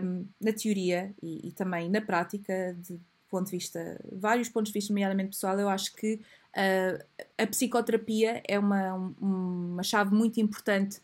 um, 0.03 0.25
na 0.39 0.53
teoria 0.53 1.13
e, 1.21 1.49
e, 1.49 1.51
também 1.51 1.89
na 1.89 2.01
prática, 2.01 2.75
de 2.79 2.99
ponto 3.29 3.45
de 3.45 3.51
vista, 3.51 3.99
vários 4.11 4.47
pontos 4.47 4.71
de 4.71 4.79
vista, 4.79 4.93
nomeadamente 4.93 5.29
pessoal, 5.29 5.59
eu 5.59 5.67
acho 5.67 5.93
que 5.95 6.15
uh, 6.55 7.03
a 7.37 7.47
psicoterapia 7.47 8.41
é 8.47 8.57
uma, 8.57 8.93
uma 9.19 9.83
chave 9.83 10.13
muito 10.13 10.39
importante, 10.39 11.01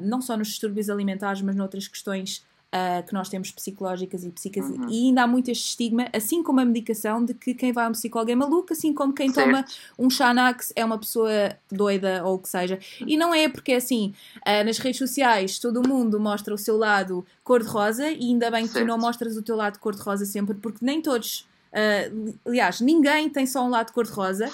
não 0.00 0.20
só 0.20 0.36
nos 0.36 0.48
distúrbios 0.48 0.90
alimentares, 0.90 1.40
mas 1.42 1.54
noutras 1.54 1.86
questões 1.86 2.44
uh, 2.74 3.06
que 3.06 3.12
nós 3.12 3.28
temos 3.28 3.50
psicológicas 3.50 4.24
e 4.24 4.30
psíquicas, 4.30 4.70
uhum. 4.70 4.88
e 4.88 5.08
ainda 5.08 5.22
há 5.22 5.26
muito 5.26 5.50
este 5.50 5.70
estigma, 5.70 6.08
assim 6.12 6.42
como 6.42 6.60
a 6.60 6.64
medicação, 6.64 7.24
de 7.24 7.34
que 7.34 7.54
quem 7.54 7.72
vai 7.72 7.86
a 7.86 7.88
um 7.88 7.92
psicólogo 7.92 8.30
é 8.30 8.34
maluco, 8.34 8.72
assim 8.72 8.92
como 8.92 9.12
quem 9.12 9.32
certo. 9.32 9.46
toma 9.46 9.64
um 9.98 10.08
Xanax 10.08 10.72
é 10.76 10.84
uma 10.84 10.98
pessoa 10.98 11.56
doida 11.70 12.22
ou 12.24 12.34
o 12.34 12.38
que 12.38 12.48
seja. 12.48 12.78
E 13.06 13.16
não 13.16 13.34
é 13.34 13.48
porque 13.48 13.72
assim, 13.72 14.14
uh, 14.38 14.64
nas 14.64 14.78
redes 14.78 14.98
sociais 14.98 15.58
todo 15.58 15.86
mundo 15.86 16.18
mostra 16.20 16.54
o 16.54 16.58
seu 16.58 16.76
lado 16.76 17.24
cor-de-rosa 17.42 18.10
e 18.10 18.24
ainda 18.24 18.50
bem 18.50 18.66
que 18.66 18.72
certo. 18.72 18.84
tu 18.84 18.88
não 18.88 18.98
mostras 18.98 19.36
o 19.36 19.42
teu 19.42 19.56
lado 19.56 19.78
cor-de-rosa 19.78 20.24
sempre, 20.24 20.54
porque 20.54 20.84
nem 20.84 21.02
todos, 21.02 21.46
uh, 21.72 22.34
aliás, 22.46 22.80
ninguém 22.80 23.28
tem 23.28 23.46
só 23.46 23.64
um 23.64 23.68
lado 23.68 23.92
cor-de-rosa. 23.92 24.50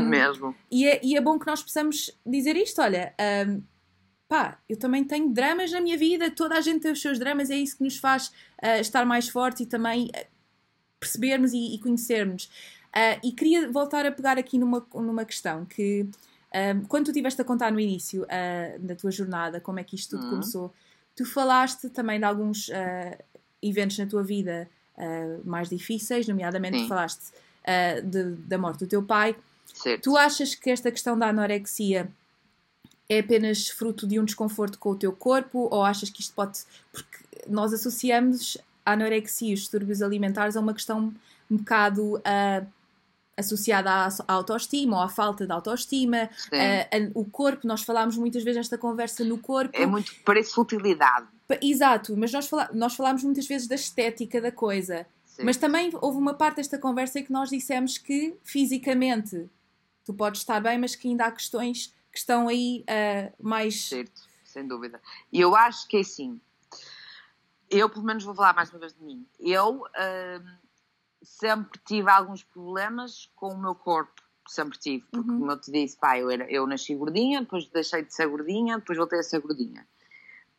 Um, 0.00 0.08
Mesmo. 0.08 0.54
E 0.70 0.88
é, 0.88 1.00
e 1.04 1.16
é 1.16 1.20
bom 1.20 1.38
que 1.38 1.46
nós 1.46 1.62
possamos 1.62 2.10
dizer 2.26 2.56
isto: 2.56 2.82
olha, 2.82 3.14
um, 3.46 3.62
pá, 4.28 4.58
eu 4.68 4.76
também 4.76 5.02
tenho 5.02 5.30
dramas 5.30 5.72
na 5.72 5.80
minha 5.80 5.96
vida, 5.96 6.30
toda 6.30 6.56
a 6.56 6.60
gente 6.60 6.82
tem 6.82 6.92
os 6.92 7.00
seus 7.00 7.18
dramas, 7.18 7.50
é 7.50 7.56
isso 7.56 7.78
que 7.78 7.84
nos 7.84 7.96
faz 7.96 8.28
uh, 8.62 8.80
estar 8.80 9.04
mais 9.06 9.28
forte 9.28 9.62
e 9.62 9.66
também 9.66 10.06
uh, 10.06 10.26
percebermos 11.00 11.52
e, 11.52 11.74
e 11.74 11.78
conhecermos. 11.78 12.44
Uh, 12.88 13.18
e 13.24 13.32
queria 13.32 13.70
voltar 13.72 14.04
a 14.04 14.12
pegar 14.12 14.36
aqui 14.38 14.58
numa, 14.58 14.86
numa 14.94 15.24
questão 15.24 15.64
que, 15.64 16.06
quando 16.88 17.04
tu 17.04 17.10
estiveste 17.10 17.40
a 17.42 17.44
contar 17.44 17.70
no 17.70 17.78
início 17.78 18.26
da 18.80 18.94
tua 18.94 19.10
jornada, 19.10 19.60
como 19.60 19.78
é 19.78 19.84
que 19.84 19.94
isto 19.94 20.16
tudo 20.16 20.24
uhum. 20.24 20.30
começou, 20.30 20.74
tu 21.14 21.26
falaste 21.26 21.90
também 21.90 22.18
de 22.18 22.24
alguns 22.24 22.70
eventos 23.62 23.98
na 23.98 24.06
tua 24.06 24.22
vida 24.22 24.66
mais 25.44 25.68
difíceis, 25.68 26.26
nomeadamente 26.26 26.78
Sim. 26.78 26.88
falaste 26.88 27.32
de, 28.02 28.30
da 28.46 28.56
morte 28.56 28.78
do 28.78 28.86
teu 28.86 29.02
pai. 29.02 29.36
Certo. 29.74 30.04
Tu 30.04 30.16
achas 30.16 30.54
que 30.54 30.70
esta 30.70 30.90
questão 30.90 31.18
da 31.18 31.28
anorexia 31.28 32.10
é 33.08 33.20
apenas 33.20 33.68
fruto 33.68 34.06
de 34.06 34.20
um 34.20 34.24
desconforto 34.24 34.78
com 34.78 34.90
o 34.90 34.96
teu 34.96 35.12
corpo 35.12 35.68
ou 35.70 35.82
achas 35.82 36.10
que 36.10 36.20
isto 36.20 36.34
pode. 36.34 36.60
Porque 36.92 37.18
nós 37.48 37.72
associamos 37.72 38.58
a 38.84 38.92
anorexia 38.92 39.50
e 39.50 39.54
os 39.54 39.60
distúrbios 39.60 40.02
alimentares 40.02 40.56
a 40.56 40.60
uma 40.60 40.74
questão 40.74 41.14
um 41.50 41.56
bocado 41.56 42.16
uh, 42.16 42.66
associada 43.36 43.90
à, 43.90 44.08
autoestima 44.26 44.96
ou 44.96 45.02
à 45.02 45.08
falta 45.08 45.46
de 45.46 45.52
autoestima. 45.52 46.28
Uh, 46.52 47.10
o 47.14 47.24
corpo, 47.24 47.66
nós 47.66 47.82
falámos 47.82 48.16
muitas 48.16 48.42
vezes 48.42 48.58
nesta 48.58 48.76
conversa 48.76 49.24
no 49.24 49.38
corpo. 49.38 49.76
É 49.76 49.86
muito, 49.86 50.12
parece 50.24 50.52
futilidade. 50.52 51.26
Exato, 51.62 52.14
mas 52.16 52.30
nós, 52.30 52.46
fala, 52.46 52.68
nós 52.74 52.94
falámos 52.94 53.24
muitas 53.24 53.46
vezes 53.46 53.66
da 53.66 53.74
estética 53.74 54.40
da 54.40 54.52
coisa. 54.52 55.06
Sim. 55.24 55.44
Mas 55.44 55.56
também 55.56 55.90
houve 56.00 56.18
uma 56.18 56.34
parte 56.34 56.56
desta 56.56 56.78
conversa 56.78 57.20
em 57.20 57.24
que 57.24 57.32
nós 57.32 57.48
dissemos 57.48 57.96
que 57.96 58.34
fisicamente 58.42 59.48
tu 60.04 60.12
podes 60.12 60.40
estar 60.40 60.60
bem, 60.60 60.76
mas 60.78 60.94
que 60.94 61.08
ainda 61.08 61.24
há 61.24 61.30
questões 61.30 61.94
que 62.18 62.22
estão 62.22 62.48
aí 62.48 62.84
uh, 62.88 63.32
mais. 63.40 63.88
Certo, 63.88 64.28
sem 64.44 64.66
dúvida. 64.66 65.00
E 65.32 65.40
eu 65.40 65.54
acho 65.54 65.86
que 65.86 65.98
é 65.98 66.00
assim. 66.00 66.40
Eu, 67.70 67.88
pelo 67.88 68.04
menos, 68.04 68.24
vou 68.24 68.34
falar 68.34 68.54
mais 68.54 68.70
uma 68.70 68.80
vez 68.80 68.92
de 68.94 69.04
mim. 69.04 69.26
Eu 69.38 69.82
uh, 69.82 70.48
sempre 71.22 71.78
tive 71.86 72.10
alguns 72.10 72.42
problemas 72.42 73.30
com 73.36 73.52
o 73.52 73.58
meu 73.58 73.74
corpo. 73.74 74.20
Sempre 74.48 74.78
tive. 74.78 75.04
Porque, 75.10 75.30
uhum. 75.30 75.38
como 75.40 75.52
eu 75.52 75.60
te 75.60 75.70
disse, 75.70 75.96
pá, 75.96 76.18
eu, 76.18 76.30
era, 76.30 76.50
eu 76.50 76.66
nasci 76.66 76.94
gordinha, 76.94 77.40
depois 77.40 77.68
deixei 77.68 78.02
de 78.02 78.12
ser 78.12 78.26
gordinha, 78.26 78.78
depois 78.78 78.98
voltei 78.98 79.18
a 79.18 79.22
ser 79.22 79.40
gordinha. 79.40 79.86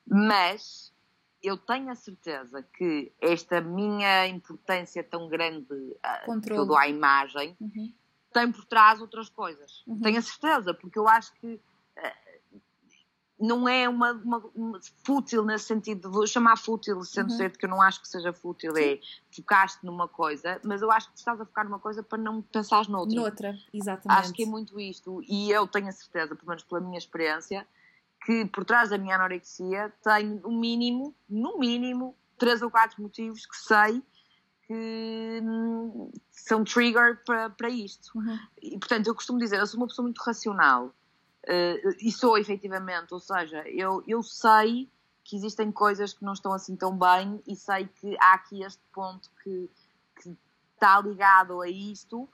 Mas 0.07 0.93
eu 1.41 1.57
tenho 1.57 1.89
a 1.89 1.95
certeza 1.95 2.61
que 2.61 3.11
esta 3.19 3.59
minha 3.59 4.27
importância 4.27 5.03
tão 5.03 5.27
grande 5.27 5.73
uh, 5.73 6.41
que 6.41 6.53
eu 6.53 6.65
dou 6.65 6.77
à 6.77 6.87
imagem 6.87 7.57
uhum 7.59 7.91
tem 8.33 8.51
por 8.51 8.65
trás 8.65 9.01
outras 9.01 9.29
coisas. 9.29 9.83
Uhum. 9.87 9.99
Tenho 9.99 10.19
a 10.19 10.21
certeza, 10.21 10.73
porque 10.73 10.97
eu 10.97 11.07
acho 11.07 11.33
que 11.33 11.55
uh, 11.55 12.59
não 13.39 13.67
é 13.67 13.87
uma, 13.87 14.11
uma, 14.11 14.37
uma, 14.53 14.79
fútil 15.03 15.45
nesse 15.45 15.65
sentido, 15.65 16.11
vou 16.11 16.27
chamar 16.27 16.57
fútil, 16.57 17.01
sendo 17.03 17.31
uhum. 17.31 17.37
certo 17.37 17.57
que 17.57 17.65
eu 17.65 17.69
não 17.69 17.81
acho 17.81 18.01
que 18.01 18.07
seja 18.07 18.33
fútil, 18.33 18.75
Sim. 18.75 18.81
é 18.81 18.99
focaste 19.33 19.85
numa 19.85 20.07
coisa, 20.07 20.59
mas 20.63 20.81
eu 20.81 20.91
acho 20.91 21.09
que 21.11 21.17
estás 21.17 21.39
a 21.39 21.45
focar 21.45 21.65
numa 21.65 21.79
coisa 21.79 22.03
para 22.03 22.17
não 22.17 22.41
pensar 22.41 22.87
noutra. 22.89 23.15
Noutra, 23.15 23.57
exatamente. 23.73 24.19
Acho 24.19 24.33
que 24.33 24.43
é 24.43 24.45
muito 24.45 24.79
isto, 24.79 25.21
e 25.27 25.51
eu 25.51 25.65
tenho 25.67 25.87
a 25.87 25.91
certeza, 25.91 26.35
pelo 26.35 26.49
menos 26.49 26.63
pela 26.63 26.81
minha 26.81 26.97
experiência, 26.97 27.65
que 28.25 28.45
por 28.45 28.65
trás 28.65 28.89
da 28.89 28.97
minha 28.97 29.15
anorexia 29.15 29.93
tenho 30.03 30.41
no 30.41 30.51
mínimo, 30.51 31.15
no 31.29 31.57
mínimo, 31.57 32.15
três 32.37 32.61
ou 32.61 32.69
quatro 32.69 33.01
motivos 33.01 33.45
que 33.45 33.55
sei 33.55 34.03
que 34.69 35.41
são 36.29 36.63
trigger 36.63 37.23
para, 37.25 37.49
para 37.49 37.69
isto. 37.69 38.11
Uhum. 38.15 38.39
E, 38.61 38.77
portanto, 38.77 39.07
eu 39.07 39.15
costumo 39.15 39.39
dizer, 39.39 39.59
eu 39.59 39.65
sou 39.65 39.79
uma 39.79 39.87
pessoa 39.87 40.03
muito 40.03 40.19
racional 40.19 40.85
uh, 40.85 41.95
e 41.99 42.11
sou 42.11 42.37
efetivamente, 42.37 43.11
ou 43.11 43.19
seja, 43.19 43.67
eu, 43.67 44.03
eu 44.07 44.21
sei 44.21 44.87
que 45.23 45.35
existem 45.35 45.71
coisas 45.71 46.13
que 46.13 46.23
não 46.23 46.33
estão 46.33 46.53
assim 46.53 46.75
tão 46.75 46.95
bem 46.95 47.41
e 47.47 47.55
sei 47.55 47.87
que 47.87 48.15
há 48.19 48.33
aqui 48.35 48.61
este 48.61 48.81
ponto 48.93 49.31
que, 49.43 49.67
que 50.21 50.37
está 50.75 51.01
ligado 51.01 51.61
a 51.61 51.67
isto. 51.67 52.29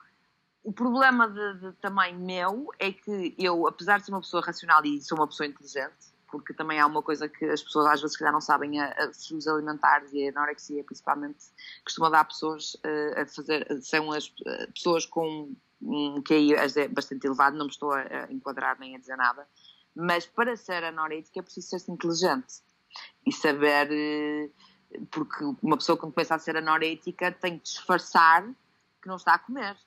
O 0.61 0.73
problema 0.73 1.29
de, 1.29 1.59
de, 1.59 1.71
também 1.73 2.17
meu 2.17 2.69
é 2.79 2.91
que 2.91 3.33
eu, 3.37 3.65
apesar 3.65 3.99
de 3.99 4.05
ser 4.05 4.11
uma 4.11 4.21
pessoa 4.21 4.43
racional 4.43 4.83
e 4.83 5.01
sou 5.01 5.17
uma 5.17 5.27
pessoa 5.27 5.47
inteligente, 5.47 6.13
porque 6.35 6.53
também 6.53 6.81
há 6.81 6.85
uma 6.85 7.01
coisa 7.01 7.29
que 7.29 7.45
as 7.45 7.63
pessoas 7.63 7.85
às 7.85 8.01
vezes 8.01 8.19
não 8.19 8.41
sabem, 8.41 8.77
a, 8.81 8.87
a, 8.89 9.51
alimentares 9.53 10.11
e 10.11 10.27
a 10.27 10.29
anorexia 10.31 10.83
principalmente 10.83 11.45
costuma 11.81 12.09
dar 12.09 12.25
pessoas 12.25 12.73
uh, 12.75 13.21
a 13.21 13.25
fazer, 13.25 13.65
são 13.81 14.11
as 14.11 14.27
uh, 14.27 14.71
pessoas 14.73 15.05
com 15.05 15.55
um 15.81 16.21
QI 16.21 16.55
é 16.55 16.87
bastante 16.89 17.25
elevado, 17.25 17.57
não 17.57 17.65
me 17.65 17.71
estou 17.71 17.93
a, 17.93 18.01
a, 18.01 18.31
enquadrar 18.33 18.77
nem 18.79 18.97
a 18.97 18.99
dizer 18.99 19.15
nada, 19.15 19.47
mas 19.95 20.25
para 20.25 20.57
ser 20.57 20.83
anorética 20.83 21.39
é 21.39 21.41
preciso 21.41 21.79
ser 21.79 21.89
inteligente 21.89 22.55
e 23.25 23.31
saber, 23.31 23.89
uh, 23.89 25.05
porque 25.05 25.41
uma 25.63 25.77
pessoa 25.77 25.97
quando 25.97 26.13
começa 26.13 26.35
a 26.35 26.39
ser 26.39 26.57
anorética 26.57 27.31
tem 27.31 27.59
que 27.59 27.63
disfarçar 27.63 28.43
que 29.01 29.07
não 29.07 29.15
está 29.15 29.35
a 29.35 29.39
comer 29.39 29.77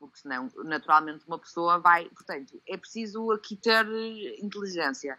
porque 0.00 0.18
senão 0.18 0.50
naturalmente 0.64 1.26
uma 1.28 1.38
pessoa 1.38 1.78
vai. 1.78 2.08
Portanto, 2.08 2.60
é 2.66 2.76
preciso 2.76 3.30
aqui 3.32 3.54
ter 3.54 3.86
inteligência. 4.42 5.18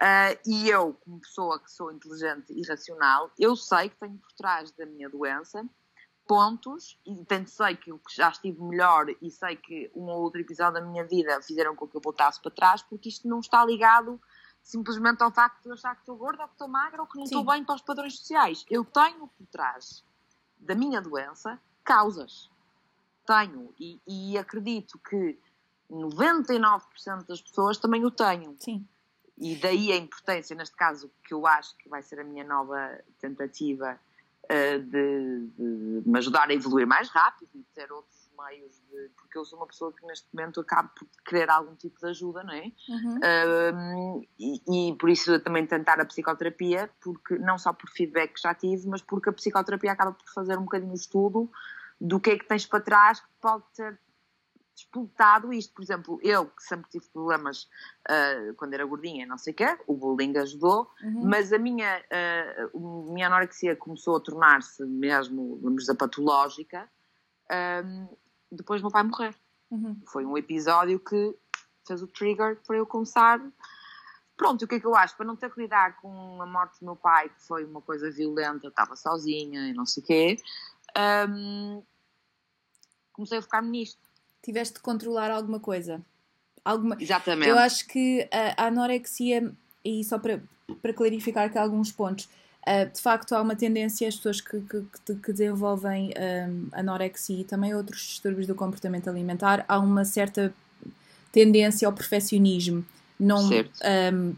Uh, 0.00 0.38
e 0.46 0.68
eu, 0.70 0.94
como 1.04 1.20
pessoa 1.20 1.58
que 1.58 1.70
sou 1.70 1.92
inteligente 1.92 2.52
e 2.52 2.66
racional, 2.66 3.30
eu 3.38 3.54
sei 3.54 3.90
que 3.90 3.96
tenho 3.96 4.16
por 4.16 4.32
trás 4.32 4.70
da 4.72 4.86
minha 4.86 5.10
doença 5.10 5.62
pontos, 6.26 6.96
e 7.04 7.24
tanto 7.24 7.50
sei 7.50 7.76
que 7.76 7.90
eu 7.90 8.00
já 8.08 8.28
estive 8.28 8.62
melhor 8.62 9.06
e 9.20 9.30
sei 9.32 9.56
que 9.56 9.90
um 9.96 10.04
ou 10.04 10.22
outro 10.22 10.40
episódio 10.40 10.74
da 10.74 10.80
minha 10.80 11.04
vida 11.04 11.42
fizeram 11.42 11.74
com 11.74 11.88
que 11.88 11.96
eu 11.96 12.00
voltasse 12.00 12.40
para 12.40 12.52
trás, 12.52 12.82
porque 12.82 13.08
isto 13.08 13.26
não 13.28 13.40
está 13.40 13.64
ligado 13.64 14.20
simplesmente 14.62 15.22
ao 15.22 15.32
facto 15.32 15.62
de 15.62 15.68
eu 15.68 15.74
achar 15.74 15.94
que 15.94 16.02
estou 16.02 16.16
gorda 16.16 16.42
ou 16.42 16.48
que 16.48 16.54
estou 16.54 16.68
magra 16.68 17.00
ou 17.00 17.06
que 17.08 17.18
não 17.18 17.26
Sim. 17.26 17.36
estou 17.36 17.52
bem 17.52 17.64
para 17.64 17.74
os 17.74 17.82
padrões 17.82 18.16
sociais. 18.16 18.64
Eu 18.70 18.84
tenho 18.84 19.26
por 19.26 19.46
trás 19.48 20.04
da 20.56 20.74
minha 20.74 21.00
doença 21.00 21.60
causas. 21.82 22.48
Tenho. 23.26 23.74
E, 23.78 24.00
e 24.06 24.38
acredito 24.38 24.98
que 24.98 25.36
99% 25.90 27.26
das 27.26 27.40
pessoas 27.40 27.78
também 27.78 28.04
o 28.04 28.10
tenham. 28.10 28.54
Sim. 28.58 28.86
E 29.40 29.56
daí 29.56 29.90
a 29.90 29.96
importância, 29.96 30.54
neste 30.54 30.76
caso, 30.76 31.10
que 31.24 31.32
eu 31.32 31.46
acho 31.46 31.74
que 31.78 31.88
vai 31.88 32.02
ser 32.02 32.20
a 32.20 32.24
minha 32.24 32.44
nova 32.44 33.00
tentativa 33.18 33.98
uh, 34.44 34.78
de, 34.82 35.46
de, 35.56 36.02
me 36.08 36.18
ajudar 36.18 36.50
a 36.50 36.52
evoluir 36.52 36.86
mais 36.86 37.08
rápido 37.08 37.48
e 37.54 37.64
ter 37.74 37.90
outros 37.90 38.30
meios 38.38 38.78
de. 38.90 39.08
Porque 39.16 39.38
eu 39.38 39.44
sou 39.46 39.58
uma 39.58 39.66
pessoa 39.66 39.94
que 39.94 40.04
neste 40.06 40.28
momento 40.34 40.60
acabo 40.60 40.90
por 40.90 41.08
querer 41.24 41.48
algum 41.48 41.74
tipo 41.74 41.98
de 41.98 42.06
ajuda, 42.08 42.44
não 42.44 42.52
é? 42.52 42.70
Uhum. 42.86 43.16
Uh, 43.16 44.26
e, 44.38 44.90
e, 44.90 44.94
por 44.96 45.08
isso 45.08 45.40
também 45.40 45.66
tentar 45.66 45.98
a 45.98 46.04
psicoterapia, 46.04 46.90
porque 47.00 47.38
não 47.38 47.56
só 47.56 47.72
por 47.72 47.88
feedback 47.88 48.34
que 48.34 48.42
já 48.42 48.54
tive, 48.54 48.86
mas 48.88 49.00
porque 49.00 49.30
a 49.30 49.32
psicoterapia 49.32 49.92
acaba 49.92 50.12
por 50.12 50.28
fazer 50.34 50.58
um 50.58 50.64
bocadinho 50.64 50.92
o 50.92 50.96
estudo 50.96 51.50
do 51.98 52.20
que 52.20 52.30
é 52.30 52.38
que 52.38 52.46
tens 52.46 52.66
para 52.66 52.80
trás 52.80 53.20
que 53.20 53.28
pode 53.40 53.64
ter 53.74 53.98
disputado 54.80 55.52
isto. 55.52 55.74
Por 55.74 55.82
exemplo, 55.82 56.18
eu 56.22 56.46
que 56.46 56.62
sempre 56.62 56.90
tive 56.90 57.06
problemas 57.08 57.64
uh, 58.08 58.54
quando 58.56 58.74
era 58.74 58.84
gordinha, 58.84 59.26
não 59.26 59.38
sei 59.38 59.52
o 59.52 59.56
quê, 59.56 59.78
o 59.86 59.94
bullying 59.94 60.36
ajudou, 60.38 60.90
uhum. 61.02 61.24
mas 61.24 61.52
a 61.52 61.58
minha, 61.58 62.02
uh, 62.74 63.12
minha 63.12 63.26
anorexia 63.26 63.76
começou 63.76 64.16
a 64.16 64.20
tornar-se 64.20 64.84
mesmo, 64.84 65.58
vamos 65.62 65.82
dizer, 65.82 65.94
patológica 65.94 66.88
um, 67.84 68.08
depois 68.50 68.80
do 68.80 68.84
meu 68.84 68.92
pai 68.92 69.02
morrer. 69.02 69.34
Uhum. 69.70 70.00
Foi 70.06 70.24
um 70.24 70.36
episódio 70.36 70.98
que 70.98 71.36
fez 71.86 72.02
o 72.02 72.06
trigger 72.06 72.58
para 72.66 72.76
eu 72.76 72.86
começar. 72.86 73.40
Pronto, 74.36 74.64
o 74.64 74.68
que 74.68 74.76
é 74.76 74.80
que 74.80 74.86
eu 74.86 74.94
acho? 74.94 75.16
Para 75.16 75.26
não 75.26 75.36
ter 75.36 75.52
que 75.52 75.60
lidar 75.60 75.96
com 76.00 76.40
a 76.40 76.46
morte 76.46 76.80
do 76.80 76.86
meu 76.86 76.96
pai, 76.96 77.28
que 77.28 77.46
foi 77.46 77.64
uma 77.64 77.82
coisa 77.82 78.10
violenta, 78.10 78.68
estava 78.68 78.96
sozinha 78.96 79.68
e 79.68 79.74
não 79.74 79.84
sei 79.84 80.02
o 80.02 80.06
quê, 80.06 80.36
um, 81.28 81.82
comecei 83.12 83.38
a 83.38 83.42
focar-me 83.42 83.70
nisto 83.70 84.09
tiveste 84.42 84.74
de 84.74 84.80
controlar 84.80 85.30
alguma 85.30 85.60
coisa. 85.60 86.00
Alguma... 86.64 86.96
Exatamente. 86.98 87.48
Eu 87.48 87.58
acho 87.58 87.86
que 87.86 88.28
a 88.56 88.66
anorexia, 88.66 89.52
e 89.84 90.04
só 90.04 90.18
para, 90.18 90.42
para 90.82 90.92
clarificar 90.92 91.46
aqui 91.46 91.58
alguns 91.58 91.90
pontos, 91.90 92.28
uh, 92.66 92.92
de 92.92 93.00
facto 93.00 93.34
há 93.34 93.42
uma 93.42 93.56
tendência, 93.56 94.08
as 94.08 94.16
pessoas 94.16 94.40
que, 94.40 94.60
que, 94.60 95.14
que 95.14 95.32
desenvolvem 95.32 96.12
um, 96.48 96.68
anorexia 96.72 97.40
e 97.40 97.44
também 97.44 97.74
outros 97.74 98.00
distúrbios 98.00 98.46
do 98.46 98.54
comportamento 98.54 99.08
alimentar, 99.08 99.64
há 99.66 99.78
uma 99.78 100.04
certa 100.04 100.52
tendência 101.32 101.86
ao 101.86 101.92
perfeccionismo. 101.92 102.84
Não, 103.18 103.48
um, 103.50 104.34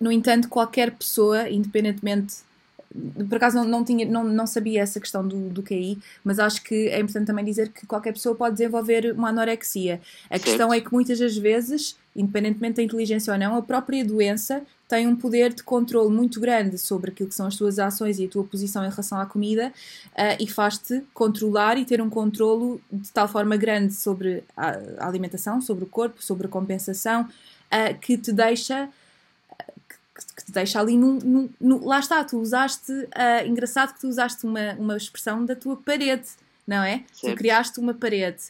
no 0.00 0.12
entanto, 0.12 0.48
qualquer 0.48 0.92
pessoa, 0.92 1.48
independentemente 1.48 2.45
por 3.28 3.36
acaso 3.36 3.56
não, 3.56 3.64
não, 3.64 3.84
tinha, 3.84 4.06
não, 4.06 4.24
não 4.24 4.46
sabia 4.46 4.82
essa 4.82 5.00
questão 5.00 5.26
do, 5.26 5.48
do 5.48 5.62
QI, 5.62 5.98
mas 6.24 6.38
acho 6.38 6.62
que 6.62 6.88
é 6.88 7.00
importante 7.00 7.26
também 7.26 7.44
dizer 7.44 7.70
que 7.70 7.86
qualquer 7.86 8.12
pessoa 8.12 8.34
pode 8.34 8.56
desenvolver 8.56 9.12
uma 9.12 9.28
anorexia. 9.28 10.00
A 10.30 10.38
questão 10.38 10.72
é 10.72 10.80
que 10.80 10.92
muitas 10.92 11.18
das 11.18 11.36
vezes, 11.36 11.96
independentemente 12.14 12.76
da 12.76 12.82
inteligência 12.82 13.32
ou 13.32 13.38
não, 13.38 13.56
a 13.56 13.62
própria 13.62 14.04
doença 14.04 14.62
tem 14.88 15.06
um 15.06 15.16
poder 15.16 15.52
de 15.52 15.62
controle 15.62 16.14
muito 16.14 16.40
grande 16.40 16.78
sobre 16.78 17.10
aquilo 17.10 17.28
que 17.28 17.34
são 17.34 17.46
as 17.46 17.56
tuas 17.56 17.78
ações 17.78 18.18
e 18.18 18.24
a 18.24 18.28
tua 18.28 18.44
posição 18.44 18.84
em 18.84 18.88
relação 18.88 19.20
à 19.20 19.26
comida 19.26 19.72
uh, 20.12 20.36
e 20.38 20.46
faz-te 20.46 21.02
controlar 21.12 21.76
e 21.76 21.84
ter 21.84 22.00
um 22.00 22.08
controlo 22.08 22.80
de 22.90 23.10
tal 23.10 23.26
forma 23.26 23.56
grande 23.56 23.94
sobre 23.94 24.44
a 24.56 24.78
alimentação, 25.00 25.60
sobre 25.60 25.84
o 25.84 25.86
corpo, 25.86 26.22
sobre 26.22 26.46
a 26.46 26.50
compensação, 26.50 27.22
uh, 27.22 27.98
que 28.00 28.16
te 28.16 28.32
deixa 28.32 28.88
que 30.24 30.44
te 30.44 30.52
deixa 30.52 30.80
ali 30.80 30.96
num, 30.96 31.18
num, 31.18 31.48
num, 31.60 31.84
lá 31.86 31.98
está, 31.98 32.24
tu 32.24 32.38
usaste 32.38 32.92
uh, 32.92 33.46
engraçado 33.46 33.94
que 33.94 34.00
tu 34.00 34.08
usaste 34.08 34.46
uma, 34.46 34.74
uma 34.74 34.96
expressão 34.96 35.44
da 35.44 35.54
tua 35.54 35.76
parede, 35.76 36.28
não 36.66 36.82
é? 36.82 37.04
Certo. 37.12 37.34
Tu 37.34 37.36
criaste 37.36 37.80
uma 37.80 37.94
parede 37.94 38.44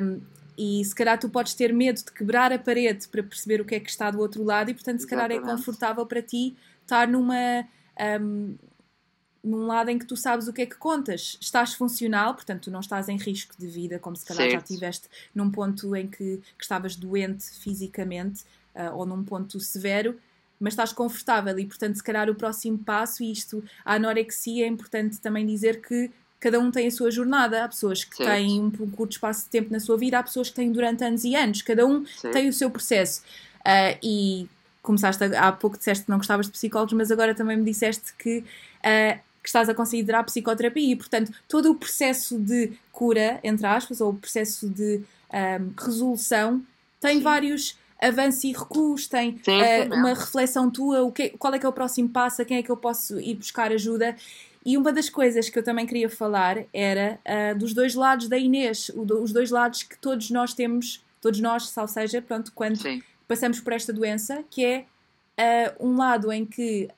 um, 0.00 0.20
e 0.56 0.84
se 0.84 0.94
calhar 0.94 1.18
tu 1.18 1.28
podes 1.28 1.54
ter 1.54 1.72
medo 1.72 1.96
de 1.96 2.12
quebrar 2.12 2.52
a 2.52 2.58
parede 2.58 3.08
para 3.08 3.22
perceber 3.22 3.60
o 3.60 3.64
que 3.64 3.74
é 3.74 3.80
que 3.80 3.90
está 3.90 4.10
do 4.10 4.20
outro 4.20 4.44
lado 4.44 4.70
e 4.70 4.74
portanto 4.74 5.00
se 5.00 5.06
calhar 5.06 5.30
é 5.30 5.40
confortável 5.40 6.06
para 6.06 6.22
ti 6.22 6.56
estar 6.84 7.08
numa 7.08 7.66
um, 8.20 8.56
num 9.44 9.66
lado 9.66 9.90
em 9.90 9.98
que 9.98 10.06
tu 10.06 10.16
sabes 10.16 10.48
o 10.48 10.52
que 10.52 10.62
é 10.62 10.66
que 10.66 10.76
contas, 10.76 11.36
estás 11.40 11.74
funcional, 11.74 12.34
portanto 12.34 12.62
tu 12.64 12.70
não 12.70 12.80
estás 12.80 13.10
em 13.10 13.18
risco 13.18 13.54
de 13.58 13.66
vida, 13.66 13.98
como 13.98 14.16
se 14.16 14.24
calhar 14.24 14.44
certo. 14.44 14.52
já 14.52 14.58
estiveste 14.58 15.08
num 15.34 15.50
ponto 15.50 15.94
em 15.94 16.08
que, 16.08 16.40
que 16.56 16.64
estavas 16.64 16.96
doente 16.96 17.44
fisicamente 17.60 18.42
uh, 18.74 18.96
ou 18.96 19.04
num 19.04 19.22
ponto 19.22 19.60
severo, 19.60 20.18
mas 20.64 20.72
estás 20.72 20.94
confortável 20.94 21.58
e, 21.58 21.66
portanto, 21.66 21.94
se 21.96 22.02
calhar 22.02 22.30
o 22.30 22.34
próximo 22.34 22.78
passo, 22.78 23.22
e 23.22 23.30
isto, 23.30 23.62
a 23.84 23.96
anorexia, 23.96 24.64
é 24.64 24.66
importante 24.66 25.20
também 25.20 25.44
dizer 25.44 25.82
que 25.82 26.10
cada 26.40 26.58
um 26.58 26.70
tem 26.70 26.86
a 26.86 26.90
sua 26.90 27.10
jornada. 27.10 27.62
Há 27.62 27.68
pessoas 27.68 28.02
que 28.02 28.16
certo. 28.16 28.30
têm 28.30 28.62
um, 28.62 28.70
curto 28.70 29.12
espaço 29.12 29.44
de 29.44 29.50
tempo 29.50 29.70
na 29.70 29.78
sua 29.78 29.98
vida, 29.98 30.18
há 30.18 30.22
pessoas 30.22 30.48
que 30.48 30.54
têm 30.54 30.72
durante 30.72 31.04
anos 31.04 31.22
e 31.22 31.36
anos, 31.36 31.60
cada 31.60 31.84
um 31.86 32.06
certo. 32.06 32.32
tem 32.32 32.48
o 32.48 32.52
seu 32.52 32.70
processo. 32.70 33.20
Uh, 33.60 33.98
e 34.02 34.48
começaste 34.80 35.22
a, 35.22 35.48
há 35.48 35.52
pouco 35.52 35.76
disseste 35.76 36.06
que 36.06 36.10
não 36.10 36.16
gostavas 36.16 36.46
de 36.46 36.52
psicólogos, 36.52 36.94
mas 36.94 37.10
agora 37.10 37.34
também 37.34 37.58
me 37.58 37.64
disseste 37.64 38.14
que. 38.18 38.38
Uh, 38.78 39.20
que 39.42 39.50
estás 39.50 39.68
a 39.68 39.74
considerar 39.74 40.20
a 40.20 40.24
psicoterapia 40.24 40.92
e, 40.92 40.96
portanto, 40.96 41.30
todo 41.46 41.70
o 41.70 41.74
processo 41.74 42.38
de 42.38 42.72
cura, 42.90 43.38
entre 43.44 43.66
aspas, 43.66 44.00
ou 44.00 44.12
o 44.12 44.14
processo 44.14 44.66
de 44.70 44.96
um, 44.96 45.04
ah, 45.30 45.60
resolução 45.84 46.62
tem 46.98 47.18
Sim. 47.18 47.22
vários 47.22 47.78
avanço 48.00 48.46
e 48.46 48.52
recuos, 48.52 49.08
tem 49.08 49.30
uh, 49.30 49.94
uma 49.94 50.10
reflexão 50.10 50.70
tua, 50.70 51.02
o 51.02 51.12
que, 51.12 51.30
qual 51.30 51.54
é 51.54 51.58
que 51.58 51.66
é 51.66 51.68
o 51.68 51.72
próximo 51.72 52.08
passo, 52.08 52.42
a 52.42 52.44
quem 52.44 52.58
é 52.58 52.62
que 52.62 52.70
eu 52.70 52.76
posso 52.76 53.18
ir 53.20 53.34
buscar 53.34 53.72
ajuda. 53.72 54.16
E 54.64 54.78
uma 54.78 54.92
das 54.92 55.10
coisas 55.10 55.50
que 55.50 55.58
eu 55.58 55.62
também 55.62 55.86
queria 55.86 56.08
falar 56.08 56.64
era 56.72 57.18
uh, 57.26 57.58
dos 57.58 57.74
dois 57.74 57.94
lados 57.94 58.28
da 58.28 58.38
Inês, 58.38 58.90
os 58.94 59.32
dois 59.32 59.50
lados 59.50 59.82
que 59.82 59.98
todos 59.98 60.30
nós 60.30 60.54
temos, 60.54 61.04
todos 61.20 61.40
nós, 61.40 61.76
ou 61.76 61.88
seja, 61.88 62.22
pronto, 62.22 62.50
quando 62.54 62.80
Sim. 62.80 63.02
passamos 63.28 63.60
por 63.60 63.72
esta 63.72 63.92
doença, 63.92 64.42
que 64.50 64.64
é 64.64 64.86
uh, 65.78 65.86
um 65.86 65.96
lado 65.96 66.32
em 66.32 66.46
que 66.46 66.88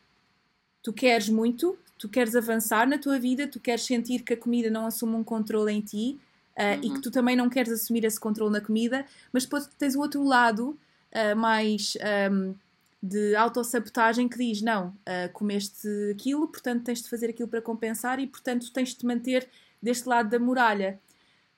tu 0.83 0.93
queres 0.93 1.29
muito, 1.29 1.77
tu 1.99 2.09
queres 2.09 2.37
avançar 2.37 2.87
na 2.87 2.99
tua 2.99 3.19
vida, 3.19 3.49
tu 3.49 3.59
queres 3.59 3.83
sentir 3.83 4.23
que 4.23 4.35
a 4.35 4.37
comida 4.37 4.71
não 4.71 4.87
assume 4.87 5.17
um 5.17 5.25
controle 5.25 5.73
em 5.73 5.81
ti 5.81 6.21
uh, 6.57 6.77
uhum. 6.77 6.81
e 6.85 6.91
que 6.95 7.01
tu 7.01 7.11
também 7.11 7.35
não 7.35 7.49
queres 7.49 7.73
assumir 7.73 8.05
esse 8.05 8.21
controle 8.21 8.53
na 8.53 8.61
comida, 8.61 9.05
mas 9.33 9.45
depois 9.45 9.69
tens 9.79 9.97
o 9.97 10.01
outro 10.01 10.23
lado 10.23 10.79
uh, 11.17 11.37
mais 11.37 11.97
um, 12.31 12.55
de 13.03 13.35
autossabotagem 13.35 14.29
que 14.29 14.39
diz: 14.39 14.61
não, 14.61 14.89
uh, 14.89 15.33
comeste 15.33 15.89
aquilo, 16.11 16.47
portanto 16.49 16.85
tens 16.85 17.03
de 17.03 17.09
fazer 17.09 17.31
aquilo 17.31 17.49
para 17.49 17.63
compensar 17.63 18.19
e, 18.21 18.27
portanto, 18.27 18.71
tens 18.73 18.91
de 18.91 18.97
te 18.97 19.07
manter 19.07 19.49
deste 19.83 20.09
lado 20.09 20.29
da 20.29 20.39
muralha. 20.39 21.01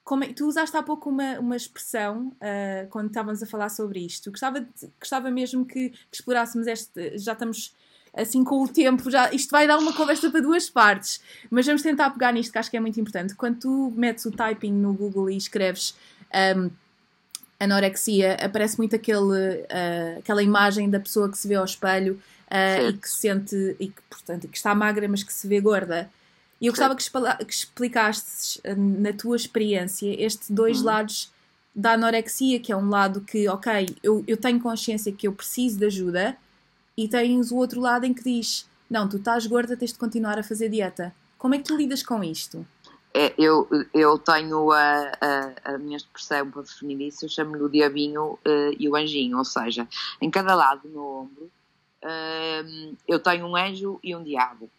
Como 0.04 0.24
é, 0.24 0.32
tu 0.32 0.46
usaste 0.46 0.74
há 0.74 0.82
pouco 0.82 1.10
uma, 1.10 1.38
uma 1.38 1.56
expressão 1.56 2.28
uh, 2.28 2.88
quando 2.88 3.08
estávamos 3.08 3.42
a 3.42 3.46
falar 3.46 3.68
sobre 3.68 4.00
isto. 4.00 4.30
Gostava, 4.30 4.60
de, 4.60 4.68
gostava 4.98 5.30
mesmo 5.30 5.66
que, 5.66 5.90
que 5.90 5.98
explorássemos 6.12 6.66
este. 6.66 7.18
Já 7.18 7.32
estamos 7.32 7.74
assim 8.14 8.42
com 8.42 8.62
o 8.62 8.68
tempo, 8.68 9.10
já, 9.10 9.30
isto 9.32 9.50
vai 9.50 9.66
dar 9.66 9.78
uma 9.78 9.92
conversa 9.92 10.30
para 10.30 10.40
duas 10.40 10.68
partes, 10.68 11.20
mas 11.50 11.66
vamos 11.66 11.82
tentar 11.82 12.10
pegar 12.10 12.32
nisto 12.32 12.50
que 12.50 12.58
acho 12.58 12.70
que 12.70 12.76
é 12.76 12.80
muito 12.80 12.98
importante. 12.98 13.34
Quando 13.34 13.60
tu 13.60 13.92
metes 13.94 14.24
o 14.24 14.30
typing 14.30 14.72
no 14.72 14.92
Google 14.92 15.30
e 15.30 15.36
escreves 15.36 15.94
um, 16.56 16.70
anorexia, 17.60 18.34
aparece 18.34 18.78
muito 18.78 18.94
aquele, 18.94 19.62
uh, 19.62 20.18
aquela 20.18 20.42
imagem 20.42 20.88
da 20.88 21.00
pessoa 21.00 21.28
que 21.28 21.36
se 21.36 21.48
vê 21.48 21.56
ao 21.56 21.64
espelho 21.64 22.20
uh, 22.50 22.88
e 22.88 22.92
que 22.92 23.08
se 23.08 23.16
sente, 23.16 23.76
e 23.80 23.88
que, 23.88 24.02
portanto, 24.08 24.48
que 24.48 24.56
está 24.56 24.74
magra, 24.74 25.08
mas 25.08 25.22
que 25.22 25.32
se 25.32 25.46
vê 25.48 25.60
gorda. 25.60 26.10
E 26.60 26.66
eu 26.66 26.72
gostava 26.72 26.94
que, 26.94 27.04
que 27.44 27.52
explicasses 27.52 28.56
uh, 28.56 28.74
na 28.76 29.12
tua 29.12 29.36
experiência 29.36 30.14
estes 30.22 30.50
dois 30.50 30.78
uhum. 30.78 30.86
lados 30.86 31.32
da 31.74 31.92
anorexia, 31.92 32.58
que 32.60 32.72
é 32.72 32.76
um 32.76 32.88
lado 32.88 33.20
que, 33.20 33.48
ok, 33.48 33.96
eu, 34.02 34.24
eu 34.26 34.36
tenho 34.36 34.60
consciência 34.60 35.12
que 35.12 35.26
eu 35.26 35.32
preciso 35.32 35.78
de 35.78 35.86
ajuda, 35.86 36.36
e 36.96 37.06
tens 37.06 37.52
o 37.52 37.56
outro 37.56 37.80
lado 37.80 38.04
em 38.04 38.12
que 38.12 38.24
diz: 38.24 38.68
não, 38.90 39.08
tu 39.08 39.18
estás 39.18 39.46
gorda, 39.46 39.76
tens 39.76 39.92
de 39.92 39.98
continuar 39.98 40.38
a 40.38 40.42
fazer 40.42 40.68
dieta. 40.68 41.14
Como 41.38 41.54
é 41.54 41.58
que 41.58 41.64
tu 41.64 41.76
lidas 41.76 42.02
com 42.02 42.22
isto? 42.24 42.66
É, 43.14 43.34
eu, 43.38 43.68
eu 43.94 44.18
tenho 44.18 44.70
a, 44.70 45.12
a, 45.20 45.72
a, 45.72 45.78
minha 45.78 45.96
expressão 45.96 46.50
para 46.50 46.62
definir 46.62 47.00
isso, 47.08 47.24
eu 47.24 47.28
chamo-lhe 47.28 47.62
o 47.62 47.68
diabinho 47.68 48.32
uh, 48.32 48.76
e 48.78 48.88
o 48.88 48.94
anjinho, 48.94 49.38
ou 49.38 49.44
seja, 49.44 49.88
em 50.20 50.30
cada 50.30 50.54
lado 50.54 50.82
do 50.82 50.88
meu 50.88 51.02
ombro 51.02 51.50
uh, 52.04 52.96
eu 53.06 53.18
tenho 53.18 53.46
um 53.46 53.56
anjo 53.56 53.98
e 54.02 54.14
um 54.14 54.22
diabo. 54.22 54.70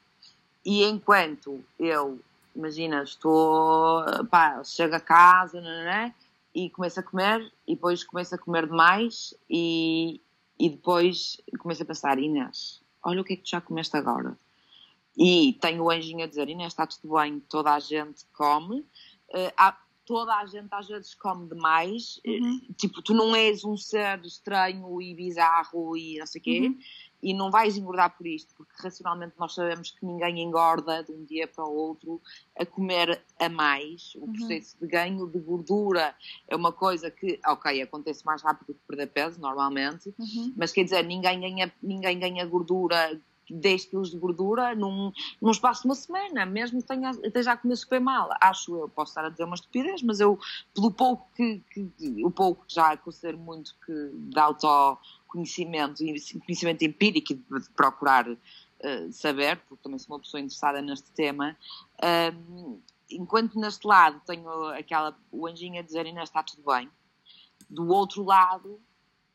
E 0.64 0.84
enquanto 0.84 1.64
eu, 1.80 2.20
imagina, 2.56 3.02
estou, 3.04 4.06
pá, 4.30 4.64
chego 4.64 4.96
a 4.96 5.00
casa, 5.00 5.60
não, 5.60 5.70
não 5.70 5.92
é? 5.92 6.14
E 6.54 6.70
começo 6.70 7.00
a 7.00 7.04
comer, 7.04 7.52
e 7.68 7.74
depois 7.76 8.04
começo 8.04 8.36
a 8.36 8.38
comer 8.38 8.68
demais, 8.68 9.34
e, 9.50 10.22
e 10.60 10.70
depois 10.70 11.42
começo 11.58 11.82
a 11.82 11.86
pensar, 11.86 12.20
Inês, 12.20 12.82
olha 13.04 13.22
o 13.22 13.24
que 13.24 13.34
é 13.34 13.36
que 13.36 13.44
tu 13.44 13.50
já 13.50 13.62
comeste 13.62 13.98
agora 13.98 14.38
e 15.18 15.57
tenho 15.62 15.84
o 15.84 15.91
anjinho 15.91 16.24
a 16.24 16.28
dizer: 16.28 16.49
Inês, 16.49 16.74
está 16.74 16.88
tudo 16.88 17.16
bem, 17.16 17.39
toda 17.41 17.74
a 17.74 17.80
gente 17.80 18.26
come. 18.34 18.82
Uh, 19.30 19.51
há, 19.57 19.78
toda 20.10 20.34
a 20.36 20.45
gente 20.47 20.70
às 20.72 20.88
vezes 20.88 21.14
come 21.14 21.47
demais. 21.47 22.20
Eh, 22.26 22.39
uhum. 22.39 22.60
Tipo, 22.76 22.99
tu 23.03 23.14
não 23.14 23.36
és 23.36 23.64
um 23.64 23.78
ser 23.78 24.20
estranho 24.26 24.99
e 24.99 25.14
bizarro 25.14 25.95
e 25.95 26.18
não 26.18 26.26
sei 26.26 26.41
o 26.41 26.43
quê. 26.43 26.60
Uhum. 26.62 26.80
E 27.22 27.32
não 27.32 27.51
vais 27.51 27.78
engordar 27.78 28.18
por 28.18 28.26
isto, 28.26 28.55
porque 28.55 28.72
racionalmente 28.78 29.36
nós 29.38 29.53
sabemos 29.53 29.91
que 29.91 30.03
ninguém 30.03 30.41
engorda 30.41 31.03
de 31.03 31.12
um 31.12 31.26
dia 31.26 31.47
para 31.47 31.64
o 31.64 31.76
outro 31.76 32.20
a 32.57 32.66
comer 32.66 33.22
a 33.38 33.49
mais. 33.49 34.16
O 34.16 34.22
uhum. 34.22 34.34
processo 34.34 34.78
de 34.82 34.88
ganho 34.88 35.28
de 35.28 35.38
gordura 35.38 36.16
é 36.47 36.55
uma 36.55 36.72
coisa 36.72 37.12
que, 37.12 37.39
ok, 37.45 37.80
acontece 37.80 38.26
mais 38.26 38.41
rápido 38.41 38.74
que 38.74 38.80
perder 38.88 39.07
peso, 39.07 39.39
normalmente, 39.39 40.12
uhum. 40.18 40.53
mas 40.57 40.72
quer 40.72 40.86
dizer, 40.86 41.03
ninguém 41.03 41.39
ganha, 41.39 41.72
ninguém 41.84 42.18
ganha 42.18 42.45
gordura 42.47 43.20
10 43.50 43.86
quilos 43.86 44.12
de 44.12 44.18
gordura 44.18 44.76
num, 44.76 45.12
num 45.41 45.52
espaço 45.52 45.82
de 45.82 45.88
uma 45.88 45.95
semana, 45.95 46.45
mesmo 46.45 46.82
que 46.82 46.88
tenha, 46.88 47.12
esteja 47.12 47.54
a 47.54 47.58
comer 47.58 47.76
super 47.76 48.00
mal. 48.00 48.30
Acho 48.41 48.76
eu, 48.76 48.89
posso 48.89 49.12
estar 49.12 49.26
a 49.26 49.30
dizer 49.30 49.43
uma 49.43 49.56
estupidez, 49.56 50.02
mas 50.02 50.20
eu, 50.20 50.39
pelo 50.74 50.91
pouco 50.91 51.28
que, 51.36 51.62
que 51.72 52.24
o 52.24 52.32
pouco 52.32 52.66
que 52.66 52.76
já 52.76 52.95
considero 52.97 53.38
muito 53.38 53.76
que 53.86 54.12
de 54.14 54.39
autoconhecimento 54.39 56.04
conhecimento 56.45 56.84
empírico 56.84 57.34
e 57.34 57.36
de 57.36 57.70
procurar 57.76 58.28
uh, 58.30 58.38
saber, 59.12 59.58
porque 59.68 59.84
também 59.84 60.00
sou 60.00 60.16
uma 60.16 60.22
pessoa 60.22 60.41
interessada 60.41 60.82
neste 60.82 61.12
tema, 61.12 61.56
uh, 62.04 62.82
enquanto 63.10 63.60
neste 63.60 63.86
lado 63.88 64.22
tenho 64.26 64.50
aquela, 64.70 65.18
o 65.32 65.47
anjinho 65.47 65.80
a 65.80 65.84
dizer 65.84 66.06
Inês 66.06 66.30
está 66.30 66.43
tudo 66.43 66.64
bem, 66.64 66.89
do 67.70 67.88
outro 67.89 68.24
lado 68.24 68.80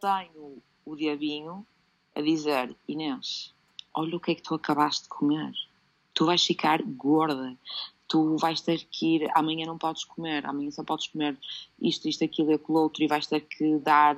tenho 0.01 0.63
o 0.85 0.97
diabinho 0.97 1.67
a 2.15 2.21
dizer 2.21 2.77
Inês, 2.87 3.55
olha 3.95 4.17
o 4.17 4.21
que 4.21 4.33
é 4.33 4.35
que 4.35 4.43
tu 4.43 4.55
acabaste 4.55 5.05
de 5.05 5.09
comer. 5.09 5.53
Tu 6.13 6.25
vais 6.27 6.45
ficar 6.45 6.83
gorda. 6.83 7.57
Tu 8.07 8.37
vais 8.37 8.61
ter 8.61 8.85
que 8.85 9.17
ir, 9.17 9.31
amanhã 9.35 9.67
não 9.67 9.79
podes 9.79 10.05
comer, 10.05 10.45
amanhã 10.45 10.71
só 10.71 10.85
podes 10.85 11.07
comer 11.07 11.39
isto, 11.81 12.07
isto, 12.07 12.23
aquilo 12.23 12.51
e 12.51 12.55
aquilo 12.55 12.79
outro 12.79 13.03
e 13.03 13.09
vais 13.09 13.27
ter 13.27 13.41
que 13.41 13.79
dar, 13.79 14.17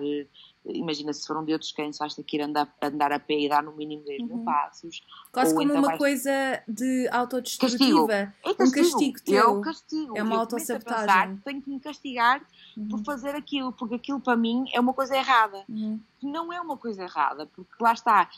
imagina 0.64 1.12
se 1.12 1.26
for 1.26 1.36
um 1.36 1.44
dia 1.44 1.56
de 1.56 1.62
descanso, 1.62 2.00
vais 2.00 2.14
ter 2.14 2.22
que 2.24 2.36
ir 2.36 2.42
andar, 2.42 2.68
andar 2.82 3.12
a 3.12 3.18
pé 3.18 3.38
e 3.38 3.48
dar 3.48 3.62
no 3.62 3.72
mínimo 3.72 4.02
10 4.04 4.22
mil 4.22 4.36
uhum. 4.36 4.44
passos. 4.44 5.02
Quase 5.32 5.54
como 5.54 5.64
então 5.64 5.78
uma 5.78 5.88
vais... 5.88 5.98
coisa 5.98 6.62
de 6.66 7.08
autodestrutiva. 7.08 8.06
Castigo. 8.06 8.12
É 8.12 8.54
castigo. 8.54 8.62
Um 8.62 8.70
castigo 8.70 9.24
teu. 9.24 9.36
É 9.36 9.48
um 9.48 9.60
castigo. 9.60 10.18
É 10.18 10.22
uma 10.22 10.38
autossabotagem. 10.38 11.36
Tenho 11.44 11.62
que 11.62 11.70
me 11.70 11.80
castigar 11.80 12.42
uhum. 12.76 12.88
por 12.88 13.04
fazer 13.04 13.34
aquilo, 13.34 13.72
porque 13.72 13.94
aquilo 13.94 14.20
para 14.20 14.36
mim 14.36 14.64
é 14.72 14.80
uma 14.80 14.92
coisa 14.92 15.16
errada. 15.16 15.64
Uhum. 15.68 16.00
Não 16.22 16.52
é 16.52 16.60
uma 16.60 16.76
coisa 16.76 17.04
errada, 17.04 17.46
porque 17.46 17.72
lá 17.80 17.92
está, 17.92 18.28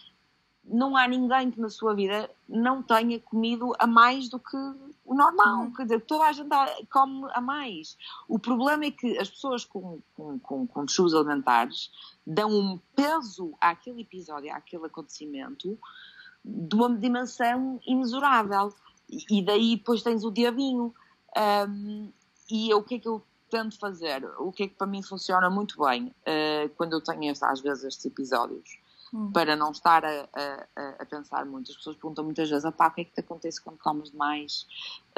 não 0.71 0.97
há 0.97 1.09
ninguém 1.09 1.51
que 1.51 1.61
na 1.61 1.69
sua 1.69 1.95
vida 1.95 2.31
não 2.49 2.83
tenha 2.83 3.19
comido 3.21 3.73
a 3.79 3.87
mais 3.87 4.29
do 4.29 4.39
que 4.39 4.57
o 5.05 5.15
normal. 5.15 5.65
Uhum. 5.65 5.73
Quer 5.73 5.83
dizer, 5.85 6.01
toda 6.03 6.25
a 6.25 6.33
gente 6.33 6.49
come 6.93 7.27
a 7.33 7.41
mais. 7.41 7.97
O 8.29 8.39
problema 8.39 8.85
é 8.85 8.91
que 8.91 9.19
as 9.19 9.31
pessoas 9.31 9.65
com, 9.65 10.01
com, 10.15 10.39
com, 10.39 10.67
com 10.67 10.85
distúrbios 10.85 11.15
alimentares 11.15 11.91
dão 12.27 12.51
um 12.51 12.79
peso 12.95 13.55
àquele 13.61 14.03
episódio, 14.03 14.53
àquele 14.53 14.87
acontecimento, 14.87 15.79
de 16.45 16.77
uma 16.77 16.95
dimensão 16.97 17.81
imensurável. 17.87 18.73
E, 19.09 19.39
e 19.39 19.43
daí 19.43 19.77
depois 19.77 20.03
tens 20.03 20.25
o 20.25 20.31
diabinho. 20.31 20.95
Um, 21.69 22.13
e 22.51 22.71
eu, 22.71 22.79
o 22.79 22.83
que 22.83 22.97
é 22.97 22.99
que 22.99 23.09
eu 23.09 23.23
tento 23.51 23.79
fazer? 23.79 24.25
O 24.39 24.53
que 24.53 24.65
é 24.65 24.69
que 24.69 24.75
para 24.75 24.87
mim 24.87 25.03
funciona 25.03 25.49
muito 25.49 25.83
bem 25.83 26.07
uh, 26.07 26.69
quando 26.77 26.93
eu 26.93 27.01
tenho 27.01 27.33
às 27.33 27.61
vezes 27.61 27.85
estes 27.85 28.05
episódios? 28.05 28.79
Hum. 29.13 29.33
Para 29.33 29.57
não 29.57 29.71
estar 29.71 30.05
a, 30.05 30.29
a, 30.35 31.03
a, 31.03 31.07
pensar 31.07 31.47
muito. 31.47 31.71
As 31.71 31.77
pessoas 31.79 31.97
perguntam 31.97 32.25
muitas 32.25 32.51
vezes: 32.51 32.65
o 32.65 32.73
que 32.73 33.01
é 33.01 33.05
que 33.05 33.13
te 33.13 33.21
acontece 33.21 33.61
quando 33.61 33.79
comes 33.79 34.11
demais? 34.11 34.67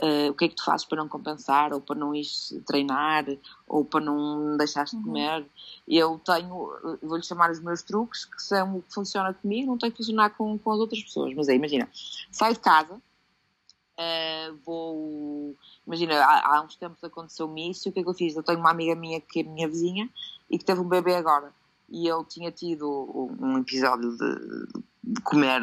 Uh, 0.01 0.31
o 0.31 0.35
que 0.35 0.45
é 0.45 0.49
que 0.49 0.55
tu 0.55 0.65
fazes 0.65 0.87
para 0.87 0.99
não 0.99 1.09
compensar? 1.09 1.73
Ou 1.73 1.81
para 1.81 1.97
não 1.97 2.15
ir 2.15 2.25
treinar? 2.67 3.25
Ou 3.67 3.85
para 3.85 4.01
não 4.01 4.57
deixar-te 4.57 4.95
uhum. 4.95 5.03
comer? 5.03 5.45
Eu 5.89 6.21
tenho, 6.25 6.99
vou-lhe 7.03 7.25
chamar 7.25 7.51
os 7.51 7.61
meus 7.61 7.83
truques, 7.83 8.25
que 8.25 8.41
são 8.41 8.79
o 8.79 8.83
que 8.83 8.95
funciona 8.95 9.35
comigo, 9.35 9.73
não 9.73 9.79
tem 9.79 9.91
que 9.91 9.97
funcionar 9.97 10.31
com, 10.31 10.57
com 10.57 10.71
as 10.71 10.79
outras 10.79 11.03
pessoas. 11.03 11.35
Mas 11.35 11.49
aí, 11.49 11.57
imagina, 11.57 11.89
saio 12.31 12.55
de 12.55 12.61
casa, 12.61 12.95
uh, 12.95 14.57
vou. 14.65 15.57
Imagina, 15.85 16.15
há, 16.25 16.59
há 16.59 16.63
uns 16.63 16.77
tempos 16.77 17.03
aconteceu-me 17.03 17.71
isso, 17.71 17.89
o 17.89 17.93
que 17.93 17.99
é 17.99 18.03
que 18.05 18.09
eu 18.09 18.15
fiz? 18.15 18.37
Eu 18.37 18.43
tenho 18.45 18.61
uma 18.61 18.71
amiga 18.71 18.95
minha 18.95 19.21
que 19.21 19.41
é 19.41 19.43
minha 19.43 19.67
vizinha 19.67 20.09
e 20.49 20.57
que 20.59 20.65
teve 20.65 20.81
um 20.81 20.89
bebê 20.89 21.17
agora 21.17 21.53
e 21.91 22.07
eu 22.07 22.25
tinha 22.25 22.53
tido 22.53 22.89
um 23.41 23.59
episódio 23.59 24.17
de, 24.17 24.81
de 25.03 25.21
comer 25.23 25.61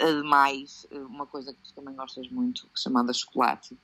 demais 0.00 0.86
uma 0.92 1.26
coisa 1.26 1.52
que 1.52 1.60
tu 1.62 1.74
também 1.74 1.94
gostas 1.94 2.28
muito, 2.30 2.68
chamada 2.74 3.12
chocolate. 3.12 3.76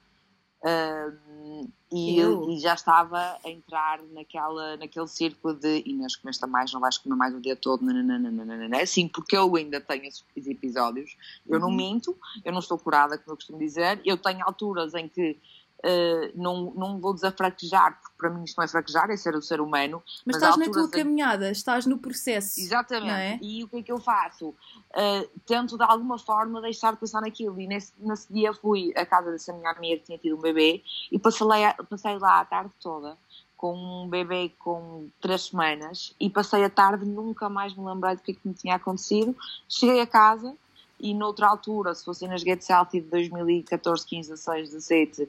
Uh, 0.62 1.66
e, 1.90 2.20
e, 2.20 2.60
já 2.60 2.74
estava 2.74 3.38
a 3.42 3.48
entrar 3.48 4.02
naquela, 4.12 4.76
naquele 4.76 5.08
círculo 5.08 5.54
de 5.54 5.82
Inês, 5.86 6.16
comeste 6.16 6.46
mais, 6.46 6.70
não 6.70 6.80
vais 6.80 6.98
comer 6.98 7.16
mais 7.16 7.34
o 7.34 7.40
dia 7.40 7.56
todo, 7.56 7.82
nananana. 7.82 8.84
sim, 8.84 9.08
porque 9.08 9.36
eu 9.36 9.56
ainda 9.56 9.80
tenho 9.80 10.04
esses 10.04 10.22
episódios, 10.46 11.16
eu 11.46 11.54
uhum. 11.54 11.60
não 11.62 11.70
minto, 11.70 12.16
eu 12.44 12.52
não 12.52 12.58
estou 12.58 12.78
curada, 12.78 13.16
como 13.16 13.32
eu 13.32 13.36
costumo 13.36 13.58
dizer, 13.58 14.02
eu 14.04 14.18
tenho 14.18 14.44
alturas 14.44 14.92
em 14.94 15.08
que 15.08 15.38
Uh, 15.82 16.30
não, 16.34 16.72
não 16.74 16.98
vou 16.98 17.14
desafraquejar, 17.14 17.98
porque 18.00 18.16
para 18.18 18.28
mim 18.28 18.44
isto 18.44 18.58
não 18.58 18.64
é 18.64 18.68
fraquejar, 18.68 19.10
é 19.10 19.16
ser 19.16 19.34
o 19.34 19.40
ser 19.40 19.60
humano. 19.60 20.02
Mas, 20.04 20.22
mas 20.26 20.36
estás 20.36 20.56
na 20.58 20.70
tua 20.70 20.90
caminhada, 20.90 21.50
estás 21.50 21.86
no 21.86 21.98
processo. 21.98 22.60
Exatamente. 22.60 23.10
É? 23.10 23.38
E 23.40 23.64
o 23.64 23.68
que 23.68 23.78
é 23.78 23.82
que 23.82 23.92
eu 23.92 23.98
faço? 23.98 24.48
Uh, 24.48 25.28
tento 25.46 25.78
de 25.78 25.84
alguma 25.84 26.18
forma 26.18 26.60
deixar 26.60 26.92
de 26.92 27.00
pensar 27.00 27.22
naquilo. 27.22 27.58
E 27.60 27.66
nesse, 27.66 27.92
nesse 27.98 28.30
dia 28.32 28.52
fui 28.52 28.92
à 28.94 29.06
casa 29.06 29.30
dessa 29.30 29.52
minha 29.52 29.70
amiga 29.70 29.96
que 29.98 30.06
tinha 30.06 30.18
tido 30.18 30.36
um 30.36 30.40
bebê 30.40 30.82
e 31.10 31.18
passei 31.18 31.46
passei 31.88 32.18
lá 32.18 32.40
a 32.40 32.44
tarde 32.44 32.70
toda 32.80 33.16
com 33.60 33.74
um 33.74 34.08
bebê 34.08 34.50
com 34.58 35.08
três 35.20 35.48
semanas 35.48 36.14
e 36.18 36.30
passei 36.30 36.64
a 36.64 36.70
tarde 36.70 37.04
nunca 37.04 37.46
mais 37.50 37.74
me 37.74 37.84
lembrei 37.84 38.16
do 38.16 38.22
que, 38.22 38.32
é 38.32 38.34
que 38.34 38.48
me 38.48 38.54
tinha 38.54 38.76
acontecido. 38.76 39.36
Cheguei 39.68 40.00
a 40.00 40.06
casa 40.06 40.56
e 41.00 41.14
noutra 41.14 41.48
altura, 41.48 41.94
se 41.94 42.04
fosse 42.04 42.26
nas 42.28 42.42
Get 42.42 42.68
Healthy 42.68 43.00
de 43.00 43.08
2014, 43.08 44.06
15, 44.06 44.30
16, 44.30 44.70
17, 44.70 45.22
uh, 45.22 45.28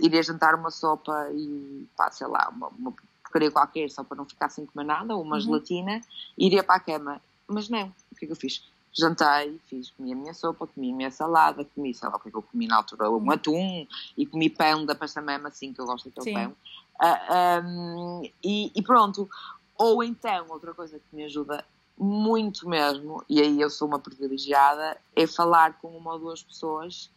iria 0.00 0.22
jantar 0.22 0.54
uma 0.54 0.70
sopa 0.70 1.28
e, 1.32 1.86
pá, 1.96 2.10
sei 2.10 2.26
lá, 2.26 2.48
uma, 2.54 2.68
uma 2.68 2.94
porcaria 3.22 3.50
qualquer, 3.50 3.90
só 3.90 4.04
para 4.04 4.16
não 4.16 4.24
ficar 4.24 4.48
sem 4.50 4.66
comer 4.66 4.84
nada, 4.84 5.14
ou 5.14 5.22
uma 5.22 5.36
uhum. 5.36 5.40
gelatina, 5.40 6.00
iria 6.36 6.62
para 6.62 6.76
a 6.76 6.80
cama. 6.80 7.20
Mas 7.48 7.68
não, 7.68 7.92
o 8.10 8.16
que 8.16 8.24
é 8.24 8.26
que 8.26 8.32
eu 8.32 8.36
fiz? 8.36 8.64
Jantei, 8.92 9.58
fiz, 9.68 9.90
comi 9.90 10.12
a 10.12 10.16
minha 10.16 10.34
sopa, 10.34 10.66
comi 10.66 10.92
a 10.92 10.96
minha 10.96 11.10
salada, 11.10 11.64
comi, 11.64 11.94
sei 11.94 12.08
lá 12.08 12.16
o 12.16 12.20
que 12.20 12.28
é 12.28 12.30
que 12.30 12.36
eu 12.36 12.42
comi 12.42 12.66
na 12.66 12.76
altura, 12.76 13.10
um 13.10 13.14
uhum. 13.14 13.30
atum, 13.30 13.86
e 14.16 14.26
comi 14.26 14.50
pão 14.50 14.84
da 14.84 14.94
pasta 14.94 15.20
mesmo 15.20 15.48
assim, 15.48 15.72
que 15.72 15.80
eu 15.80 15.86
gosto 15.86 16.10
daquele 16.10 16.24
Sim. 16.24 16.34
pão. 16.34 16.50
Uh, 16.50 17.18
ah, 17.28 17.62
um, 17.64 18.22
e, 18.44 18.70
e 18.74 18.82
pronto. 18.82 19.28
Ou 19.76 20.04
então, 20.04 20.46
outra 20.50 20.72
coisa 20.74 20.98
que 20.98 21.16
me 21.16 21.24
ajuda 21.24 21.64
muito 21.98 22.68
mesmo, 22.68 23.22
e 23.28 23.40
aí 23.40 23.60
eu 23.60 23.70
sou 23.70 23.86
uma 23.86 23.98
privilegiada, 23.98 24.96
é 25.14 25.26
falar 25.26 25.78
com 25.78 25.88
uma 25.96 26.14
ou 26.14 26.18
duas 26.18 26.42
pessoas 26.42 27.10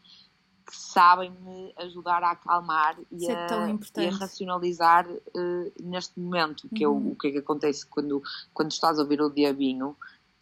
que 0.65 0.75
sabem 0.75 1.31
me 1.31 1.73
ajudar 1.77 2.23
a 2.23 2.31
acalmar 2.31 2.97
e, 3.11 3.27
é 3.27 3.35
a, 3.35 4.01
e 4.01 4.07
a, 4.07 4.11
racionalizar 4.11 5.07
uh, 5.07 5.71
neste 5.83 6.19
momento, 6.19 6.67
que 6.69 6.85
uhum. 6.85 6.93
é 6.93 7.09
o, 7.09 7.11
o 7.11 7.15
que 7.15 7.27
é 7.27 7.31
que 7.31 7.37
acontece 7.37 7.85
quando, 7.85 8.21
quando 8.53 8.71
estás 8.71 8.97
a 8.97 9.03
ouvir 9.03 9.21
o 9.21 9.29
diabinho, 9.29 9.95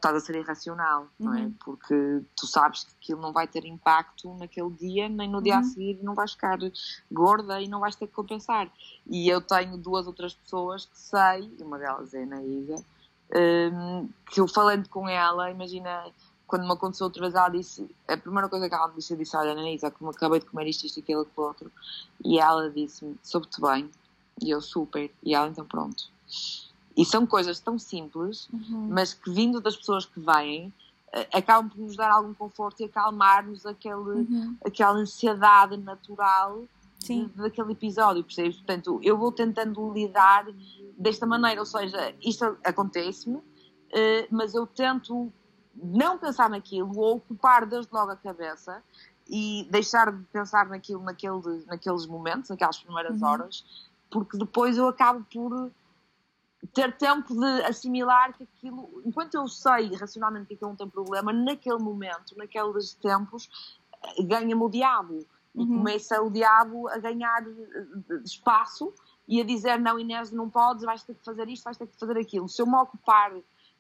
estás 0.04 0.16
a 0.16 0.20
ser 0.20 0.36
irracional, 0.36 1.08
uhum. 1.20 1.26
não 1.26 1.34
é? 1.34 1.42
Uhum. 1.42 1.54
Porque 1.64 2.22
tu 2.36 2.46
sabes 2.46 2.84
que 2.84 2.92
aquilo 3.02 3.22
não 3.22 3.32
vai 3.32 3.48
ter 3.48 3.66
impacto 3.66 4.34
naquele 4.36 4.72
dia, 4.72 5.08
nem 5.08 5.30
no 5.30 5.42
dia 5.42 5.56
uhum. 5.56 5.60
a 5.60 5.64
seguir 5.64 6.00
não 6.02 6.14
vais 6.14 6.32
ficar 6.32 6.58
gorda 7.12 7.62
e 7.62 7.68
não 7.68 7.80
vais 7.80 7.96
ter 7.96 8.08
que 8.08 8.14
compensar. 8.14 8.72
E 9.06 9.30
eu 9.30 9.42
tenho 9.42 9.78
duas 9.78 10.08
outras 10.08 10.34
pessoas 10.34 10.86
que 10.86 10.98
sei, 10.98 11.50
uma 11.62 11.78
delas 11.78 12.14
é 12.14 12.22
a 12.22 12.24
Anaísa, 12.24 12.84
um, 13.32 14.10
que 14.32 14.40
eu 14.40 14.48
falando 14.48 14.88
com 14.90 15.08
ela, 15.08 15.50
imagina, 15.50 16.06
quando 16.48 16.66
me 16.66 16.74
aconteceu 16.74 17.06
outra 17.06 17.22
vez, 17.22 17.34
ela 17.34 17.50
disse, 17.50 17.90
a 18.08 18.18
primeira 18.18 18.50
coisa 18.50 18.68
que 18.68 18.76
ela 18.76 18.88
me 18.88 18.96
disse, 18.96 19.14
eu 19.14 19.18
disse, 19.18 19.36
olha, 19.36 19.52
Anisa, 19.52 19.92
como 19.92 20.12
acabei 20.12 20.40
de 20.40 20.46
comer 20.46 20.68
isto, 20.68 20.86
isto, 20.86 21.00
aquilo, 21.00 21.22
aquilo 21.22 21.48
outro, 21.48 21.72
e 22.24 22.40
ela 22.40 22.70
disse-me, 22.70 23.18
soube-te 23.24 23.60
bem, 23.62 23.90
e 24.42 24.50
eu 24.50 24.62
super, 24.62 25.12
e 25.24 25.34
ela 25.34 25.48
então 25.48 25.66
pronto. 25.66 26.06
E 26.96 27.06
são 27.06 27.26
coisas 27.26 27.60
tão 27.60 27.80
simples, 27.80 28.48
uhum. 28.54 28.88
mas 28.90 29.14
que 29.14 29.32
vindo 29.32 29.60
das 29.60 29.76
pessoas 29.76 30.06
que 30.06 30.20
vêm, 30.20 30.72
acabam 31.32 31.70
por 31.70 31.78
nos 31.80 31.96
dar 31.96 32.12
algum 32.12 32.34
conforto 32.34 32.82
e 32.82 32.86
acalmar-nos 32.86 33.66
aquele, 33.66 33.96
uhum. 33.96 34.58
aquela 34.66 34.94
ansiedade 34.94 35.78
natural 35.78 36.64
Sim. 37.04 37.30
daquele 37.36 37.74
episódio, 37.74 38.24
percebes? 38.24 38.56
Portanto, 38.58 39.00
eu 39.04 39.18
vou 39.18 39.32
tentando 39.32 39.92
lidar 39.94 40.46
desta 40.98 41.26
maneira, 41.26 41.60
ou 41.60 41.66
seja, 41.66 42.16
isto 42.22 42.58
acontece-me, 42.64 43.42
eh, 43.92 44.28
mas 44.32 44.54
eu 44.54 44.66
tento 44.66 45.32
não 45.76 46.18
pensar 46.18 46.50
naquilo 46.50 46.98
ou 46.98 47.18
ocupar 47.18 47.66
desde 47.66 47.92
logo 47.94 48.12
a 48.12 48.16
cabeça 48.16 48.82
e 49.28 49.68
deixar 49.70 50.12
de 50.12 50.24
pensar 50.26 50.68
naquilo 50.68 51.02
naquele, 51.02 51.66
naqueles 51.66 52.06
momentos, 52.06 52.50
naquelas 52.50 52.80
primeiras 52.80 53.22
uhum. 53.22 53.28
horas, 53.28 53.90
porque 54.10 54.38
depois 54.38 54.78
eu 54.78 54.88
acabo 54.88 55.26
por 55.32 55.72
ter 56.74 56.96
tempo 56.98 57.34
de 57.34 57.64
assimilar 57.64 58.34
que 58.34 58.44
aquilo, 58.44 59.02
enquanto 59.06 59.36
eu 59.36 59.48
sei 59.48 59.94
racionalmente 59.96 60.48
que 60.48 60.54
aquilo 60.54 60.70
não 60.70 60.78
tem 60.78 60.90
problema, 60.90 61.34
naquele 61.34 61.80
momento, 61.80 62.38
naqueles 62.38 62.94
tempos, 62.94 63.50
eh, 64.18 64.24
ganha-me 64.24 64.62
o 64.62 64.70
diabo 64.70 65.26
e 65.56 65.60
uhum. 65.60 65.78
começa 65.78 66.22
o 66.22 66.30
diabo 66.30 66.88
a 66.88 66.98
ganhar 66.98 67.44
eh, 67.48 68.16
espaço 68.24 68.94
e 69.28 69.40
a 69.40 69.44
dizer 69.44 69.80
não 69.80 70.00
Inês 70.00 70.32
não 70.32 70.50
podes, 70.50 70.84
vais 70.84 71.04
ter 71.04 71.16
que 71.16 71.24
fazer 71.24 71.48
isto, 71.48 71.64
vais 71.64 71.78
ter 71.78 71.88
que 71.88 71.98
fazer 71.98 72.18
aquilo. 72.18 72.50
Se 72.50 72.62
eu 72.62 72.66
me 72.66 72.76
ocupar 72.76 73.32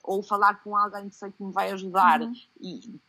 ou 0.03 0.21
falar 0.21 0.61
com 0.63 0.75
alguém 0.75 1.09
que 1.09 1.15
sei 1.15 1.31
que 1.31 1.43
me 1.43 1.51
vai 1.51 1.71
ajudar 1.71 2.21
uhum. 2.21 2.33
e 2.61 2.99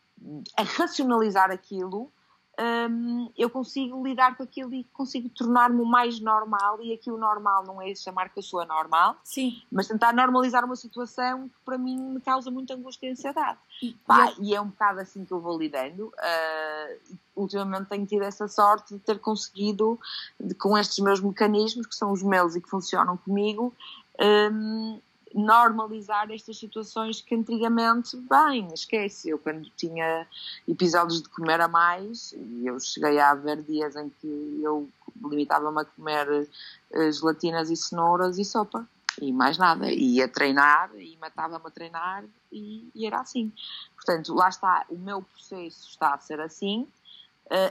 a 0.57 0.63
racionalizar 0.63 1.51
aquilo, 1.51 2.11
um, 2.59 3.29
eu 3.37 3.49
consigo 3.49 4.05
lidar 4.05 4.37
com 4.37 4.43
aquilo 4.43 4.73
e 4.73 4.83
consigo 4.93 5.29
tornar-me 5.29 5.81
o 5.81 5.85
mais 5.85 6.19
normal. 6.19 6.81
E 6.81 6.93
aqui 6.93 7.11
o 7.11 7.17
normal 7.17 7.63
não 7.65 7.81
é 7.81 7.93
chamar 7.95 8.29
que 8.29 8.39
eu 8.39 8.43
sou 8.43 8.61
anormal, 8.61 9.17
Sim. 9.23 9.61
mas 9.71 9.87
tentar 9.87 10.13
normalizar 10.13 10.63
uma 10.63 10.75
situação 10.75 11.49
que 11.49 11.55
para 11.65 11.77
mim 11.77 11.97
me 11.97 12.21
causa 12.21 12.49
muita 12.49 12.73
angústia 12.73 13.07
e 13.07 13.11
ansiedade. 13.11 13.59
E, 13.81 13.93
Pá, 14.05 14.33
e 14.39 14.55
é 14.55 14.61
um 14.61 14.67
bocado 14.67 14.99
assim 14.99 15.25
que 15.25 15.31
eu 15.31 15.39
vou 15.39 15.57
lidando. 15.57 16.07
Uh, 16.07 17.17
ultimamente 17.35 17.89
tenho 17.89 18.05
tido 18.05 18.23
essa 18.23 18.47
sorte 18.47 18.93
de 18.93 18.99
ter 18.99 19.19
conseguido, 19.19 19.99
de, 20.39 20.55
com 20.55 20.77
estes 20.77 20.99
meus 20.99 21.19
mecanismos, 21.19 21.85
que 21.85 21.95
são 21.95 22.11
os 22.11 22.23
meus 22.23 22.55
e 22.55 22.61
que 22.61 22.69
funcionam 22.69 23.17
comigo, 23.17 23.73
um, 24.51 24.99
normalizar 25.35 26.31
estas 26.31 26.57
situações 26.57 27.19
que 27.19 27.35
antigamente, 27.35 28.15
bem, 28.15 28.69
esquece, 28.73 29.29
eu 29.29 29.37
quando 29.37 29.69
tinha 29.75 30.25
episódios 30.65 31.21
de 31.21 31.27
comer 31.27 31.59
a 31.59 31.67
mais, 31.67 32.33
e 32.33 32.65
eu 32.65 32.79
cheguei 32.79 33.19
a 33.19 33.31
haver 33.31 33.61
dias 33.61 33.97
em 33.97 34.09
que 34.09 34.61
eu 34.63 34.89
limitava-me 35.21 35.81
a 35.81 35.85
comer 35.85 36.29
uh, 36.29 37.11
gelatinas 37.11 37.69
e 37.69 37.75
cenouras 37.75 38.37
e 38.37 38.45
sopa, 38.45 38.87
e 39.21 39.33
mais 39.33 39.57
nada, 39.57 39.91
e 39.91 40.15
ia 40.15 40.27
treinar, 40.27 40.89
e 40.95 41.17
matava-me 41.17 41.67
a 41.67 41.69
treinar, 41.69 42.23
e, 42.49 42.89
e 42.95 43.05
era 43.05 43.19
assim. 43.19 43.51
Portanto, 43.93 44.33
lá 44.33 44.47
está, 44.47 44.85
o 44.89 44.97
meu 44.97 45.21
processo 45.21 45.89
está 45.89 46.13
a 46.13 46.17
ser 46.17 46.39
assim, 46.39 46.87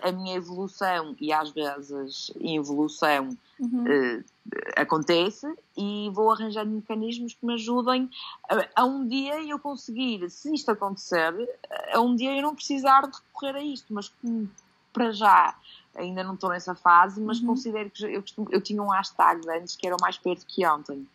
a 0.02 0.12
minha 0.12 0.36
evolução 0.36 1.16
e 1.20 1.32
às 1.32 1.50
vezes 1.50 2.32
involução 2.40 3.36
uhum. 3.58 3.84
uh, 3.84 4.24
acontece 4.76 5.46
e 5.76 6.10
vou 6.12 6.30
arranjando 6.30 6.70
mecanismos 6.70 7.34
que 7.34 7.44
me 7.44 7.54
ajudem 7.54 8.08
a, 8.48 8.82
a, 8.82 8.84
um 8.84 9.06
dia 9.06 9.42
eu 9.42 9.58
conseguir, 9.58 10.30
se 10.30 10.54
isto 10.54 10.70
acontecer, 10.70 11.34
a 11.92 12.00
um 12.00 12.14
dia 12.14 12.36
eu 12.36 12.42
não 12.42 12.54
precisar 12.54 13.02
de 13.02 13.18
recorrer 13.18 13.56
a 13.56 13.64
isto, 13.64 13.92
mas 13.92 14.08
como 14.08 14.48
para 14.92 15.10
já 15.10 15.56
ainda 15.94 16.24
não 16.24 16.34
estou 16.34 16.50
nessa 16.50 16.74
fase, 16.74 17.20
mas 17.20 17.40
uhum. 17.40 17.48
considero 17.48 17.90
que 17.90 18.04
eu, 18.04 18.24
eu 18.50 18.60
tinha 18.60 18.82
um 18.82 18.88
hashtag 18.88 19.40
antes 19.50 19.76
que 19.76 19.86
era 19.86 19.96
o 19.96 20.00
mais 20.00 20.18
perto 20.18 20.44
que 20.46 20.66
ontem, 20.66 21.06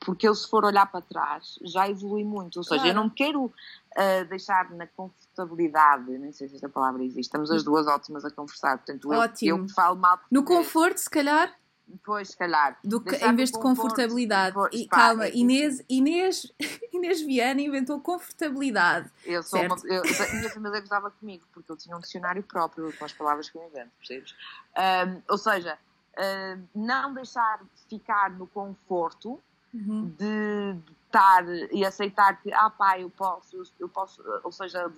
porque 0.00 0.28
eu 0.28 0.34
se 0.34 0.48
for 0.48 0.64
olhar 0.64 0.86
para 0.86 1.00
trás 1.00 1.58
já 1.62 1.88
evolui 1.88 2.24
muito, 2.24 2.58
ou 2.58 2.64
seja, 2.64 2.82
claro. 2.82 2.90
eu 2.90 2.94
não 2.94 3.10
quero 3.10 3.44
uh, 3.44 4.24
deixar 4.28 4.70
na 4.70 4.86
confortabilidade, 4.86 6.18
nem 6.18 6.32
sei 6.32 6.48
se 6.48 6.54
esta 6.54 6.68
palavra 6.68 7.02
existe, 7.02 7.20
estamos 7.20 7.50
as 7.50 7.62
duas 7.62 7.86
ótimas 7.86 8.24
a 8.24 8.30
conversar, 8.30 8.78
portanto 8.78 9.12
eu, 9.12 9.18
Ótimo. 9.18 9.64
eu 9.64 9.68
falo 9.70 9.96
mal. 9.96 10.20
No 10.30 10.44
conforto, 10.44 10.98
se 10.98 11.10
calhar? 11.10 11.57
Pois, 12.04 12.28
se 12.28 12.36
calhar. 12.36 12.78
Do 12.84 13.00
que, 13.00 13.16
em 13.16 13.34
vez 13.34 13.50
de 13.50 13.58
confortabilidade. 13.58 14.54
Conforto, 14.54 14.76
e, 14.76 14.88
pá, 14.88 14.96
calma, 14.96 15.26
é 15.26 15.34
Inês, 15.34 15.82
Inês, 15.88 16.52
Inês 16.92 17.20
Viana 17.20 17.60
inventou 17.60 18.00
confortabilidade. 18.00 19.10
Eu 19.24 19.42
sou 19.42 19.60
uma, 19.60 19.76
eu, 19.84 20.02
a 20.02 20.34
minha 20.34 20.50
família 20.50 20.80
gostava 20.80 21.10
comigo, 21.10 21.44
porque 21.52 21.70
eu 21.70 21.76
tinha 21.76 21.96
um 21.96 22.00
dicionário 22.00 22.42
próprio 22.42 22.92
com 22.96 23.04
as 23.04 23.12
palavras 23.12 23.48
que 23.48 23.56
eu 23.56 23.66
invento, 23.66 23.90
percebes? 23.98 24.34
Um, 24.76 25.22
ou 25.28 25.38
seja, 25.38 25.78
um, 26.18 26.64
não 26.74 27.14
deixar 27.14 27.60
ficar 27.88 28.30
no 28.30 28.46
conforto 28.46 29.40
uhum. 29.72 30.14
de 30.18 30.76
estar 31.06 31.44
e 31.72 31.84
aceitar 31.84 32.40
que, 32.42 32.52
ah 32.52 32.68
pá, 32.68 32.98
eu 33.00 33.08
posso, 33.08 33.62
eu 33.80 33.88
posso, 33.88 34.22
ou 34.44 34.52
seja, 34.52 34.92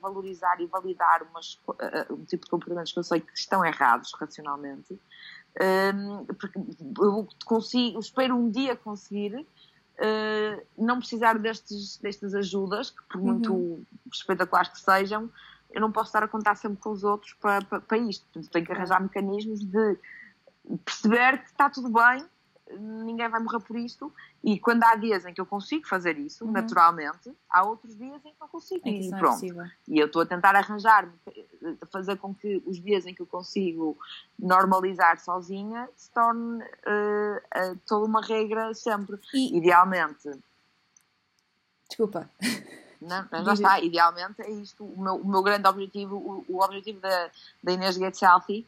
valorizar 0.00 0.60
e 0.60 0.66
validar 0.66 1.24
umas, 1.24 1.58
um 2.10 2.24
tipo 2.24 2.44
de 2.44 2.50
comportamentos 2.50 2.92
que 2.92 2.98
eu 2.98 3.02
sei 3.02 3.20
que 3.20 3.32
estão 3.34 3.64
errados 3.64 4.12
racionalmente 4.14 4.98
eu 5.58 7.28
consigo, 7.44 7.98
espero 7.98 8.36
um 8.36 8.50
dia 8.50 8.76
conseguir 8.76 9.34
uh, 9.36 10.66
não 10.76 10.98
precisar 10.98 11.38
destes, 11.38 11.98
destas 11.98 12.34
ajudas, 12.34 12.90
que 12.90 13.02
por 13.08 13.20
muito 13.20 13.52
uhum. 13.52 13.84
espetaculares 14.12 14.70
que 14.70 14.80
sejam, 14.80 15.30
eu 15.70 15.80
não 15.80 15.90
posso 15.90 16.08
estar 16.08 16.22
a 16.22 16.28
contar 16.28 16.54
sempre 16.56 16.78
com 16.78 16.90
os 16.90 17.04
outros 17.04 17.34
para, 17.34 17.64
para, 17.64 17.80
para 17.80 17.98
isto. 17.98 18.24
Portanto, 18.32 18.50
tenho 18.52 18.66
que 18.66 18.72
arranjar 18.72 19.00
mecanismos 19.02 19.64
de 19.64 19.98
perceber 20.84 21.38
que 21.42 21.46
está 21.50 21.70
tudo 21.70 21.88
bem, 21.88 22.24
ninguém 22.78 23.28
vai 23.28 23.40
morrer 23.40 23.60
por 23.60 23.76
isto. 23.76 24.12
E 24.42 24.58
quando 24.58 24.82
há 24.84 24.94
dias 24.96 25.24
em 25.24 25.32
que 25.32 25.40
eu 25.40 25.46
consigo 25.46 25.86
fazer 25.86 26.18
isso, 26.18 26.44
uhum. 26.44 26.52
naturalmente, 26.52 27.32
há 27.48 27.64
outros 27.64 27.96
dias 27.96 28.24
em 28.24 28.30
que 28.30 28.40
não 28.40 28.48
consigo. 28.48 28.82
É 28.86 28.90
e 28.90 29.12
é 29.12 29.18
pronto. 29.18 29.44
É 29.44 29.70
e 29.88 29.98
eu 29.98 30.06
estou 30.06 30.22
a 30.22 30.26
tentar 30.26 30.56
arranjar, 30.56 31.08
fazer 31.90 32.16
com 32.16 32.34
que 32.34 32.62
os 32.66 32.80
dias 32.80 33.06
em 33.06 33.14
que 33.14 33.22
eu 33.22 33.26
consigo 33.26 33.96
normalizar 34.38 35.18
sozinha 35.20 35.88
se 35.96 36.10
torne 36.10 36.62
uh, 36.62 37.72
uh, 37.72 37.78
toda 37.86 38.06
uma 38.06 38.20
regra 38.20 38.74
sempre. 38.74 39.18
E... 39.32 39.56
Idealmente. 39.56 40.30
Desculpa. 41.88 42.28
Não, 43.00 43.44
já 43.44 43.52
está, 43.54 43.80
idealmente 43.80 44.42
é 44.42 44.50
isto. 44.50 44.84
O 44.84 45.00
meu, 45.00 45.16
o 45.16 45.28
meu 45.28 45.42
grande 45.42 45.68
objetivo, 45.68 46.16
o, 46.16 46.44
o 46.48 46.64
objetivo 46.64 47.00
da, 47.00 47.30
da 47.62 47.72
Inês 47.72 47.96
Get 47.96 48.20
Healthy 48.20 48.66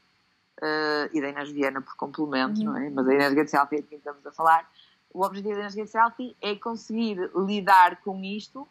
uh, 0.58 1.16
e 1.16 1.20
da 1.20 1.28
Inês 1.28 1.50
Viana 1.50 1.80
por 1.80 1.96
complemento, 1.96 2.60
uhum. 2.60 2.66
não 2.66 2.76
é? 2.76 2.90
Mas 2.90 3.08
a 3.08 3.14
Inês 3.14 3.34
Get 3.34 3.52
Healthy 3.52 3.76
é 3.76 3.80
de 3.80 3.86
quem 3.86 3.98
estamos 3.98 4.26
a 4.26 4.32
falar. 4.32 4.70
O 5.12 5.24
objetivo 5.24 5.54
da 5.54 5.60
Inês 5.60 5.74
Get 5.74 5.94
Healthy 5.94 6.36
é 6.40 6.54
conseguir 6.56 7.30
lidar 7.34 8.00
com 8.02 8.22
isto 8.22 8.66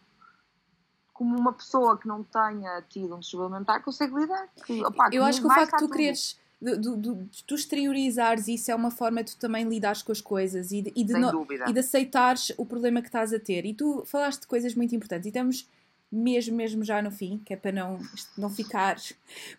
como 1.13 1.35
uma 1.35 1.51
pessoa 1.51 1.97
que 1.97 2.07
não 2.07 2.23
tenha 2.23 2.83
tido 2.87 3.15
um 3.15 3.19
distúrbio 3.19 3.47
alimentar 3.47 3.79
consegue 3.81 4.13
lidar. 4.13 4.47
Que, 4.65 4.85
opa, 4.85 5.09
Eu 5.11 5.23
acho 5.23 5.41
que 5.41 5.47
o 5.47 5.49
facto 5.49 5.77
de 5.77 5.87
tu 5.87 5.89
quereres 5.89 6.39
de, 6.61 7.43
tu 7.45 7.55
exteriorizares 7.55 8.47
isso 8.47 8.71
é 8.71 8.75
uma 8.75 8.89
forma 8.89 9.23
de 9.23 9.35
tu 9.35 9.39
também 9.39 9.67
lidares 9.67 10.01
com 10.01 10.11
as 10.11 10.21
coisas 10.21 10.71
e 10.71 10.81
de, 10.81 10.91
e 10.95 11.03
de, 11.03 11.13
no, 11.13 11.47
e 11.67 11.73
de 11.73 11.79
aceitares 11.79 12.51
o 12.57 12.65
problema 12.65 13.01
que 13.01 13.07
estás 13.07 13.31
a 13.33 13.39
ter. 13.39 13.65
E 13.65 13.73
tu 13.73 14.03
falaste 14.05 14.41
de 14.41 14.47
coisas 14.47 14.73
muito 14.75 14.95
importantes 14.95 15.25
e 15.25 15.29
estamos 15.29 15.67
mesmo, 16.11 16.55
mesmo 16.55 16.83
já 16.83 17.01
no 17.01 17.11
fim, 17.11 17.39
que 17.39 17.53
é 17.53 17.57
para 17.57 17.71
não, 17.71 17.99
não 18.37 18.49
ficar 18.49 18.95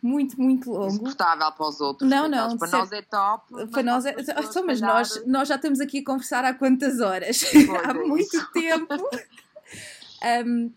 muito, 0.03 0.41
muito 0.41 0.71
longo. 0.71 0.89
Insuportável 0.89 1.53
para 1.53 1.69
os 1.69 1.81
outros. 1.81 2.09
Não, 2.09 2.29
não. 2.29 2.57
Para 2.57 2.71
nós 2.71 2.93
é 2.93 3.03
top. 3.03 3.67
Para 3.71 3.83
nós 3.83 4.07
é. 4.07 4.15
Só, 4.51 4.65
mas 4.65 4.81
nós, 4.81 5.27
nós 5.27 5.49
já 5.49 5.57
estamos 5.57 5.81
aqui 5.81 5.99
a 5.99 6.05
conversar 6.05 6.45
há 6.45 6.55
quantas 6.55 7.01
horas? 7.01 7.43
há 7.85 7.91
é 7.91 7.95
muito 7.95 8.53
tempo. 8.53 8.95
um, 10.47 10.73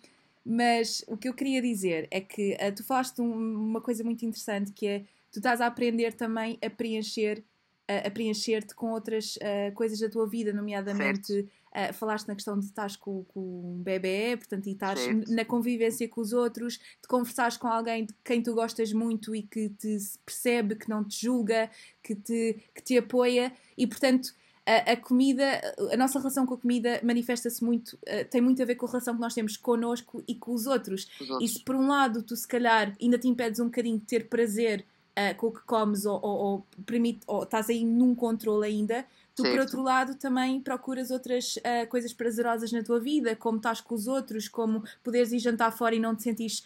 mas 0.45 1.05
o 1.07 1.15
que 1.15 1.29
eu 1.29 1.33
queria 1.33 1.61
dizer 1.61 2.07
é 2.11 2.19
que 2.19 2.53
uh, 2.55 2.75
tu 2.75 2.83
falaste 2.83 3.21
um, 3.21 3.31
uma 3.31 3.79
coisa 3.79 4.03
muito 4.03 4.25
interessante 4.25 4.71
que 4.73 4.87
é 4.87 4.99
tu 5.31 5.37
estás 5.37 5.61
a 5.61 5.67
aprender 5.67 6.13
também 6.13 6.57
a 6.65 6.69
preencher 6.69 7.43
a, 7.87 8.07
a 8.07 8.11
preencher-te 8.11 8.73
com 8.73 8.91
outras 8.91 9.35
uh, 9.37 9.73
coisas 9.73 9.99
da 9.99 10.09
tua 10.09 10.27
vida, 10.27 10.51
nomeadamente 10.53 11.47
uh, 11.75 11.93
falaste 11.93 12.27
na 12.27 12.35
questão 12.35 12.59
de 12.59 12.65
estás 12.65 12.95
com, 12.95 13.23
com 13.25 13.39
um 13.39 13.81
bebê, 13.81 14.35
portanto, 14.37 14.67
e 14.67 14.71
estás 14.71 14.99
na 15.29 15.45
convivência 15.45 16.07
com 16.07 16.21
os 16.21 16.33
outros, 16.33 16.77
de 16.77 17.07
conversares 17.07 17.57
com 17.57 17.67
alguém 17.67 18.05
de 18.05 18.13
quem 18.23 18.41
tu 18.41 18.53
gostas 18.53 18.93
muito 18.93 19.35
e 19.35 19.43
que 19.43 19.69
te 19.69 19.97
percebe, 20.25 20.75
que 20.75 20.89
não 20.89 21.03
te 21.03 21.25
julga, 21.25 21.69
que 22.03 22.15
te, 22.15 22.57
que 22.73 22.81
te 22.83 22.97
apoia, 22.97 23.51
e 23.77 23.87
portanto. 23.87 24.33
A, 24.63 24.91
a 24.91 24.95
comida, 24.95 25.59
a 25.91 25.97
nossa 25.97 26.19
relação 26.19 26.45
com 26.45 26.53
a 26.53 26.57
comida 26.57 27.01
manifesta-se 27.03 27.63
muito, 27.63 27.93
uh, 27.93 28.23
tem 28.29 28.39
muito 28.39 28.61
a 28.61 28.65
ver 28.65 28.75
com 28.75 28.85
a 28.85 28.89
relação 28.89 29.15
que 29.15 29.19
nós 29.19 29.33
temos 29.33 29.57
connosco 29.57 30.23
e 30.27 30.35
com 30.35 30.53
os 30.53 30.67
outros. 30.67 31.09
os 31.19 31.29
outros. 31.31 31.49
E 31.49 31.51
se 31.51 31.63
por 31.63 31.75
um 31.75 31.87
lado 31.87 32.21
tu 32.21 32.35
se 32.35 32.47
calhar 32.47 32.95
ainda 33.01 33.17
te 33.17 33.27
impedes 33.27 33.59
um 33.59 33.65
bocadinho 33.65 33.97
de 33.97 34.05
ter 34.05 34.29
prazer 34.29 34.85
uh, 35.11 35.35
com 35.35 35.47
o 35.47 35.51
que 35.51 35.61
comes 35.61 36.05
ou, 36.05 36.19
ou, 36.21 36.37
ou, 36.37 36.67
permite, 36.85 37.21
ou 37.27 37.43
estás 37.43 37.69
aí 37.69 37.83
num 37.83 38.15
controle 38.15 38.67
ainda, 38.67 39.05
tu 39.35 39.43
certo. 39.43 39.53
por 39.53 39.61
outro 39.61 39.81
lado 39.81 40.15
também 40.15 40.59
procuras 40.59 41.11
outras 41.11 41.57
uh, 41.57 41.87
coisas 41.89 42.13
prazerosas 42.13 42.71
na 42.71 42.83
tua 42.83 42.99
vida, 42.99 43.35
como 43.35 43.57
estás 43.57 43.81
com 43.81 43.95
os 43.95 44.07
outros, 44.07 44.47
como 44.47 44.83
poderes 45.03 45.31
ir 45.31 45.39
jantar 45.39 45.71
fora 45.71 45.95
e 45.95 45.99
não 45.99 46.15
te 46.15 46.23
sentires 46.23 46.63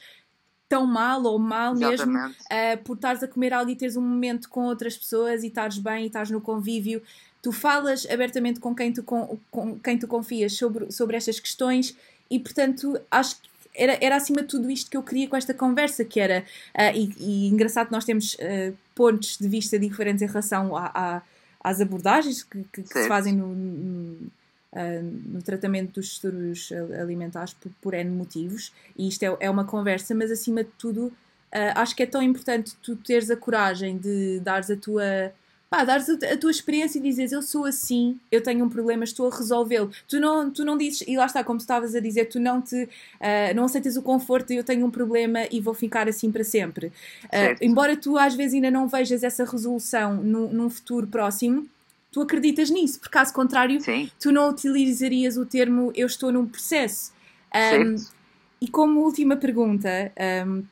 tão 0.67 0.85
mal 0.85 1.23
ou 1.23 1.37
mal 1.37 1.73
Exatamente. 1.75 2.05
mesmo 2.05 2.29
uh, 2.29 2.83
por 2.83 2.95
estares 2.95 3.23
a 3.23 3.27
comer 3.27 3.53
algo 3.53 3.69
e 3.69 3.75
teres 3.75 3.95
um 3.95 4.01
momento 4.01 4.49
com 4.49 4.65
outras 4.65 4.97
pessoas 4.97 5.43
e 5.43 5.47
estares 5.47 5.77
bem 5.77 6.03
e 6.03 6.07
estás 6.07 6.29
no 6.29 6.41
convívio. 6.41 7.01
Tu 7.41 7.51
falas 7.51 8.07
abertamente 8.09 8.59
com 8.59 8.73
quem 8.75 8.91
tu, 8.91 9.03
com, 9.03 9.37
com 9.51 9.79
quem 9.79 9.97
tu 9.97 10.07
confias 10.07 10.53
sobre, 10.53 10.91
sobre 10.91 11.15
estas 11.15 11.39
questões 11.39 11.95
e, 12.29 12.39
portanto, 12.39 12.99
acho 13.11 13.39
que 13.39 13.49
era, 13.75 13.97
era 14.01 14.15
acima 14.15 14.41
de 14.41 14.47
tudo 14.47 14.71
isto 14.71 14.89
que 14.89 14.97
eu 14.97 15.03
queria 15.03 15.27
com 15.27 15.35
esta 15.35 15.53
conversa, 15.53 16.03
que 16.03 16.19
era, 16.19 16.43
uh, 16.73 16.95
e, 16.95 17.13
e, 17.19 17.47
engraçado 17.47 17.91
nós 17.91 18.05
temos 18.05 18.33
uh, 18.35 18.75
pontos 18.95 19.37
de 19.37 19.47
vista 19.47 19.77
diferentes 19.77 20.21
em 20.21 20.27
relação 20.27 20.75
a, 20.75 20.91
a, 20.93 21.21
às 21.67 21.81
abordagens 21.81 22.43
que, 22.43 22.63
que, 22.71 22.83
que 22.83 22.87
se 22.87 23.07
fazem 23.07 23.33
no, 23.33 23.47
no, 23.47 24.31
uh, 24.73 25.03
no, 25.25 25.41
tratamento 25.41 25.93
dos 25.93 26.05
distúrbios 26.05 26.71
alimentares 26.99 27.53
por, 27.53 27.71
por 27.81 27.93
N 27.93 28.09
motivos, 28.11 28.71
e 28.97 29.07
isto 29.07 29.23
é, 29.23 29.37
é 29.39 29.49
uma 29.49 29.65
conversa, 29.65 30.13
mas 30.13 30.31
acima 30.31 30.63
de 30.63 30.71
tudo 30.77 31.11
acho 31.73 31.95
que 31.95 32.03
é 32.03 32.05
tão 32.05 32.21
importante 32.21 32.75
tu 32.83 32.97
teres 32.97 33.31
a 33.31 33.37
coragem 33.37 33.97
de 33.97 34.41
dares 34.41 34.69
a 34.69 34.75
tua 34.75 35.31
pá, 35.69 35.83
dares 35.83 36.07
a 36.09 36.37
tua 36.37 36.51
experiência 36.51 36.99
e 36.99 37.01
dizes 37.01 37.31
eu 37.31 37.41
sou 37.41 37.65
assim, 37.65 38.19
eu 38.31 38.41
tenho 38.41 38.65
um 38.65 38.69
problema, 38.69 39.03
estou 39.03 39.31
a 39.31 39.35
resolvê-lo. 39.35 39.91
Tu 40.07 40.19
não, 40.19 40.49
tu 40.49 40.63
não 40.63 40.77
dizes, 40.77 41.03
e 41.07 41.17
lá 41.17 41.25
está, 41.25 41.43
como 41.43 41.59
tu 41.59 41.61
estavas 41.61 41.95
a 41.95 41.99
dizer, 41.99 42.25
tu 42.25 42.39
não 42.39 42.61
te 42.61 42.83
uh, 42.83 43.55
não 43.55 43.65
aceitas 43.65 43.97
o 43.97 44.01
conforto 44.01 44.53
e 44.53 44.57
eu 44.57 44.63
tenho 44.63 44.85
um 44.85 44.91
problema 44.91 45.39
e 45.51 45.59
vou 45.59 45.73
ficar 45.73 46.07
assim 46.07 46.31
para 46.31 46.43
sempre. 46.43 46.87
Uh, 47.25 47.57
embora 47.61 47.97
tu 47.97 48.17
às 48.17 48.35
vezes 48.35 48.55
ainda 48.55 48.71
não 48.71 48.87
vejas 48.87 49.23
essa 49.23 49.43
resolução 49.43 50.15
no, 50.15 50.51
num 50.51 50.69
futuro 50.69 51.07
próximo, 51.07 51.67
tu 52.11 52.21
acreditas 52.21 52.69
nisso, 52.69 52.99
porque 52.99 53.11
caso 53.11 53.33
contrário, 53.33 53.81
Sim. 53.81 54.09
tu 54.19 54.31
não 54.31 54.49
utilizarias 54.49 55.35
o 55.35 55.45
termo 55.45 55.91
eu 55.95 56.07
estou 56.07 56.31
num 56.31 56.45
processo. 56.45 57.13
Um, 57.53 57.95
e 58.61 58.69
como 58.69 59.01
última 59.01 59.35
pergunta, 59.35 59.89
um, 60.47 60.63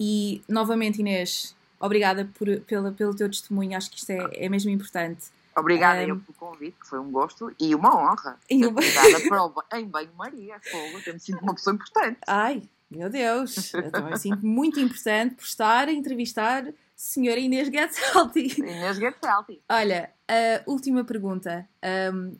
e 0.00 0.42
novamente 0.48 1.00
Inês, 1.00 1.54
obrigada 1.84 2.24
por, 2.36 2.48
pela, 2.60 2.92
pelo 2.92 3.14
teu 3.14 3.28
testemunho, 3.28 3.76
acho 3.76 3.90
que 3.90 3.98
isto 3.98 4.10
é, 4.10 4.44
é 4.44 4.48
mesmo 4.48 4.70
importante. 4.70 5.26
Obrigada 5.56 6.00
um, 6.00 6.08
eu 6.08 6.20
pelo 6.20 6.34
convite, 6.34 6.76
que 6.80 6.86
foi 6.86 6.98
um 6.98 7.10
gosto 7.12 7.54
e 7.60 7.74
uma 7.74 7.94
honra. 7.94 8.38
E 8.50 8.66
uma... 8.66 8.80
Obrigada 8.80 9.50
por, 9.52 9.64
em 9.78 9.86
banho-maria, 9.86 10.60
fogo, 10.60 11.00
eu 11.06 11.14
me 11.14 11.20
sinto 11.20 11.42
uma 11.42 11.54
pessoa 11.54 11.74
importante. 11.74 12.18
Ai, 12.26 12.62
meu 12.90 13.08
Deus, 13.08 13.72
eu 13.74 13.90
também 13.90 14.16
sinto 14.16 14.44
muito 14.44 14.80
importante 14.80 15.36
por 15.36 15.44
estar 15.44 15.88
a 15.88 15.92
entrevistar 15.92 16.64
senhora 16.96 17.38
Inês 17.38 17.68
Healthy. 17.68 18.58
Inês 18.58 18.98
Healthy. 18.98 19.62
Olha, 19.68 20.10
a 20.28 20.70
última 20.70 21.04
pergunta. 21.04 21.68
Um, 22.12 22.36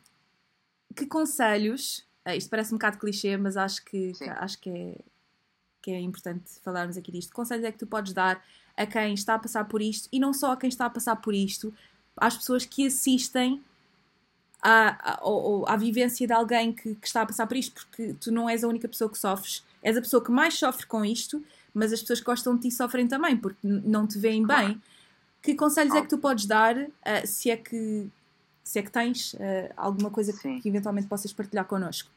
que 0.95 1.05
conselhos, 1.05 2.05
ah, 2.23 2.35
isto 2.35 2.49
parece 2.49 2.73
um 2.73 2.77
bocado 2.77 2.97
clichê, 2.97 3.35
mas 3.37 3.57
acho 3.57 3.83
que, 3.83 4.13
acho 4.37 4.59
que 4.59 4.69
é, 4.69 4.97
que 5.81 5.91
é 5.91 5.99
importante 5.99 6.51
falarmos 6.63 6.97
aqui 6.97 7.11
disto. 7.11 7.29
Que 7.29 7.35
conselhos 7.35 7.65
é 7.65 7.71
que 7.71 7.77
tu 7.77 7.85
podes 7.85 8.13
dar 8.13 8.41
a 8.77 8.85
quem 8.85 9.13
está 9.13 9.35
a 9.35 9.39
passar 9.39 9.65
por 9.65 9.81
isto 9.81 10.09
e 10.11 10.19
não 10.19 10.33
só 10.33 10.51
a 10.51 10.57
quem 10.57 10.67
está 10.67 10.85
a 10.85 10.89
passar 10.89 11.15
por 11.17 11.33
isto, 11.33 11.73
às 12.17 12.35
pessoas 12.37 12.65
que 12.65 12.87
assistem 12.87 13.61
à, 14.61 15.13
à, 15.13 15.73
à 15.73 15.77
vivência 15.77 16.25
de 16.25 16.33
alguém 16.33 16.73
que, 16.73 16.95
que, 16.95 17.07
está 17.07 17.21
a 17.21 17.25
passar 17.25 17.47
por 17.47 17.55
isto, 17.55 17.73
porque 17.73 18.15
tu 18.19 18.31
não 18.31 18.49
és 18.49 18.63
a 18.63 18.67
única 18.67 18.87
pessoa 18.87 19.09
que 19.09 19.17
sofres, 19.17 19.63
és 19.83 19.95
a 19.95 20.01
pessoa 20.01 20.23
que 20.23 20.31
mais 20.31 20.55
sofre 20.55 20.85
com 20.87 21.05
isto, 21.05 21.43
mas 21.73 21.93
as 21.93 22.01
pessoas 22.01 22.19
que 22.19 22.25
gostam 22.25 22.55
de 22.55 22.63
ti 22.63 22.71
sofrem 22.71 23.07
também, 23.07 23.37
porque 23.37 23.59
não 23.61 24.07
te 24.07 24.17
veem 24.17 24.43
claro. 24.43 24.67
bem. 24.67 24.81
Que 25.41 25.53
conselhos 25.53 25.93
é 25.93 26.01
que 26.01 26.07
tu 26.07 26.17
podes 26.17 26.45
dar, 26.45 26.75
uh, 26.75 26.89
se, 27.25 27.51
é 27.51 27.57
que, 27.57 28.07
se 28.63 28.79
é 28.79 28.81
que 28.81 28.91
tens 28.91 29.33
uh, 29.33 29.37
alguma 29.77 30.09
coisa 30.09 30.33
que, 30.33 30.61
que 30.61 30.67
eventualmente 30.67 31.07
possas 31.07 31.31
partilhar 31.31 31.65
connosco? 31.65 32.09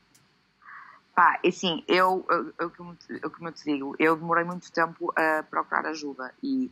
Pá, 1.18 1.40
assim, 1.44 1.82
eu, 1.88 2.24
eu, 2.30 2.54
eu, 2.60 2.70
como, 2.70 2.96
eu, 3.08 3.28
como 3.28 3.48
eu 3.48 3.52
te 3.52 3.64
digo, 3.64 3.96
eu 3.98 4.14
demorei 4.14 4.44
muito 4.44 4.70
tempo 4.70 5.12
a 5.16 5.42
procurar 5.42 5.84
ajuda 5.86 6.32
e, 6.40 6.70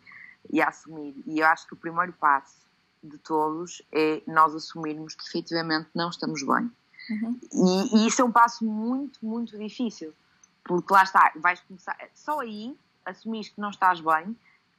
e 0.49 0.63
a 0.63 0.69
assumir. 0.69 1.21
E 1.27 1.41
eu 1.41 1.47
acho 1.49 1.67
que 1.67 1.75
o 1.75 1.77
primeiro 1.77 2.13
passo 2.13 2.57
de 3.03 3.19
todos 3.19 3.83
é 3.91 4.23
nós 4.25 4.55
assumirmos 4.55 5.17
que 5.17 5.25
efetivamente 5.27 5.89
não 5.93 6.11
estamos 6.11 6.45
bem. 6.45 6.71
Uhum. 7.11 7.41
E, 7.53 7.97
e, 7.97 8.07
isso 8.07 8.23
é 8.23 8.25
um 8.25 8.31
passo 8.31 8.65
muito, 8.65 9.19
muito 9.21 9.59
difícil. 9.59 10.15
Porque 10.63 10.93
lá 10.93 11.03
está, 11.03 11.33
vais 11.35 11.59
começar, 11.63 11.99
só 12.15 12.39
aí, 12.39 12.79
assumires 13.05 13.49
que 13.49 13.61
não 13.61 13.71
estás 13.71 14.01
bem, 14.01 14.37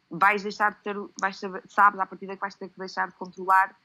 vais 0.09 0.43
deixar 0.43 0.71
de 0.71 0.77
ter, 0.81 0.95
vais 1.19 1.37
saber, 1.37 1.61
sabes 1.67 1.99
à 1.99 2.05
partida 2.05 2.35
que 2.35 2.39
vais 2.39 2.55
ter 2.55 2.69
que 2.69 2.79
deixar 2.79 3.09
de 3.09 3.15
controlar 3.15 3.75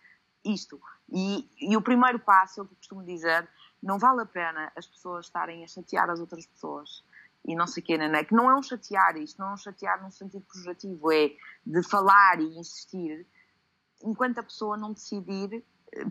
isto. 0.44 0.80
E, 1.10 1.48
e 1.60 1.76
o 1.76 1.82
primeiro 1.82 2.20
passo, 2.20 2.60
é 2.60 2.62
o 2.62 2.66
que 2.66 2.72
eu 2.72 2.76
costumo 2.76 3.02
dizer, 3.02 3.48
não 3.82 3.98
vale 3.98 4.22
a 4.22 4.26
pena 4.26 4.72
as 4.76 4.86
pessoas 4.86 5.26
estarem 5.26 5.64
a 5.64 5.66
chatear 5.66 6.08
as 6.08 6.20
outras 6.20 6.46
pessoas 6.46 7.04
e 7.44 7.56
não 7.56 7.66
sei 7.66 7.82
o 7.82 7.86
quê, 7.86 7.98
né, 7.98 8.08
né? 8.08 8.24
que 8.24 8.34
não 8.34 8.50
é 8.50 8.56
um 8.56 8.62
chatear 8.62 9.16
isto, 9.16 9.40
não 9.40 9.50
é 9.50 9.52
um 9.54 9.56
chatear 9.56 10.00
num 10.02 10.10
sentido 10.10 10.44
projetivo, 10.46 11.12
é 11.12 11.32
de 11.66 11.82
falar 11.82 12.40
e 12.40 12.58
insistir, 12.58 13.26
enquanto 14.02 14.38
a 14.38 14.42
pessoa 14.42 14.76
não 14.76 14.92
decidir, 14.92 15.64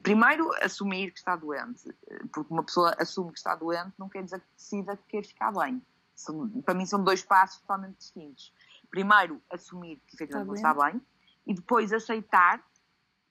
primeiro 0.04 0.52
assumir 0.62 1.12
que 1.12 1.20
está 1.20 1.36
doente, 1.36 1.84
porque 2.34 2.54
uma 2.54 2.64
pessoa 2.64 2.94
assume 3.00 3.32
que 3.32 3.38
está 3.38 3.56
doente 3.56 3.94
não 3.98 4.10
quer 4.10 4.24
dizer 4.24 4.40
que 4.40 4.48
decida 4.56 4.98
que 4.98 5.04
quer 5.08 5.26
ficar 5.26 5.52
bem. 5.54 5.82
São, 6.14 6.50
para 6.62 6.74
mim 6.74 6.86
são 6.86 7.04
dois 7.04 7.24
passos 7.24 7.62
totalmente 7.62 7.98
distintos. 7.98 8.54
Primeiro, 8.90 9.42
assumir 9.50 10.02
que 10.06 10.16
efetivamente 10.16 10.58
está 10.58 10.74
não 10.74 10.82
está 10.82 10.92
bem, 10.92 11.02
e 11.48 11.54
depois 11.54 11.94
aceitar 11.94 12.62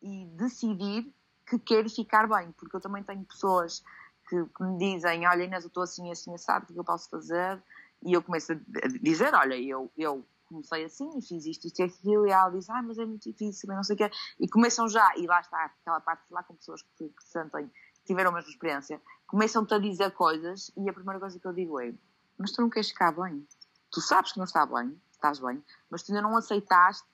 e 0.02 0.26
decidir 0.36 1.12
que 1.46 1.58
quer 1.58 1.88
ficar 1.88 2.26
bem, 2.26 2.50
porque 2.52 2.74
eu 2.74 2.80
também 2.80 3.02
tenho 3.02 3.24
pessoas 3.24 3.82
que, 4.30 4.44
que 4.44 4.62
me 4.62 4.78
dizem, 4.78 5.26
olha 5.26 5.42
Inês, 5.42 5.64
eu 5.64 5.68
estou 5.68 5.82
assim, 5.82 6.10
assim, 6.10 6.36
sabe 6.38 6.66
o 6.70 6.72
que 6.72 6.78
eu 6.78 6.84
posso 6.84 7.10
fazer? 7.10 7.60
E 8.02 8.12
eu 8.12 8.22
começo 8.22 8.52
a 8.52 8.56
dizer, 9.02 9.34
olha, 9.34 9.60
eu, 9.60 9.90
eu 9.98 10.24
comecei 10.46 10.84
assim 10.84 11.10
e 11.18 11.22
fiz 11.22 11.44
isto, 11.44 11.66
isto 11.66 11.80
e 11.80 11.82
aquilo, 11.82 12.26
e 12.26 12.30
ela 12.30 12.48
diz, 12.50 12.70
ai, 12.70 12.80
mas 12.82 12.96
é 12.98 13.04
muito 13.04 13.28
difícil, 13.28 13.68
não 13.68 13.82
sei 13.82 13.94
o 13.94 13.98
quê. 13.98 14.10
E 14.38 14.48
começam 14.48 14.88
já, 14.88 15.12
e 15.16 15.26
lá 15.26 15.40
está, 15.40 15.64
aquela 15.64 16.00
parte 16.00 16.22
lá 16.30 16.42
com 16.44 16.54
pessoas 16.54 16.82
que, 16.96 17.08
que 17.08 17.24
sentem, 17.24 17.68
que 17.68 18.04
tiveram 18.06 18.30
a 18.30 18.34
mesma 18.34 18.50
experiência, 18.50 19.02
começam-te 19.26 19.74
a 19.74 19.78
dizer 19.78 20.12
coisas 20.12 20.70
e 20.76 20.88
a 20.88 20.92
primeira 20.92 21.18
coisa 21.18 21.38
que 21.38 21.46
eu 21.46 21.52
digo 21.52 21.80
é, 21.80 21.92
mas 22.38 22.52
tu 22.52 22.62
não 22.62 22.70
queres 22.70 22.88
ficar 22.88 23.12
bem. 23.12 23.46
Tu 23.90 24.00
sabes 24.00 24.32
que 24.32 24.38
não 24.38 24.44
está 24.44 24.64
bem, 24.64 24.96
estás 25.10 25.40
bem, 25.40 25.62
mas 25.90 26.02
tu 26.02 26.12
ainda 26.12 26.22
não 26.22 26.36
aceitaste 26.36 27.06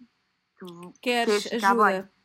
que 0.58 0.66
queres, 1.00 1.26
queres 1.26 1.42
ficar 1.44 1.72
ajuda. 1.72 1.84
bem. 1.84 2.15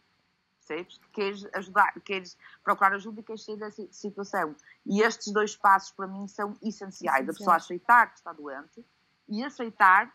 Percebes? 0.72 0.97
Que 0.97 1.09
queres 1.09 1.45
ajudar, 1.53 1.93
queres 2.01 2.38
procurar 2.63 2.93
ajuda 2.93 3.19
e 3.19 3.24
queres 3.24 3.43
sair 3.43 3.57
dessa 3.57 3.86
situação. 3.91 4.55
E 4.86 5.01
estes 5.01 5.32
dois 5.34 5.55
passos 5.55 5.91
para 5.91 6.07
mim 6.07 6.28
são 6.28 6.55
essenciais. 6.61 7.28
A 7.28 7.34
pessoa 7.34 7.55
aceitar 7.57 8.07
que 8.11 8.17
está 8.17 8.32
doente 8.32 8.86
e 9.28 9.43
aceitar 9.43 10.13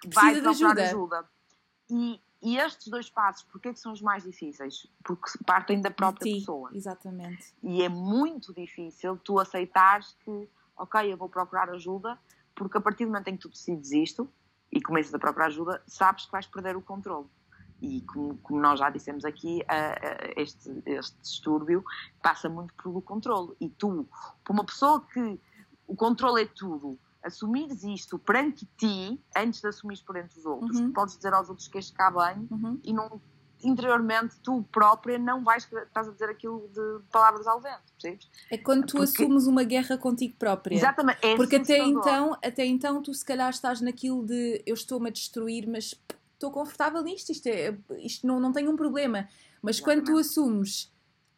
que 0.00 0.08
vai 0.14 0.40
procurar 0.40 0.70
ajuda. 0.70 0.82
ajuda. 0.84 1.30
E, 1.90 2.20
e, 2.42 2.56
estes 2.58 2.88
dois 2.88 3.10
passos, 3.10 3.42
porquê 3.44 3.72
que 3.72 3.80
são 3.80 3.92
os 3.92 4.00
mais 4.00 4.22
difíceis? 4.22 4.86
Porque 5.02 5.30
partem 5.44 5.80
da 5.80 5.90
própria 5.90 6.24
Sim, 6.24 6.38
pessoa. 6.38 6.70
Exatamente. 6.74 7.54
E 7.62 7.82
é 7.82 7.88
muito 7.88 8.54
difícil 8.54 9.16
tu 9.18 9.38
aceitares 9.38 10.16
que, 10.24 10.48
ok, 10.76 11.12
eu 11.12 11.16
vou 11.16 11.28
procurar 11.28 11.68
ajuda, 11.70 12.18
porque 12.54 12.78
a 12.78 12.80
partir 12.80 13.04
do 13.04 13.10
momento 13.10 13.28
em 13.28 13.36
que 13.36 13.42
tu 13.42 13.48
decides 13.48 13.90
isto 13.92 14.30
e 14.70 14.80
começas 14.80 15.12
a 15.14 15.18
procurar 15.18 15.46
ajuda, 15.46 15.82
sabes 15.86 16.26
que 16.26 16.32
vais 16.32 16.46
perder 16.46 16.76
o 16.76 16.82
controle. 16.82 17.26
E 17.80 18.02
como, 18.02 18.36
como 18.38 18.60
nós 18.60 18.78
já 18.78 18.90
dissemos 18.90 19.24
aqui, 19.24 19.62
este, 20.36 20.82
este 20.84 21.16
distúrbio 21.20 21.84
passa 22.22 22.48
muito 22.48 22.74
pelo 22.82 23.00
controle. 23.00 23.54
E 23.60 23.68
tu, 23.68 24.08
para 24.42 24.52
uma 24.52 24.64
pessoa 24.64 25.00
que 25.12 25.40
o 25.86 25.94
controle 25.94 26.42
é 26.42 26.46
tudo, 26.46 26.98
assumires 27.22 27.82
isto 27.84 28.18
perante 28.18 28.66
ti, 28.76 29.20
antes 29.36 29.60
de 29.60 29.68
assumires 29.68 30.02
perante 30.02 30.38
os 30.38 30.44
outros, 30.44 30.78
uhum. 30.78 30.92
podes 30.92 31.16
dizer 31.16 31.32
aos 31.32 31.48
outros 31.48 31.66
que 31.66 31.72
queres 31.72 31.90
ficar 31.90 32.10
bem 32.10 32.48
uhum. 32.50 32.80
e 32.84 32.92
não 32.92 33.20
interiormente 33.62 34.36
tu 34.40 34.62
própria 34.70 35.18
não 35.18 35.42
vais 35.42 35.68
estás 35.72 36.08
a 36.08 36.12
dizer 36.12 36.30
aquilo 36.30 36.68
de 36.72 37.02
palavras 37.10 37.46
ao 37.46 37.60
vento, 37.60 37.92
percebes? 37.92 38.28
É 38.50 38.56
quando 38.56 38.86
tu 38.86 38.98
Porque... 38.98 39.22
assumes 39.22 39.46
uma 39.46 39.64
guerra 39.64 39.98
contigo 39.98 40.36
própria. 40.38 40.76
Exatamente. 40.76 41.18
É 41.26 41.36
Porque 41.36 41.56
até 41.56 41.78
então, 41.78 42.34
até 42.34 42.64
então 42.64 43.02
tu 43.02 43.12
se 43.12 43.24
calhar 43.24 43.50
estás 43.50 43.80
naquilo 43.80 44.24
de 44.24 44.62
eu 44.64 44.74
estou-me 44.74 45.08
a 45.08 45.12
destruir, 45.12 45.66
mas 45.66 45.94
estou 46.38 46.52
confortável 46.52 47.02
nisto, 47.02 47.30
isto, 47.30 47.46
é, 47.48 47.76
isto 47.98 48.26
não, 48.26 48.38
não 48.38 48.52
tem 48.52 48.68
um 48.68 48.76
problema. 48.76 49.28
Mas 49.60 49.80
quando 49.80 50.04
tu 50.04 50.16
assumes, 50.16 50.90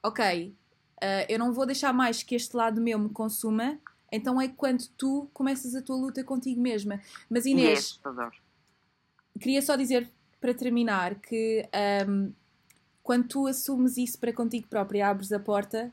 ok, 0.03 0.55
uh, 1.03 1.27
eu 1.29 1.39
não 1.39 1.53
vou 1.53 1.65
deixar 1.65 1.93
mais 1.93 2.23
que 2.23 2.35
este 2.35 2.55
lado 2.55 2.81
meu 2.81 2.99
me 2.99 3.09
consuma, 3.09 3.79
então 4.13 4.41
é 4.41 4.49
quando 4.49 4.87
tu 4.99 5.29
começas 5.33 5.75
a 5.75 5.81
tua 5.81 5.97
luta 5.97 6.23
contigo 6.23 6.61
mesma. 6.61 7.01
Mas 7.29 7.47
Inês, 7.47 7.99
queria 9.41 9.63
só 9.63 9.75
dizer 9.75 10.09
para 10.41 10.53
terminar 10.53 11.15
que 11.17 11.67
um, 12.09 12.33
quando 13.03 13.27
tu 13.27 13.47
assumes 13.47 13.97
isso 13.97 14.19
para 14.19 14.33
contigo 14.33 14.69
própria, 14.69 15.09
abres 15.09 15.33
a 15.33 15.39
porta, 15.39 15.93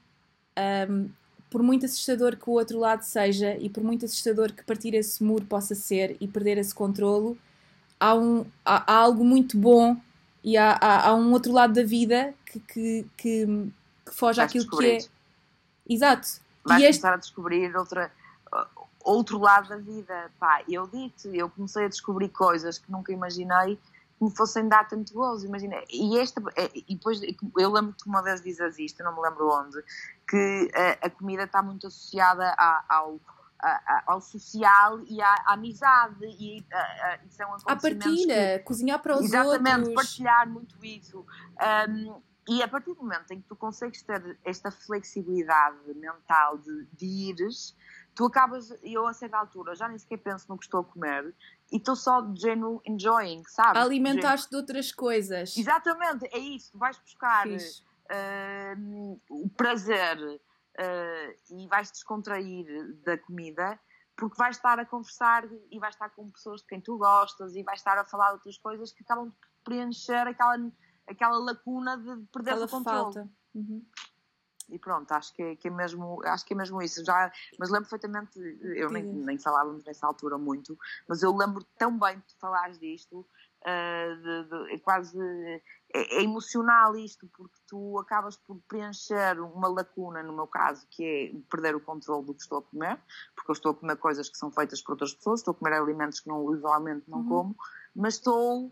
um, 0.89 1.09
por 1.49 1.63
muito 1.63 1.85
assustador 1.85 2.35
que 2.35 2.49
o 2.49 2.53
outro 2.53 2.77
lado 2.77 3.03
seja 3.03 3.55
e 3.57 3.69
por 3.69 3.83
muito 3.83 4.05
assustador 4.05 4.51
que 4.51 4.63
partir 4.63 4.93
esse 4.93 5.23
muro 5.23 5.45
possa 5.45 5.75
ser 5.75 6.17
e 6.19 6.27
perder 6.27 6.57
esse 6.57 6.75
controlo, 6.75 7.37
há, 7.99 8.15
um, 8.15 8.45
há, 8.65 8.93
há 8.93 8.95
algo 8.97 9.23
muito 9.23 9.57
bom 9.57 9.97
e 10.43 10.57
há, 10.57 10.77
há, 10.79 11.07
há, 11.07 11.15
um 11.15 11.31
outro 11.31 11.51
lado 11.51 11.73
da 11.73 11.83
vida 11.83 12.33
que, 12.45 12.59
que, 12.59 13.05
que, 13.17 13.71
que 14.05 14.15
foge 14.15 14.37
Vais 14.37 14.49
àquilo 14.49 14.69
que 14.69 14.85
é. 14.85 14.97
Exato. 15.89 16.27
Vais 16.63 16.83
este... 16.83 17.01
começar 17.01 17.13
a 17.13 17.17
descobrir 17.17 17.75
outra, 17.75 18.11
outro 19.03 19.39
lado 19.39 19.69
da 19.69 19.77
vida. 19.77 20.31
Pá, 20.39 20.63
eu 20.67 20.87
digo 20.87 21.13
eu 21.33 21.49
comecei 21.49 21.85
a 21.85 21.87
descobrir 21.87 22.29
coisas 22.29 22.77
que 22.77 22.91
nunca 22.91 23.11
imaginei 23.11 23.77
que 24.17 24.23
me 24.23 24.35
fossem 24.35 24.67
dar 24.67 24.87
tanto 24.87 25.13
gozo, 25.13 25.45
imagina. 25.45 25.75
E, 25.89 26.17
esta, 26.17 26.41
é, 26.55 26.71
e 26.75 26.95
depois, 26.95 27.21
eu 27.21 27.71
lembro 27.71 27.93
que 27.93 28.07
uma 28.09 28.21
vez 28.21 28.41
dizes 28.41 28.79
isto, 28.79 29.03
não 29.03 29.15
me 29.15 29.21
lembro 29.21 29.47
onde, 29.47 29.83
que 30.27 30.71
a, 30.73 31.05
a 31.05 31.09
comida 31.09 31.43
está 31.43 31.61
muito 31.61 31.87
associada 31.87 32.53
a, 33.59 34.03
ao 34.07 34.17
ao 34.17 34.21
social 34.21 34.99
e 35.07 35.21
à, 35.21 35.33
à 35.45 35.53
amizade 35.53 36.25
e, 36.25 36.65
a, 36.71 37.19
e 37.25 37.31
são 37.31 37.53
à 37.65 37.75
partilha, 37.75 38.59
que, 38.59 38.65
cozinhar 38.65 38.99
para 38.99 39.15
os 39.15 39.25
exatamente, 39.25 39.47
outros. 39.49 39.67
Exatamente, 39.67 39.95
partilhar 39.95 40.49
muito 40.49 40.85
isso. 40.85 41.25
Um, 41.89 42.21
e 42.49 42.63
a 42.63 42.67
partir 42.67 42.93
do 42.93 43.01
momento 43.01 43.31
em 43.31 43.41
que 43.41 43.47
tu 43.47 43.55
consegues 43.55 44.01
ter 44.01 44.39
esta 44.43 44.71
flexibilidade 44.71 45.93
mental 45.95 46.57
de, 46.57 46.85
de 46.93 47.05
ires, 47.29 47.75
tu 48.15 48.25
acabas, 48.25 48.73
eu 48.81 49.05
a 49.05 49.13
certa 49.13 49.37
altura 49.37 49.75
já 49.75 49.87
nem 49.89 49.99
sequer 49.99 50.17
penso 50.17 50.45
no 50.47 50.57
que 50.57 50.63
estou 50.63 50.79
a 50.79 50.83
comer 50.83 51.35
e 51.71 51.77
estou 51.77 51.95
só 51.95 52.21
de 52.21 52.39
género 52.39 52.81
enjoying, 52.85 53.43
sabes? 53.47 53.81
Alimentaste 53.81 54.49
de 54.49 54.55
outras 54.55 54.93
coisas. 54.93 55.57
Exatamente, 55.57 56.25
é 56.31 56.37
isso, 56.37 56.71
tu 56.71 56.77
vais 56.77 56.97
buscar 56.97 57.45
uh, 57.47 59.21
o 59.29 59.49
prazer 59.49 60.17
uh, 60.80 61.55
e 61.55 61.67
vais 61.67 61.91
descontrair 61.91 62.65
da 63.03 63.17
comida 63.17 63.80
porque 64.17 64.36
vais 64.36 64.55
estar 64.55 64.80
a 64.80 64.86
conversar 64.86 65.47
e 65.71 65.80
vais 65.80 65.93
estar 65.93 66.09
com 66.09 66.30
pessoas 66.32 66.61
de 66.61 66.67
quem 66.67 66.82
tu 66.82 66.97
gostas 66.97 67.55
e 67.55 67.63
vais 67.63 67.80
estar 67.80 67.97
a 67.99 68.03
falar 68.03 68.30
de 68.30 68.34
outras 68.34 68.57
coisas 68.57 68.91
que 68.91 69.03
acabam 69.03 69.30
de 69.30 69.36
preencher 69.63 70.28
aquela, 70.28 70.57
aquela 71.07 71.38
lacuna 71.38 71.97
de 71.97 72.25
perder 72.32 72.51
aquela 72.51 72.65
o 72.65 72.69
controle. 72.69 73.13
Falta. 73.13 73.30
Uhum. 73.53 73.86
E 74.69 74.78
pronto, 74.78 75.09
acho 75.13 75.34
que, 75.34 75.41
é, 75.41 75.55
que, 75.55 75.67
é 75.67 75.71
mesmo, 75.71 76.19
acho 76.25 76.45
que 76.45 76.53
é 76.53 76.57
mesmo 76.57 76.82
isso. 76.82 77.05
Já, 77.05 77.32
mas 77.57 77.69
lembro 77.69 77.89
perfeitamente, 77.89 78.38
eu 78.75 78.89
nem, 78.89 79.03
nem 79.03 79.38
falávamos 79.39 79.86
nessa 79.86 80.05
altura 80.05 80.38
muito, 80.38 80.78
mas 81.07 81.23
eu 81.23 81.34
lembro 81.34 81.63
tão 81.78 81.97
bem 81.97 82.17
de 82.17 82.36
falares 82.38 82.78
disto, 82.78 83.25
de, 84.15 84.43
de, 84.49 84.74
é 84.74 84.80
quase 84.80 85.20
é, 85.20 85.61
é, 85.93 86.24
emocional 86.24 86.95
isto, 86.95 87.28
porque 87.36 87.57
tu 87.68 87.99
acabas 87.99 88.38
por 88.38 88.59
preencher 88.68 89.39
uma 89.39 89.68
lacuna, 89.68 90.24
no 90.24 90.34
meu 90.34 90.47
caso, 90.47 90.86
que 90.89 91.03
é 91.03 91.49
perder 91.49 91.76
o 91.76 91.82
controle 91.82 92.26
do 92.26 92.34
que 92.34 92.41
estou 92.41 92.59
a 92.59 92.61
comer, 92.61 92.99
porque 93.36 93.51
eu 93.51 93.53
estou 93.53 93.72
a 93.72 93.76
comer 93.76 93.97
coisas 93.97 94.30
que 94.30 94.38
são 94.38 94.51
feitas 94.51 94.82
por 94.82 94.93
outras 94.93 95.13
pessoas, 95.13 95.41
estou 95.41 95.53
a 95.53 95.55
comer 95.55 95.74
alimentos 95.74 96.20
que 96.20 96.28
não, 96.28 96.45
usualmente 96.45 97.09
não 97.09 97.20
uhum. 97.20 97.30
como, 97.30 97.55
mas 97.95 98.15
estou 98.15 98.72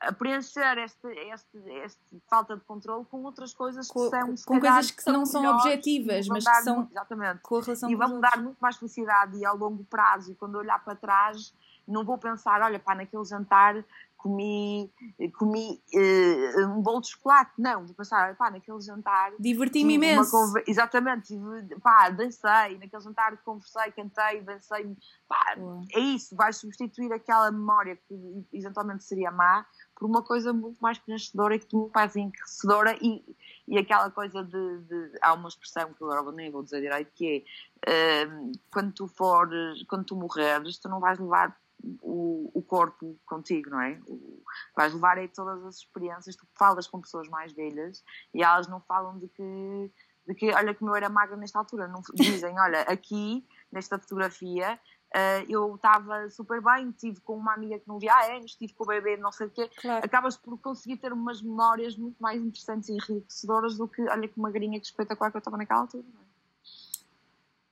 a 0.00 0.12
preencher 0.12 0.78
esta, 0.78 1.12
esta, 1.12 1.58
esta 1.70 2.16
falta 2.28 2.56
de 2.56 2.64
controle 2.64 3.04
com 3.04 3.22
outras 3.22 3.54
coisas 3.54 3.86
que 3.86 3.94
com, 3.94 4.10
são 4.10 4.34
com 4.46 4.60
coisas 4.60 4.90
que 4.90 5.10
não 5.10 5.24
são 5.24 5.44
objetivas, 5.44 6.26
mas 6.28 6.44
que 6.44 6.62
são 6.62 6.76
muito, 6.76 6.92
exatamente, 6.92 7.40
com 7.42 7.56
a 7.56 7.62
relação 7.62 7.90
e 7.90 7.94
vão 7.94 8.20
dar 8.20 8.42
muito 8.42 8.58
mais 8.58 8.76
felicidade 8.76 9.36
e 9.38 9.44
ao 9.44 9.56
longo 9.56 9.84
prazo 9.84 10.32
e 10.32 10.34
quando 10.34 10.56
olhar 10.56 10.82
para 10.84 10.96
trás 10.96 11.54
não 11.86 12.04
vou 12.04 12.18
pensar, 12.18 12.62
olha 12.62 12.78
pá, 12.78 12.94
naquele 12.94 13.24
jantar 13.24 13.84
comi, 14.24 14.90
comi 15.34 15.82
uh, 15.94 16.66
um 16.70 16.80
bolo 16.80 17.02
de 17.02 17.10
chocolate. 17.10 17.52
Não, 17.58 17.84
vou 17.84 17.94
pensar, 17.94 18.34
pá, 18.36 18.50
naquele 18.50 18.80
jantar. 18.80 19.32
Diverti-me 19.38 19.94
imenso. 19.94 20.30
Conver... 20.30 20.64
Exatamente, 20.66 21.38
pá, 21.82 22.08
dancei, 22.08 22.78
naquele 22.78 23.02
jantar 23.02 23.36
conversei, 23.44 23.92
cantei, 23.92 24.40
dancei. 24.40 24.96
Pá, 25.28 25.54
é 25.92 26.00
isso, 26.00 26.34
vais 26.34 26.56
substituir 26.56 27.12
aquela 27.12 27.52
memória 27.52 27.96
que 27.96 28.46
eventualmente 28.50 29.04
seria 29.04 29.30
má 29.30 29.66
por 29.94 30.06
uma 30.06 30.22
coisa 30.22 30.54
muito 30.54 30.78
mais 30.80 30.98
preenchedora 30.98 31.56
e 31.56 31.58
que 31.58 31.76
muito 31.76 31.92
mais 31.92 32.16
enriquecedora 32.16 32.96
e, 33.02 33.22
e 33.68 33.78
aquela 33.78 34.10
coisa 34.10 34.42
de, 34.42 34.78
de, 34.80 35.18
Há 35.20 35.34
uma 35.34 35.48
expressão 35.48 35.92
que 35.92 36.02
agora 36.02 36.32
nem 36.32 36.50
vou 36.50 36.62
dizer 36.62 36.80
direito 36.80 37.12
que 37.14 37.44
é 37.86 38.24
uh, 38.26 38.52
quando 38.72 38.92
tu 38.92 39.06
fores, 39.06 39.82
quando 39.86 40.04
tu 40.06 40.16
morreres, 40.16 40.78
tu 40.78 40.88
não 40.88 40.98
vais 40.98 41.18
levar 41.18 41.54
o, 42.02 42.50
o 42.54 42.62
corpo 42.62 43.18
contigo, 43.26 43.70
não 43.70 43.80
é? 43.80 44.00
O, 44.06 44.42
vais 44.76 44.92
levar 44.94 45.18
aí 45.18 45.28
todas 45.28 45.64
as 45.64 45.76
experiências, 45.78 46.36
tu 46.36 46.46
falas 46.54 46.86
com 46.86 47.00
pessoas 47.00 47.28
mais 47.28 47.52
velhas 47.52 48.04
e 48.32 48.42
elas 48.42 48.68
não 48.68 48.80
falam 48.80 49.18
de 49.18 49.28
que, 49.28 49.92
de 50.26 50.34
que 50.34 50.52
olha 50.52 50.74
como 50.74 50.90
eu 50.90 50.96
era 50.96 51.08
magra 51.08 51.36
nesta 51.36 51.58
altura, 51.58 51.88
não 51.88 52.02
dizem, 52.14 52.58
olha, 52.58 52.82
aqui, 52.82 53.46
nesta 53.72 53.98
fotografia, 53.98 54.78
Uh, 55.14 55.46
eu 55.48 55.76
estava 55.76 56.28
super 56.28 56.60
bem, 56.60 56.88
estive 56.90 57.20
com 57.20 57.36
uma 57.36 57.54
amiga 57.54 57.78
que 57.78 57.86
não 57.86 58.00
via 58.00 58.12
há 58.12 58.34
anos, 58.34 58.50
estive 58.50 58.74
com 58.74 58.82
o 58.82 58.86
bebê, 58.88 59.16
não 59.16 59.30
sei 59.30 59.46
o 59.46 59.50
quê. 59.50 59.70
Claro. 59.80 60.04
Acabas 60.04 60.36
por 60.36 60.58
conseguir 60.58 60.96
ter 60.96 61.12
umas 61.12 61.40
memórias 61.40 61.96
muito 61.96 62.20
mais 62.20 62.42
interessantes 62.42 62.88
e 62.88 62.94
enriquecedoras 62.94 63.76
do 63.76 63.86
que, 63.86 64.02
olha, 64.08 64.26
que 64.26 64.36
uma 64.36 64.50
garinha 64.50 64.80
que 64.80 64.86
espetacular 64.86 65.30
que 65.30 65.36
eu 65.36 65.38
estava 65.38 65.56
naquela 65.56 65.82
altura. 65.82 66.02
É? 66.02 66.24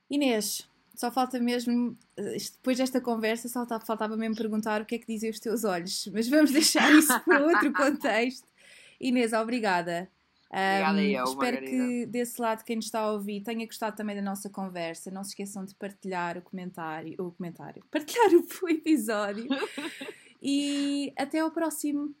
Inês, 0.09 0.69
só 0.95 1.11
falta 1.11 1.39
mesmo, 1.39 1.97
eh, 2.17 2.37
depois 2.51 2.77
desta 2.77 3.01
conversa, 3.01 3.47
só 3.47 3.65
faltava 3.79 4.15
mesmo 4.15 4.35
perguntar 4.35 4.81
o 4.81 4.85
que 4.85 4.95
é 4.95 4.99
que 4.99 5.07
dizem 5.07 5.29
os 5.29 5.39
teus 5.39 5.63
olhos, 5.63 6.07
mas 6.13 6.27
vamos 6.27 6.51
deixar 6.51 6.91
isso 6.93 7.19
para 7.21 7.43
outro 7.43 7.73
contexto. 7.73 8.47
Inês, 8.99 9.33
obrigada. 9.33 10.09
Obrigada 10.49 10.99
um, 10.99 11.01
eu, 11.01 11.23
espero 11.23 11.55
Margarida. 11.55 11.87
que 11.87 12.05
desse 12.05 12.39
lado 12.39 12.63
quem 12.63 12.75
nos 12.75 12.85
está 12.85 12.99
a 12.99 13.11
ouvir 13.11 13.41
tenha 13.41 13.65
gostado 13.65 13.95
também 13.95 14.15
da 14.15 14.21
nossa 14.21 14.49
conversa. 14.49 15.09
Não 15.09 15.23
se 15.23 15.31
esqueçam 15.31 15.65
de 15.65 15.73
partilhar 15.73 16.37
o 16.37 16.43
comentário, 16.43 17.15
o 17.17 17.31
comentário, 17.31 17.83
partilhar 17.89 18.29
o 18.61 18.69
episódio. 18.69 19.47
e 20.41 21.11
até 21.17 21.39
ao 21.39 21.49
próximo. 21.49 22.13